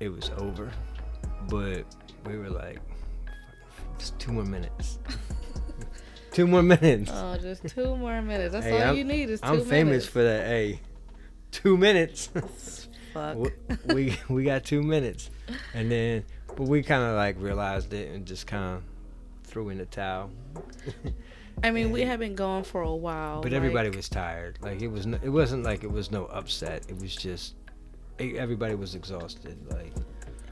it 0.01 0.09
was 0.13 0.29
over. 0.37 0.69
But 1.47 1.85
we 2.25 2.37
were 2.37 2.49
like, 2.49 2.79
just 3.97 4.17
two 4.19 4.31
more 4.33 4.43
minutes. 4.43 4.99
two 6.31 6.47
more 6.47 6.63
minutes. 6.63 7.11
oh 7.13 7.37
just 7.37 7.67
two 7.67 7.95
more 7.95 8.21
minutes 8.21 8.53
that's 8.53 8.65
Hey, 8.65 8.81
all 8.81 8.87
I'm- 8.89 8.97
you 8.97 9.03
need 9.03 9.29
is 9.29 9.39
2 9.41 9.47
I'm 9.47 9.51
minutes 9.53 9.69
famous 9.69 10.07
for 10.07 10.23
that. 10.23 10.47
Hey, 10.47 10.79
two 11.51 11.77
minutes. 11.77 12.27
fuck 13.13 13.33
W- 13.35 13.51
we 13.87 14.17
we 14.29 14.43
got 14.43 14.63
two 14.63 14.81
minutes, 14.81 15.29
and 15.73 15.91
then 15.91 16.23
but 16.55 16.67
we 16.67 16.81
kind 16.83 17.03
of 17.03 17.15
like 17.15 17.35
realized 17.39 17.93
it 17.93 18.11
and 18.13 18.25
just 18.25 18.47
kind 18.47 18.77
of 18.77 18.83
threw 19.43 19.69
in 19.69 19.77
the 19.77 19.85
towel. 19.85 20.29
I 21.63 21.69
mean, 21.71 21.91
we 21.91 22.01
had 22.01 22.19
been 22.19 22.33
going 22.35 22.63
for 22.63 22.81
a 22.81 22.95
while. 22.95 23.41
But 23.41 23.51
everybody 23.53 23.89
was 23.89 24.07
tired. 24.09 24.57
Like 24.61 24.81
it 24.81 24.87
was, 24.87 25.05
no, 25.05 25.19
it 25.21 25.29
wasn't 25.29 25.63
like 25.63 25.83
it 25.83 25.91
was 25.91 26.09
no 26.11 26.25
upset. 26.27 26.85
It 26.87 26.97
was 26.99 27.13
just 27.15 27.55
everybody 28.29 28.75
was 28.75 28.95
exhausted. 28.95 29.57
Like 29.69 29.93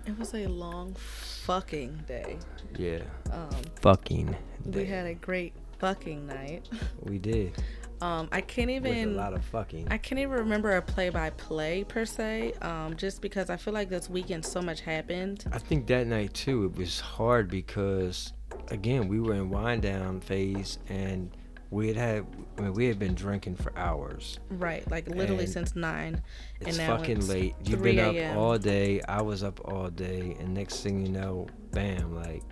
It 0.05 0.17
was 0.17 0.34
a 0.34 0.47
long 0.47 0.95
fucking 0.95 2.03
day. 2.08 2.38
yeah, 2.77 2.99
Um, 3.32 3.49
fucking. 3.82 4.36
we 4.65 4.71
day. 4.71 4.86
had 4.86 5.05
a 5.05 5.13
great 5.13 5.53
fucking 5.79 6.27
night. 6.27 6.67
we 7.01 7.17
did 7.19 7.53
Um, 8.01 8.27
I 8.32 8.41
can't 8.41 8.67
with 8.71 8.86
a 8.91 8.95
even. 9.01 9.15
lot 9.15 9.34
of 9.34 9.43
fucking. 9.45 9.88
I 9.91 9.97
can't 9.97 10.19
even 10.19 10.34
remember 10.36 10.75
a 10.77 10.82
play-by-play 10.82 11.84
per 11.86 12.05
se. 12.05 12.53
Um, 12.62 12.95
just 12.95 13.21
because 13.21 13.49
I 13.49 13.58
feel 13.58 13.73
like 13.73 13.89
this 13.89 14.10
weekend 14.10 14.45
so 14.45 14.62
much 14.62 14.82
happened. 14.82 15.43
I 15.51 15.60
think 15.60 15.86
that 15.88 16.08
night 16.08 16.34
too, 16.34 16.65
it 16.65 16.75
was 16.77 16.99
hard 17.01 17.49
because, 17.49 18.32
again, 18.69 19.08
we 19.10 19.19
were 19.19 19.34
in 19.34 19.49
wind 19.49 19.82
down 19.82 20.21
phase 20.21 20.77
and 20.88 21.29
we 21.71 21.88
had 21.88 21.97
had, 21.97 22.25
I 22.58 22.62
mean, 22.62 22.73
we 22.73 22.86
had 22.88 22.97
been 22.97 23.13
drinking 23.13 23.55
for 23.55 23.77
hours. 23.77 24.39
Right, 24.49 24.89
like 24.89 25.08
literally 25.08 25.43
And 25.43 25.53
since 25.53 25.75
nine. 25.75 26.21
It's 26.62 26.77
fucking 26.77 27.17
it's 27.17 27.29
late. 27.29 27.55
You've 27.63 27.84
been 27.84 27.99
up 27.99 28.38
all 28.38 28.58
day. 28.58 29.01
I 29.08 29.21
was 29.21 29.43
up 29.43 29.62
all 29.65 29.89
day, 29.89 30.36
and 30.39 30.53
next 30.53 30.82
thing 30.82 31.05
you 31.05 31.12
know, 31.12 31.47
bam! 31.71 32.15
Like, 32.15 32.43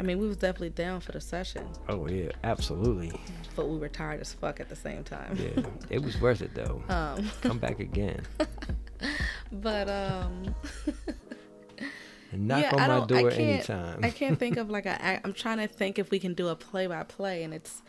I 0.00 0.02
mean, 0.02 0.18
we 0.18 0.26
was 0.26 0.38
definitely 0.38 0.70
down 0.70 1.00
for 1.00 1.12
the 1.12 1.20
session, 1.20 1.68
oh 1.88 2.08
yeah, 2.08 2.30
absolutely. 2.42 3.12
but 3.54 3.68
we 3.68 3.76
were 3.76 3.88
tired 3.88 4.20
as 4.20 4.32
fuck 4.32 4.60
at 4.60 4.68
the 4.68 4.76
same 4.76 5.04
time. 5.04 5.36
Yeah, 5.38 5.62
it 5.90 6.02
was 6.02 6.20
worth 6.20 6.40
it 6.42 6.54
though. 6.54 6.82
Um, 6.88 7.30
Come 7.42 7.58
back 7.58 7.80
again 7.80 8.22
but 9.52 9.88
um, 9.88 10.54
knock 12.32 12.62
yeah, 12.62 12.74
on 12.74 12.90
I 12.90 12.98
my 12.98 13.06
door 13.06 13.18
I 13.18 13.34
can't. 13.34 13.40
anytime. 13.40 14.00
I 14.02 14.10
can't 14.10 14.38
think 14.38 14.56
of 14.62 14.70
like 14.70 14.86
a. 14.86 15.20
I'm 15.24 15.32
trying 15.32 15.58
to 15.58 15.68
think 15.68 15.98
if 15.98 16.10
we 16.10 16.18
can 16.18 16.34
do 16.34 16.48
a 16.48 16.56
play-by-play, 16.56 17.42
and 17.42 17.54
it's. 17.54 17.82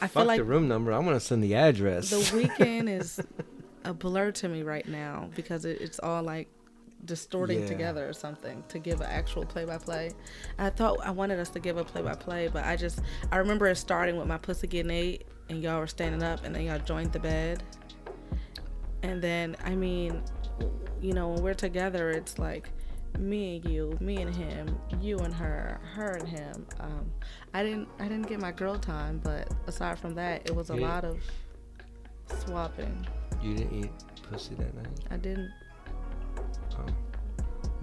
I 0.00 0.06
feel 0.08 0.22
Fuck 0.22 0.26
like 0.26 0.38
the 0.38 0.44
room 0.44 0.68
number. 0.68 0.92
I 0.92 0.98
want 0.98 1.16
to 1.16 1.20
send 1.20 1.42
the 1.42 1.54
address. 1.54 2.10
the 2.10 2.36
weekend 2.36 2.88
is 2.88 3.20
a 3.84 3.92
blur 3.94 4.30
to 4.32 4.48
me 4.48 4.62
right 4.62 4.86
now 4.86 5.28
because 5.34 5.64
it, 5.64 5.80
it's 5.80 5.98
all 6.00 6.22
like 6.22 6.48
distorting 7.04 7.60
Yeah. 7.62 7.66
together 7.66 8.08
or 8.08 8.12
something 8.12 8.62
to 8.68 8.78
give 8.78 9.00
an 9.00 9.08
actual 9.10 9.44
play-by-play. 9.44 10.12
I 10.58 10.70
thought 10.70 10.98
I 11.04 11.10
wanted 11.10 11.40
us 11.40 11.48
to 11.50 11.58
give 11.60 11.76
a 11.76 11.84
play-by-play, 11.84 12.48
but 12.52 12.64
I 12.64 12.76
just 12.76 13.00
I 13.32 13.36
remember 13.38 13.66
it 13.66 13.76
starting 13.76 14.16
with 14.16 14.26
my 14.28 14.38
pussy 14.38 14.66
getting 14.68 14.92
ate 14.92 15.26
and 15.48 15.62
y'all 15.62 15.80
were 15.80 15.86
standing 15.88 16.22
up 16.22 16.44
and 16.44 16.54
then 16.54 16.62
y'all 16.62 16.78
joined 16.78 17.12
the 17.12 17.18
bed. 17.18 17.62
And 19.02 19.20
then 19.20 19.56
I 19.64 19.74
mean, 19.74 20.22
you 21.00 21.12
know, 21.12 21.30
when 21.30 21.42
we're 21.42 21.54
together, 21.54 22.10
it's 22.10 22.38
like 22.38 22.70
me 23.18 23.56
and 23.56 23.64
you, 23.70 23.96
me 24.00 24.16
and 24.22 24.34
him, 24.34 24.78
you 25.00 25.18
and 25.18 25.32
her, 25.34 25.80
her 25.94 26.12
and 26.12 26.28
him. 26.28 26.66
Um, 26.80 27.10
I 27.54 27.62
didn't 27.62 27.88
I 27.98 28.04
didn't 28.04 28.26
get 28.28 28.40
my 28.40 28.52
girl 28.52 28.76
time, 28.78 29.20
but 29.22 29.48
aside 29.66 29.98
from 29.98 30.14
that, 30.14 30.42
it 30.48 30.54
was 30.54 30.70
a 30.70 30.74
You 30.74 30.80
lot 30.80 31.04
of 31.04 31.18
swapping. 32.44 33.06
you 33.42 33.54
didn't 33.54 33.84
eat 33.84 33.90
pussy 34.30 34.54
that 34.56 34.74
night. 34.74 34.88
I 35.10 35.16
didn't 35.16 35.50
Oh, 36.78 36.86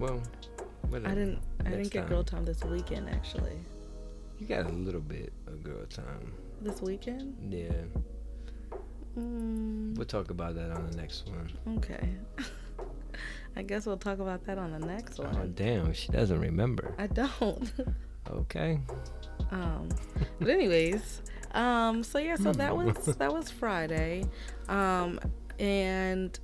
well, 0.00 0.20
whatever. 0.88 1.10
I 1.12 1.14
didn't 1.14 1.38
I 1.64 1.70
didn't 1.70 1.90
get 1.90 2.00
time. 2.00 2.08
girl 2.08 2.24
time 2.24 2.44
this 2.44 2.62
weekend 2.64 3.08
actually. 3.08 3.56
You 4.38 4.46
got 4.46 4.66
a 4.66 4.70
little 4.72 5.00
bit 5.00 5.32
of 5.46 5.62
girl 5.62 5.84
time. 5.86 6.32
This 6.62 6.80
weekend? 6.82 7.36
Yeah, 7.52 7.70
Mm, 9.18 9.96
we'll 9.96 10.06
talk 10.06 10.30
about 10.30 10.54
that 10.54 10.70
on 10.70 10.88
the 10.88 10.96
next 10.96 11.28
one. 11.28 11.76
okay. 11.78 12.08
I 13.56 13.62
guess 13.62 13.84
we'll 13.86 13.96
talk 13.98 14.18
about 14.20 14.44
that 14.46 14.58
on 14.58 14.72
the 14.72 14.78
next 14.86 15.18
Oh 15.20 15.24
one. 15.24 15.52
damn, 15.54 15.92
she 15.92 16.10
doesn't 16.12 16.40
remember. 16.40 16.94
I 16.98 17.06
don't. 17.06 17.70
Okay. 18.30 18.78
Um, 19.50 19.88
but 20.38 20.48
anyways, 20.50 21.22
um, 21.52 22.04
so 22.04 22.18
yeah, 22.18 22.36
so 22.36 22.52
that 22.52 22.76
was 22.76 22.94
that 23.16 23.32
was 23.32 23.50
Friday, 23.50 24.24
um, 24.68 25.18
and 25.58 26.38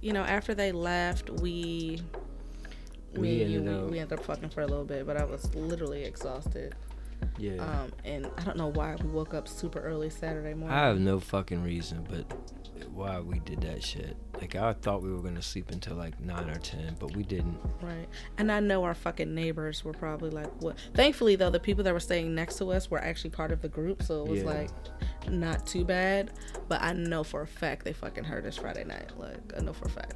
you 0.00 0.12
know 0.12 0.22
after 0.22 0.52
they 0.54 0.72
left, 0.72 1.30
we 1.30 2.00
We 3.14 3.42
ended 3.44 3.66
we, 3.84 3.90
we 3.92 3.98
ended 4.00 4.18
up 4.18 4.24
fucking 4.24 4.48
for 4.48 4.62
a 4.62 4.66
little 4.66 4.84
bit, 4.86 5.06
but 5.06 5.16
I 5.16 5.24
was 5.24 5.54
literally 5.54 6.02
exhausted. 6.04 6.74
Yeah. 7.36 7.62
Um, 7.62 7.92
and 8.04 8.28
I 8.36 8.42
don't 8.42 8.56
know 8.56 8.68
why 8.68 8.96
we 9.00 9.08
woke 9.10 9.34
up 9.34 9.46
super 9.46 9.78
early 9.80 10.10
Saturday 10.10 10.54
morning. 10.54 10.76
I 10.76 10.86
have 10.86 10.98
no 10.98 11.20
fucking 11.20 11.62
reason, 11.62 12.04
but 12.10 12.24
why 12.90 13.20
we 13.20 13.38
did 13.40 13.60
that 13.60 13.84
shit. 13.84 14.16
Like 14.40 14.54
I 14.54 14.72
thought 14.72 15.02
we 15.02 15.12
were 15.12 15.20
gonna 15.20 15.42
sleep 15.42 15.70
until 15.70 15.96
like 15.96 16.18
nine 16.20 16.48
or 16.48 16.58
ten, 16.58 16.96
but 17.00 17.14
we 17.16 17.22
didn't. 17.24 17.58
Right. 17.82 18.08
And 18.38 18.50
I 18.52 18.60
know 18.60 18.84
our 18.84 18.94
fucking 18.94 19.34
neighbors 19.34 19.84
were 19.84 19.92
probably 19.92 20.30
like, 20.30 20.50
what? 20.62 20.76
Thankfully, 20.94 21.34
though, 21.36 21.50
the 21.50 21.60
people 21.60 21.82
that 21.84 21.92
were 21.92 22.00
staying 22.00 22.34
next 22.34 22.56
to 22.58 22.70
us 22.70 22.90
were 22.90 23.00
actually 23.00 23.30
part 23.30 23.50
of 23.52 23.60
the 23.62 23.68
group. 23.68 24.02
So 24.02 24.24
it 24.24 24.28
was 24.28 24.40
Yeah. 24.40 24.46
like 24.46 24.70
not 25.28 25.66
too 25.66 25.84
bad. 25.84 26.32
But 26.68 26.82
I 26.82 26.92
know 26.92 27.24
for 27.24 27.42
a 27.42 27.46
fact 27.46 27.84
they 27.84 27.92
fucking 27.92 28.24
heard 28.24 28.46
us 28.46 28.56
Friday 28.56 28.84
night. 28.84 29.10
Like, 29.18 29.38
I 29.56 29.60
know 29.60 29.72
for 29.72 29.86
a 29.86 29.90
fact. 29.90 30.14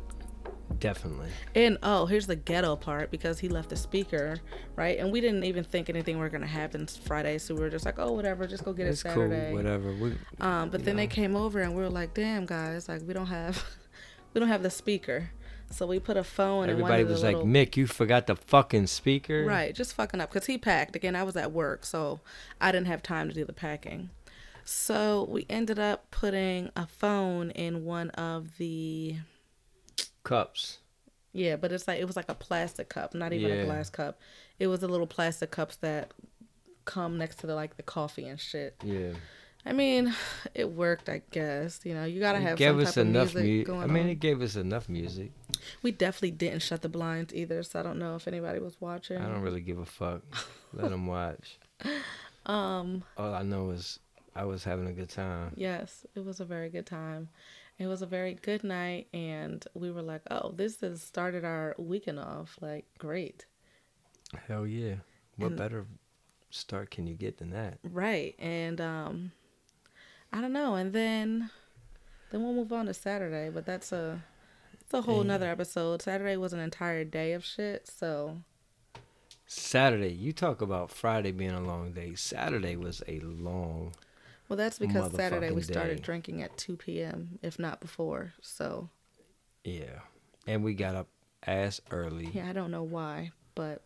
Definitely. 0.79 1.29
And 1.55 1.77
oh, 1.83 2.07
here's 2.07 2.27
the 2.27 2.35
ghetto 2.37 2.77
part 2.77 3.11
because 3.11 3.39
he 3.39 3.49
left 3.49 3.69
the 3.69 3.77
speaker, 3.77 4.39
right? 4.75 4.99
And 4.99 5.13
we 5.13 5.21
didn't 5.21 5.45
even 5.45 5.65
think 5.65 5.91
anything 5.91 6.19
were 6.19 6.29
gonna 6.31 6.47
happen 6.47 6.87
Friday, 6.87 7.39
so 7.39 7.55
we 7.55 7.61
were 7.61 7.69
just 7.71 7.85
like, 7.85 7.99
oh, 7.99 8.13
whatever, 8.13 8.47
just 8.47 8.65
go 8.65 8.73
get 8.73 8.87
It's 8.87 9.05
it 9.05 9.13
cool. 9.13 9.29
Whatever. 9.53 9.93
We, 9.93 10.15
Um, 10.41 10.71
but 10.71 10.85
then 10.85 10.97
they 10.97 11.07
came 11.07 11.37
over 11.37 11.61
and 11.61 11.75
we 11.75 11.83
were 11.83 11.91
like, 11.91 12.15
damn, 12.15 12.47
guys, 12.47 12.89
like 12.89 13.03
we 13.07 13.13
don't 13.13 13.27
have, 13.27 13.63
we 14.33 14.39
don't 14.41 14.49
have 14.49 14.63
the 14.63 14.71
speaker, 14.71 15.31
so 15.71 15.87
we 15.87 15.99
put 15.99 16.17
a 16.17 16.25
phone. 16.25 16.69
in 16.69 16.81
one 16.81 16.91
everybody 16.93 17.03
of 17.03 17.09
the 17.09 17.15
was 17.15 17.23
like, 17.23 17.37
little- 17.37 17.49
Mick, 17.51 17.77
you 17.77 17.87
forgot 17.87 18.27
the 18.27 18.37
fucking 18.37 18.87
speaker. 18.89 19.45
Right, 19.45 19.75
just 19.75 19.95
fucking 19.95 20.21
up 20.21 20.31
because 20.33 20.47
he 20.47 20.59
packed. 20.59 20.97
Again, 20.97 21.15
I 21.17 21.23
was 21.23 21.37
at 21.37 21.53
work, 21.53 21.85
so 21.85 22.21
I 22.61 22.73
didn't 22.73 22.87
have 22.89 23.03
time 23.03 23.29
to 23.29 23.35
do 23.35 23.45
the 23.45 23.53
packing. 23.53 24.11
So 24.65 25.27
we 25.29 25.45
ended 25.51 25.79
up 25.79 26.11
putting 26.11 26.71
a 26.77 26.87
phone 26.87 27.51
in 27.51 27.85
one 27.85 28.11
of 28.11 28.59
the 28.59 29.17
Cups. 30.25 30.79
yeah, 31.33 31.57
but 31.57 31.73
it's 31.73 31.89
like 31.89 31.99
it 32.01 32.05
was 32.05 32.15
like 32.17 32.29
a 32.29 32.35
plastic 32.35 32.89
cup, 32.89 33.13
not 33.15 33.33
even 33.33 33.49
Yeah. 33.51 33.63
a 33.63 33.65
glass 33.65 33.91
cup. 33.91 34.21
It 34.61 34.69
was 34.69 34.81
the 34.81 34.89
little 34.89 35.07
plastic 35.09 35.51
cups 35.51 35.77
that 35.77 36.13
come 36.85 37.19
next 37.19 37.37
to 37.41 37.47
the 37.47 37.55
like 37.57 37.77
the 37.77 37.83
coffee 37.83 38.29
and 38.29 38.39
shit. 38.39 38.77
Yeah. 38.85 39.13
I 39.65 39.73
mean, 39.73 40.13
it 40.55 40.71
worked, 40.73 41.09
I 41.09 41.23
guess. 41.31 41.81
You 41.85 41.95
know, 41.95 42.05
you 42.05 42.19
gotta 42.21 42.39
It 42.39 42.43
have 42.43 42.59
gave 42.59 42.71
some 42.75 42.81
us 42.81 42.95
type 42.95 43.03
of 43.03 43.07
enough 43.09 43.35
music 43.35 43.45
music. 43.45 43.67
going 43.69 43.83
I 43.83 43.87
mean, 43.87 44.03
on. 44.05 44.09
it 44.11 44.15
gave 44.17 44.43
us 44.43 44.57
enough 44.57 44.89
music. 44.89 45.31
We 45.83 45.93
definitely 45.93 46.33
didn't 46.33 46.63
shut 46.63 46.83
the 46.83 46.89
blinds 46.89 47.33
either, 47.35 47.63
so 47.63 47.79
I 47.79 47.83
don't 47.85 47.99
know 47.99 48.17
if 48.17 48.27
anybody 48.27 48.59
was 48.59 48.81
watching. 48.81 49.19
I 49.19 49.29
don't 49.29 49.43
really 49.43 49.61
give 49.61 49.79
a 49.79 49.87
fuck. 49.87 50.23
Let 50.73 50.91
them 50.91 51.07
watch. 51.07 51.59
Um. 52.47 53.05
All 53.17 53.33
I 53.35 53.43
know 53.43 53.71
is 53.71 53.99
I 54.35 54.45
was 54.45 54.65
having 54.65 54.89
a 54.89 54.93
good 54.93 55.11
time. 55.11 55.53
Yes, 55.57 56.05
it 56.17 56.25
was 56.25 56.41
a 56.41 56.45
very 56.45 56.69
good 56.71 56.87
time. 56.87 57.29
It 57.79 57.87
was 57.87 58.03
a 58.03 58.07
very 58.07 58.35
good 58.35 58.65
night, 58.65 59.09
and 59.15 59.65
we 59.75 59.91
were 59.93 60.03
like, 60.03 60.23
"Oh, 60.31 60.53
this 60.53 60.81
has 60.81 61.03
started 61.03 61.45
our 61.45 61.75
weekend 61.79 62.19
off 62.19 62.59
like 62.61 62.87
great." 62.99 63.47
Hell 64.49 64.67
yeah. 64.67 64.97
What 65.37 65.49
And- 65.49 65.57
better 65.57 65.87
start 66.51 66.91
can 66.91 67.07
you 67.07 67.15
get 67.15 67.39
than 67.39 67.51
that? 67.51 67.79
Right, 67.85 68.35
and 68.39 68.81
um, 68.81 69.33
I 70.33 70.41
don't 70.41 70.53
know, 70.53 70.75
and 70.75 70.93
then 70.93 71.51
then 72.31 72.43
we'll 72.43 72.55
move 72.55 72.73
on 72.73 72.87
to 72.87 72.95
Saturday, 72.95 73.51
but 73.51 73.67
that's 73.67 73.93
a 73.93 74.23
it's 74.81 74.95
a 74.95 75.03
whole 75.03 75.23
nother 75.25 75.49
episode. 75.49 76.03
Saturday 76.03 76.37
was 76.37 76.53
an 76.53 76.61
entire 76.61 77.05
day 77.05 77.33
of 77.35 77.45
shit, 77.45 77.87
so 77.87 78.39
Saturday, 79.47 80.13
you 80.13 80.33
talk 80.33 80.63
about 80.63 80.91
Friday 80.91 81.33
being 81.33 81.51
a 81.51 81.61
long 81.61 81.93
day. 81.93 82.15
Saturday 82.15 82.77
was 82.77 83.03
a 83.07 83.21
long. 83.21 83.93
well, 84.49 84.57
that's 84.57 84.79
because 84.79 85.13
Saturday 85.13 85.51
we 85.51 85.61
started 85.63 85.97
day. 85.99 86.03
drinking 86.03 86.43
at 86.43 86.57
two 86.57 86.77
p.m. 86.77 87.39
if 87.43 87.59
not 87.59 87.81
before. 87.81 88.33
So 88.41 88.89
Yeah. 89.65 90.01
And 90.47 90.65
we 90.65 90.75
got 90.75 90.95
up 90.97 91.09
ass 91.47 91.81
early. 91.91 92.31
yeah, 92.33 92.49
I 92.49 92.53
don't 92.53 92.71
know 92.71 92.83
why, 92.83 93.33
but 93.55 93.83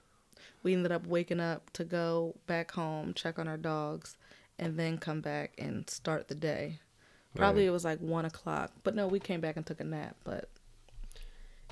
we 0.62 0.72
ended 0.72 0.92
up 0.92 1.06
waking 1.06 1.40
up 1.40 1.70
to 1.74 1.85
go 1.85 2.35
back 2.46 2.70
home, 2.72 3.12
check 3.14 3.38
on 3.38 3.48
our 3.48 3.56
dogs, 3.56 4.16
and 4.59 4.79
then 4.79 4.99
come 4.99 5.21
back 5.21 5.53
and 5.59 5.88
start 5.90 6.29
the 6.29 6.35
day. 6.35 6.79
Probably 7.35 7.62
Right. 7.62 7.69
it 7.69 7.73
was 7.73 7.85
like 7.85 8.01
one 8.01 8.25
o'clock, 8.25 8.73
but 8.83 8.95
no, 8.95 9.07
we 9.07 9.21
came 9.21 9.40
back 9.40 9.57
and 9.57 9.66
took 9.66 9.81
a 9.81 9.85
nap. 9.85 10.16
But 10.25 10.49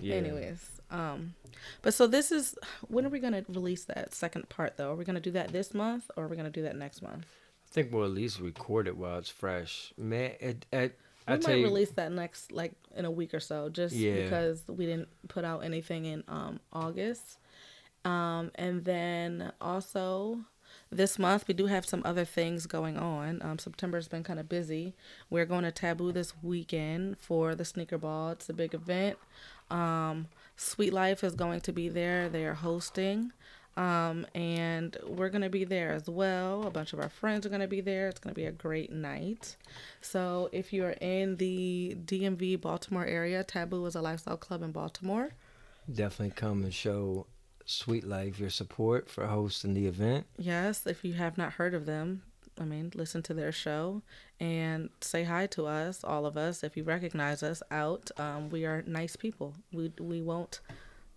Yeah. 0.01 0.16
anyways, 0.16 0.81
um, 0.90 1.35
but 1.83 1.94
so 1.94 2.07
this 2.07 2.31
is 2.33 2.57
when 2.88 3.07
are 3.07 3.11
we 3.11 3.20
gonna 3.20 3.44
release 3.49 3.85
that 3.85 4.12
second 4.14 4.49
part 4.49 4.77
though? 4.77 4.90
Are 4.92 4.97
we 4.97 5.05
gonna 5.05 5.20
do 5.20 5.31
that 5.33 5.49
this 5.53 5.73
month 5.73 6.11
or 6.16 6.25
are 6.25 6.29
we 6.29 6.37
gonna 6.37 6.51
do 6.51 6.62
that 6.62 6.77
next 6.77 7.01
month? 7.01 7.27
I 7.70 7.75
think 7.75 7.92
we'll 7.92 8.05
at 8.05 8.11
least 8.11 8.40
record 8.40 8.87
it 8.87 8.97
while 8.97 9.18
it's 9.18 9.31
fresh. 9.31 9.92
Man, 9.97 10.33
it, 10.40 10.66
it, 10.73 10.99
We 11.27 11.33
I 11.33 11.37
might 11.37 11.42
tell 11.42 11.57
you, 11.57 11.64
release 11.64 11.90
that 11.92 12.12
next 12.12 12.53
like 12.53 12.73
in 12.94 13.05
a 13.05 13.11
week 13.11 13.33
or 13.33 13.40
so, 13.40 13.68
just 13.70 13.94
Yeah. 13.97 14.23
because 14.25 14.62
we 14.68 14.85
didn't 14.85 15.09
put 15.29 15.44
out 15.44 15.64
anything 15.64 16.05
in 16.05 16.23
um 16.29 16.61
August. 16.73 17.38
Um, 18.05 18.51
and 18.57 18.85
then 18.85 19.51
also 19.62 20.44
this 20.96 21.18
month 21.18 21.46
we 21.48 21.54
do 21.54 21.66
have 21.66 21.85
some 21.85 22.02
other 22.04 22.24
things 22.24 22.66
going 22.66 22.96
on. 22.96 23.40
Um, 23.42 23.59
September's 23.59 24.09
been 24.09 24.22
kind 24.22 24.38
of 24.38 24.48
busy. 24.48 24.94
We're 25.30 25.46
going 25.46 25.64
to 25.64 25.72
Taboo 25.72 26.12
this 26.12 26.33
weekend 26.42 27.18
for 27.18 27.54
the 27.54 27.64
sneaker 27.64 27.98
ball. 27.98 28.30
It's 28.30 28.48
a 28.48 28.52
big 28.54 28.74
event. 28.74 29.18
Um, 29.70 30.28
Sweet 30.57 30.92
Life 30.92 31.24
is 31.24 31.35
going 31.35 31.61
to 31.62 31.72
be 31.72 31.88
there. 31.88 32.28
They 32.28 32.44
are 32.44 32.54
hosting. 32.54 33.33
Um, 33.76 34.24
and 34.37 34.96
we're 35.04 35.30
going 35.30 35.42
to 35.42 35.50
be 35.50 35.64
there 35.64 35.92
as 35.92 36.09
well. 36.09 36.64
A 36.64 36.70
bunch 36.70 36.92
of 36.92 37.00
our 37.00 37.09
friends 37.09 37.44
are 37.44 37.48
going 37.48 37.61
to 37.61 37.66
be 37.66 37.80
there. 37.80 38.09
It's 38.09 38.20
going 38.20 38.33
to 38.33 38.40
be 38.40 38.46
a 38.46 38.52
great 38.52 38.92
night. 38.92 39.57
So 40.00 40.48
if 40.52 40.72
you're 40.72 40.94
in 41.00 41.37
the 41.37 41.96
DMV 42.04 42.61
Baltimore 42.61 43.04
area, 43.04 43.42
Taboo 43.42 43.85
is 43.87 43.96
a 43.96 44.00
lifestyle 44.00 44.37
club 44.37 44.62
in 44.62 44.70
Baltimore. 44.70 45.30
definitely 45.92 46.35
come 46.37 46.62
and 46.62 46.72
show 46.72 47.26
Sweet 47.64 48.05
Life 48.05 48.38
your 48.38 48.50
support 48.50 49.09
for 49.09 49.27
hosting 49.27 49.74
the 49.74 49.87
event. 49.87 50.27
Yes, 50.37 50.87
if 50.87 51.05
you 51.05 51.14
have 51.14 51.38
not 51.38 51.55
heard 51.55 51.74
of 51.74 51.87
them, 51.87 52.22
I 52.61 52.64
mean, 52.64 52.92
listen 52.94 53.22
to 53.24 53.35
their 53.35 53.53
show 53.53 54.03
and 54.38 54.90
say 55.00 55.24
hi 55.24 55.46
to 55.48 55.66
us, 55.66 56.05
all 56.05 56.27
of 56.27 56.37
us. 56.37 56.62
If 56.62 56.77
you 56.77 56.85
recognize 56.85 57.42
us 57.42 57.62
out, 57.70 58.11
um, 58.16 58.50
we 58.50 58.64
are 58.64 58.83
nice 58.87 59.16
people. 59.16 59.55
We 59.72 59.92
we 59.98 60.22
won't 60.22 60.61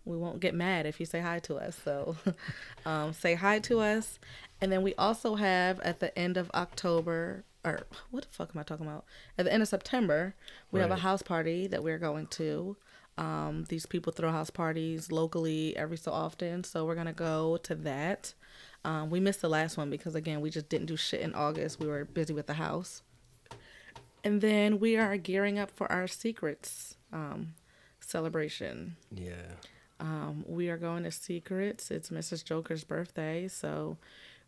we 0.06 0.18
won't 0.18 0.40
get 0.40 0.56
mad 0.56 0.86
if 0.86 1.00
you 1.00 1.06
say 1.06 1.20
hi 1.20 1.40
to 1.40 1.58
us. 1.58 1.80
So 1.84 2.16
um, 2.86 3.14
say 3.14 3.36
hi 3.36 3.60
to 3.60 3.80
us, 3.80 4.20
and 4.62 4.72
then 4.72 4.82
we 4.82 4.96
also 4.96 5.36
have 5.36 5.80
at 5.82 6.00
the 6.00 6.18
end 6.18 6.38
of 6.38 6.50
October 6.54 7.44
or 7.68 7.82
what 8.12 8.24
the 8.24 8.30
fuck 8.32 8.52
am 8.56 8.60
I 8.60 8.64
talking 8.64 8.86
about? 8.86 9.06
At 9.38 9.46
the 9.46 9.54
end 9.54 9.62
of 9.62 9.68
September, 9.68 10.36
we 10.72 10.80
have 10.80 10.92
a 10.92 10.96
house 10.98 11.22
party 11.22 11.68
that 11.68 11.84
we're 11.84 11.98
going 11.98 12.28
to. 12.28 12.78
Um, 13.18 13.66
these 13.70 13.86
people 13.86 14.14
throw 14.14 14.32
house 14.32 14.50
parties 14.50 15.12
locally 15.12 15.76
every 15.76 15.98
so 15.98 16.12
often, 16.12 16.64
so 16.64 16.86
we're 16.86 16.96
gonna 16.96 17.14
go 17.14 17.58
to 17.58 17.76
that. 17.76 18.34
Um, 18.86 19.10
we 19.10 19.20
missed 19.20 19.42
the 19.42 19.50
last 19.50 19.78
one 19.78 19.90
because 19.90 20.16
again, 20.16 20.42
we 20.42 20.50
just 20.50 20.70
didn't 20.70 20.88
do 20.88 20.98
shit 20.98 21.22
in 21.22 21.34
August. 21.34 21.80
We 21.80 21.88
were 21.88 22.06
busy 22.06 22.34
with 22.34 22.48
the 22.48 22.54
house, 22.54 23.02
and 24.24 24.42
then 24.42 24.80
we 24.80 24.98
are 24.98 25.18
gearing 25.18 25.58
up 25.58 25.72
for 25.72 25.92
our 25.92 26.08
secrets 26.08 26.96
um, 27.12 27.54
celebration. 28.00 28.96
Yeah. 29.12 29.54
Um, 30.00 30.46
we 30.48 30.70
are 30.70 30.78
going 30.78 31.04
to 31.04 31.12
Secrets. 31.12 31.92
It's 31.92 32.10
Mrs. 32.10 32.44
Joker's 32.44 32.84
birthday, 32.84 33.48
so 33.48 33.98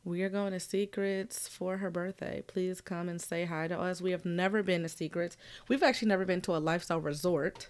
we 0.03 0.21
are 0.21 0.29
going 0.29 0.53
to 0.53 0.59
Secrets 0.59 1.47
for 1.47 1.77
her 1.77 1.89
birthday. 1.89 2.43
Please 2.45 2.81
come 2.81 3.09
and 3.09 3.21
say 3.21 3.45
hi 3.45 3.67
to 3.67 3.79
us. 3.79 4.01
We 4.01 4.11
have 4.11 4.25
never 4.25 4.61
been 4.63 4.83
to 4.83 4.89
Secrets. 4.89 5.37
We've 5.67 5.83
actually 5.83 6.09
never 6.09 6.25
been 6.25 6.41
to 6.41 6.55
a 6.55 6.59
lifestyle 6.59 7.01
resort. 7.01 7.69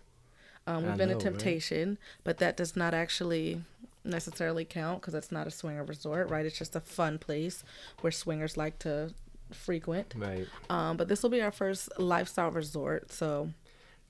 Um, 0.69 0.83
we've 0.83 0.93
I 0.93 0.97
been 0.97 1.09
know, 1.09 1.15
right? 1.15 1.23
Temptation, 1.23 1.97
but 2.23 2.37
that 2.37 2.55
does 2.57 2.75
not 2.75 2.93
actually 2.93 3.61
necessarily 4.03 4.65
count 4.65 5.01
because 5.01 5.13
it's 5.13 5.31
not 5.31 5.47
a 5.47 5.51
swinger 5.51 5.83
resort, 5.83 6.29
right? 6.29 6.45
It's 6.45 6.57
just 6.57 6.75
a 6.75 6.79
fun 6.79 7.17
place 7.17 7.63
where 8.01 8.11
swingers 8.11 8.55
like 8.57 8.79
to 8.79 9.13
frequent. 9.51 10.13
Right. 10.15 10.47
Um, 10.69 10.97
but 10.97 11.07
this 11.07 11.23
will 11.23 11.29
be 11.29 11.41
our 11.41 11.51
first 11.51 11.89
lifestyle 11.99 12.51
resort, 12.51 13.11
so 13.11 13.49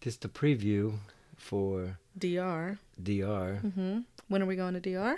Just 0.02 0.22
the 0.22 0.28
preview 0.30 0.94
for 1.38 1.98
DR. 2.18 2.78
DR. 3.02 3.56
hmm 3.62 4.00
When 4.28 4.42
are 4.42 4.46
we 4.46 4.56
going 4.56 4.74
to 4.74 4.82
DR? 4.82 5.16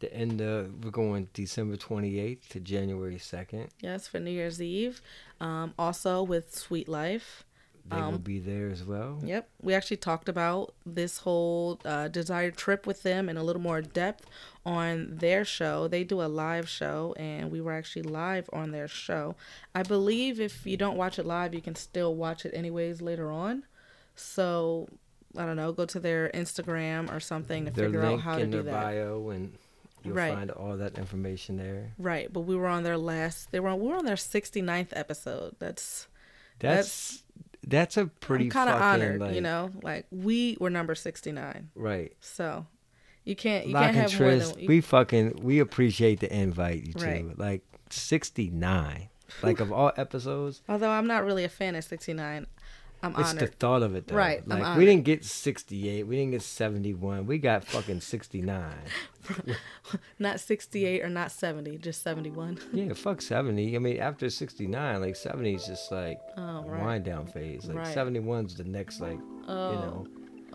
The 0.00 0.12
end 0.12 0.40
of 0.40 0.84
we're 0.84 0.90
going 0.90 1.28
December 1.32 1.76
28th 1.76 2.48
to 2.48 2.60
January 2.60 3.16
2nd. 3.16 3.68
Yes, 3.80 4.08
for 4.08 4.18
New 4.18 4.30
Year's 4.32 4.60
Eve. 4.60 5.00
Um, 5.40 5.72
also 5.78 6.22
with 6.22 6.54
Sweet 6.54 6.88
Life. 6.88 7.44
They 7.86 7.96
will 7.96 8.02
Um, 8.04 8.16
be 8.18 8.38
there 8.40 8.70
as 8.70 8.82
well. 8.82 9.18
Yep. 9.22 9.48
We 9.60 9.74
actually 9.74 9.98
talked 9.98 10.28
about 10.28 10.74
this 10.86 11.18
whole 11.18 11.80
uh, 11.84 12.08
desired 12.08 12.56
trip 12.56 12.86
with 12.86 13.02
them 13.02 13.28
in 13.28 13.36
a 13.36 13.42
little 13.42 13.60
more 13.60 13.82
depth 13.82 14.24
on 14.64 15.16
their 15.18 15.44
show. 15.44 15.86
They 15.86 16.02
do 16.02 16.22
a 16.22 16.24
live 16.24 16.66
show, 16.68 17.14
and 17.18 17.50
we 17.50 17.60
were 17.60 17.72
actually 17.74 18.04
live 18.04 18.48
on 18.54 18.70
their 18.70 18.88
show. 18.88 19.36
I 19.74 19.82
believe 19.82 20.40
if 20.40 20.64
you 20.66 20.78
don't 20.78 20.96
watch 20.96 21.18
it 21.18 21.26
live, 21.26 21.52
you 21.54 21.60
can 21.60 21.74
still 21.74 22.14
watch 22.14 22.46
it 22.46 22.52
anyways 22.54 23.02
later 23.02 23.30
on. 23.30 23.64
So, 24.16 24.88
I 25.36 25.44
don't 25.44 25.56
know, 25.56 25.72
go 25.72 25.84
to 25.84 26.00
their 26.00 26.30
Instagram 26.30 27.12
or 27.14 27.20
something 27.20 27.66
to 27.66 27.70
Their 27.70 27.86
figure 27.86 28.02
out 28.04 28.20
how 28.20 28.38
to 28.38 28.44
do 28.46 28.50
their 28.50 28.62
that. 28.62 28.82
bio 28.82 29.28
and 29.30 29.58
you'll 30.02 30.14
Right. 30.14 30.32
find 30.32 30.50
all 30.50 30.76
that 30.78 30.96
information 30.96 31.56
there. 31.58 31.92
Right, 31.98 32.32
but 32.32 32.40
we 32.42 32.56
were 32.56 32.68
on 32.68 32.82
their 32.84 32.96
last. 32.98 33.50
They 33.52 33.60
were 33.60 33.68
on, 33.68 33.80
we 33.80 33.88
were 33.88 33.96
on 33.96 34.04
their 34.06 34.16
69th 34.16 34.92
episode. 34.92 35.56
That's 35.58 36.06
That's 36.60 36.86
that's, 36.88 37.22
a 37.96 38.06
pretty 38.06 38.48
kind 38.48 38.68
of 38.70 38.80
honored, 38.80 39.20
like, 39.20 39.34
you 39.34 39.40
know. 39.40 39.70
Like 39.82 40.06
we 40.10 40.56
were 40.60 40.70
number 40.70 40.94
69, 40.94 41.70
Right. 41.74 42.12
so 42.20 42.66
you 43.24 43.34
can't 43.36 43.66
you 43.66 43.72
Lock 43.74 43.84
can't 43.92 43.96
have 44.10 44.20
more 44.20 44.36
than 44.36 44.58
you, 44.60 44.68
we 44.68 44.80
fucking 44.80 45.40
we 45.42 45.58
appreciate 45.60 46.20
the 46.20 46.32
invite 46.34 46.86
you 46.86 46.92
two. 46.92 47.04
Right. 47.06 47.38
Like 47.38 47.62
69. 47.90 49.08
Like 49.42 49.58
of 49.60 49.72
all 49.72 49.90
episodes, 49.96 50.62
Although 50.68 50.90
I'm 50.90 51.06
not 51.06 51.24
really 51.24 51.44
a 51.44 51.48
fan 51.48 51.74
of 51.74 51.82
69, 51.82 52.46
I'm 53.04 53.20
it's 53.20 53.30
honored. 53.30 53.40
the 53.42 53.46
thought 53.56 53.82
of 53.82 53.94
it, 53.94 54.06
though. 54.08 54.16
Right, 54.16 54.46
Like 54.46 54.76
we 54.78 54.84
didn't 54.84 55.04
get 55.04 55.24
68. 55.24 56.06
We 56.06 56.16
didn't 56.16 56.32
get 56.32 56.42
71. 56.42 57.26
We 57.26 57.38
got 57.38 57.64
fucking 57.64 58.00
69. 58.00 58.74
not 60.18 60.40
68 60.40 61.02
or 61.02 61.08
not 61.08 61.32
70, 61.32 61.78
just 61.78 62.02
71. 62.02 62.58
yeah, 62.72 62.92
fuck 62.94 63.20
70. 63.22 63.74
I 63.74 63.78
mean, 63.78 63.98
after 63.98 64.28
69, 64.30 65.00
like 65.00 65.16
70 65.16 65.54
is 65.54 65.66
just 65.66 65.90
like 65.92 66.18
Oh, 66.36 66.42
a 66.42 66.62
right. 66.62 66.82
wind 66.82 67.04
down 67.04 67.26
phase. 67.26 67.66
Like 67.66 67.76
Right. 67.78 67.96
71's 67.96 68.54
the 68.56 68.64
next, 68.64 69.00
like 69.00 69.18
Oh, 69.48 69.70
you 69.70 69.76
know, 69.78 70.06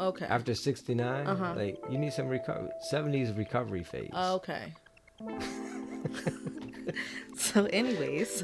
okay. 0.10 0.26
after 0.26 0.54
69, 0.56 1.28
Uh-huh. 1.28 1.54
like 1.56 1.78
you 1.90 1.98
need 1.98 2.14
some 2.14 2.28
recovery. 2.28 2.70
70's 2.92 3.32
recovery 3.34 3.84
phase. 3.84 4.12
Okay. 4.14 4.74
so, 7.38 7.66
anyways, 7.66 8.44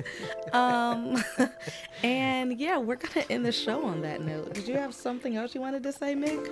um, 0.53 1.23
and 2.03 2.57
yeah, 2.59 2.77
we're 2.77 2.95
gonna 2.95 3.25
end 3.29 3.45
the 3.45 3.51
show 3.51 3.83
on 3.85 4.01
that 4.01 4.21
note. 4.21 4.53
Did 4.53 4.67
you 4.67 4.75
have 4.75 4.93
something 4.93 5.35
else 5.35 5.55
you 5.55 5.61
wanted 5.61 5.83
to 5.83 5.91
say, 5.91 6.15
Mick? 6.15 6.51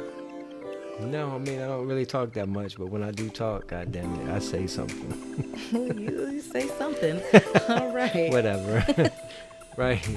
No, 1.00 1.32
I 1.32 1.38
mean 1.40 1.60
I 1.60 1.68
don't 1.68 1.88
really 1.88 2.06
talk 2.06 2.34
that 2.34 2.48
much, 2.48 2.78
but 2.78 2.88
when 2.88 3.04
I 3.04 3.12
do 3.12 3.30
talk, 3.30 3.68
god 3.68 3.92
damn 3.92 4.14
it, 4.22 4.30
I 4.30 4.40
say 4.40 4.68
something. 4.68 5.58
you, 5.72 6.32
you 6.32 6.42
say 6.42 6.68
something. 6.68 7.20
All 7.70 7.94
right. 7.94 8.32
Whatever. 8.32 9.12
right. 9.78 10.08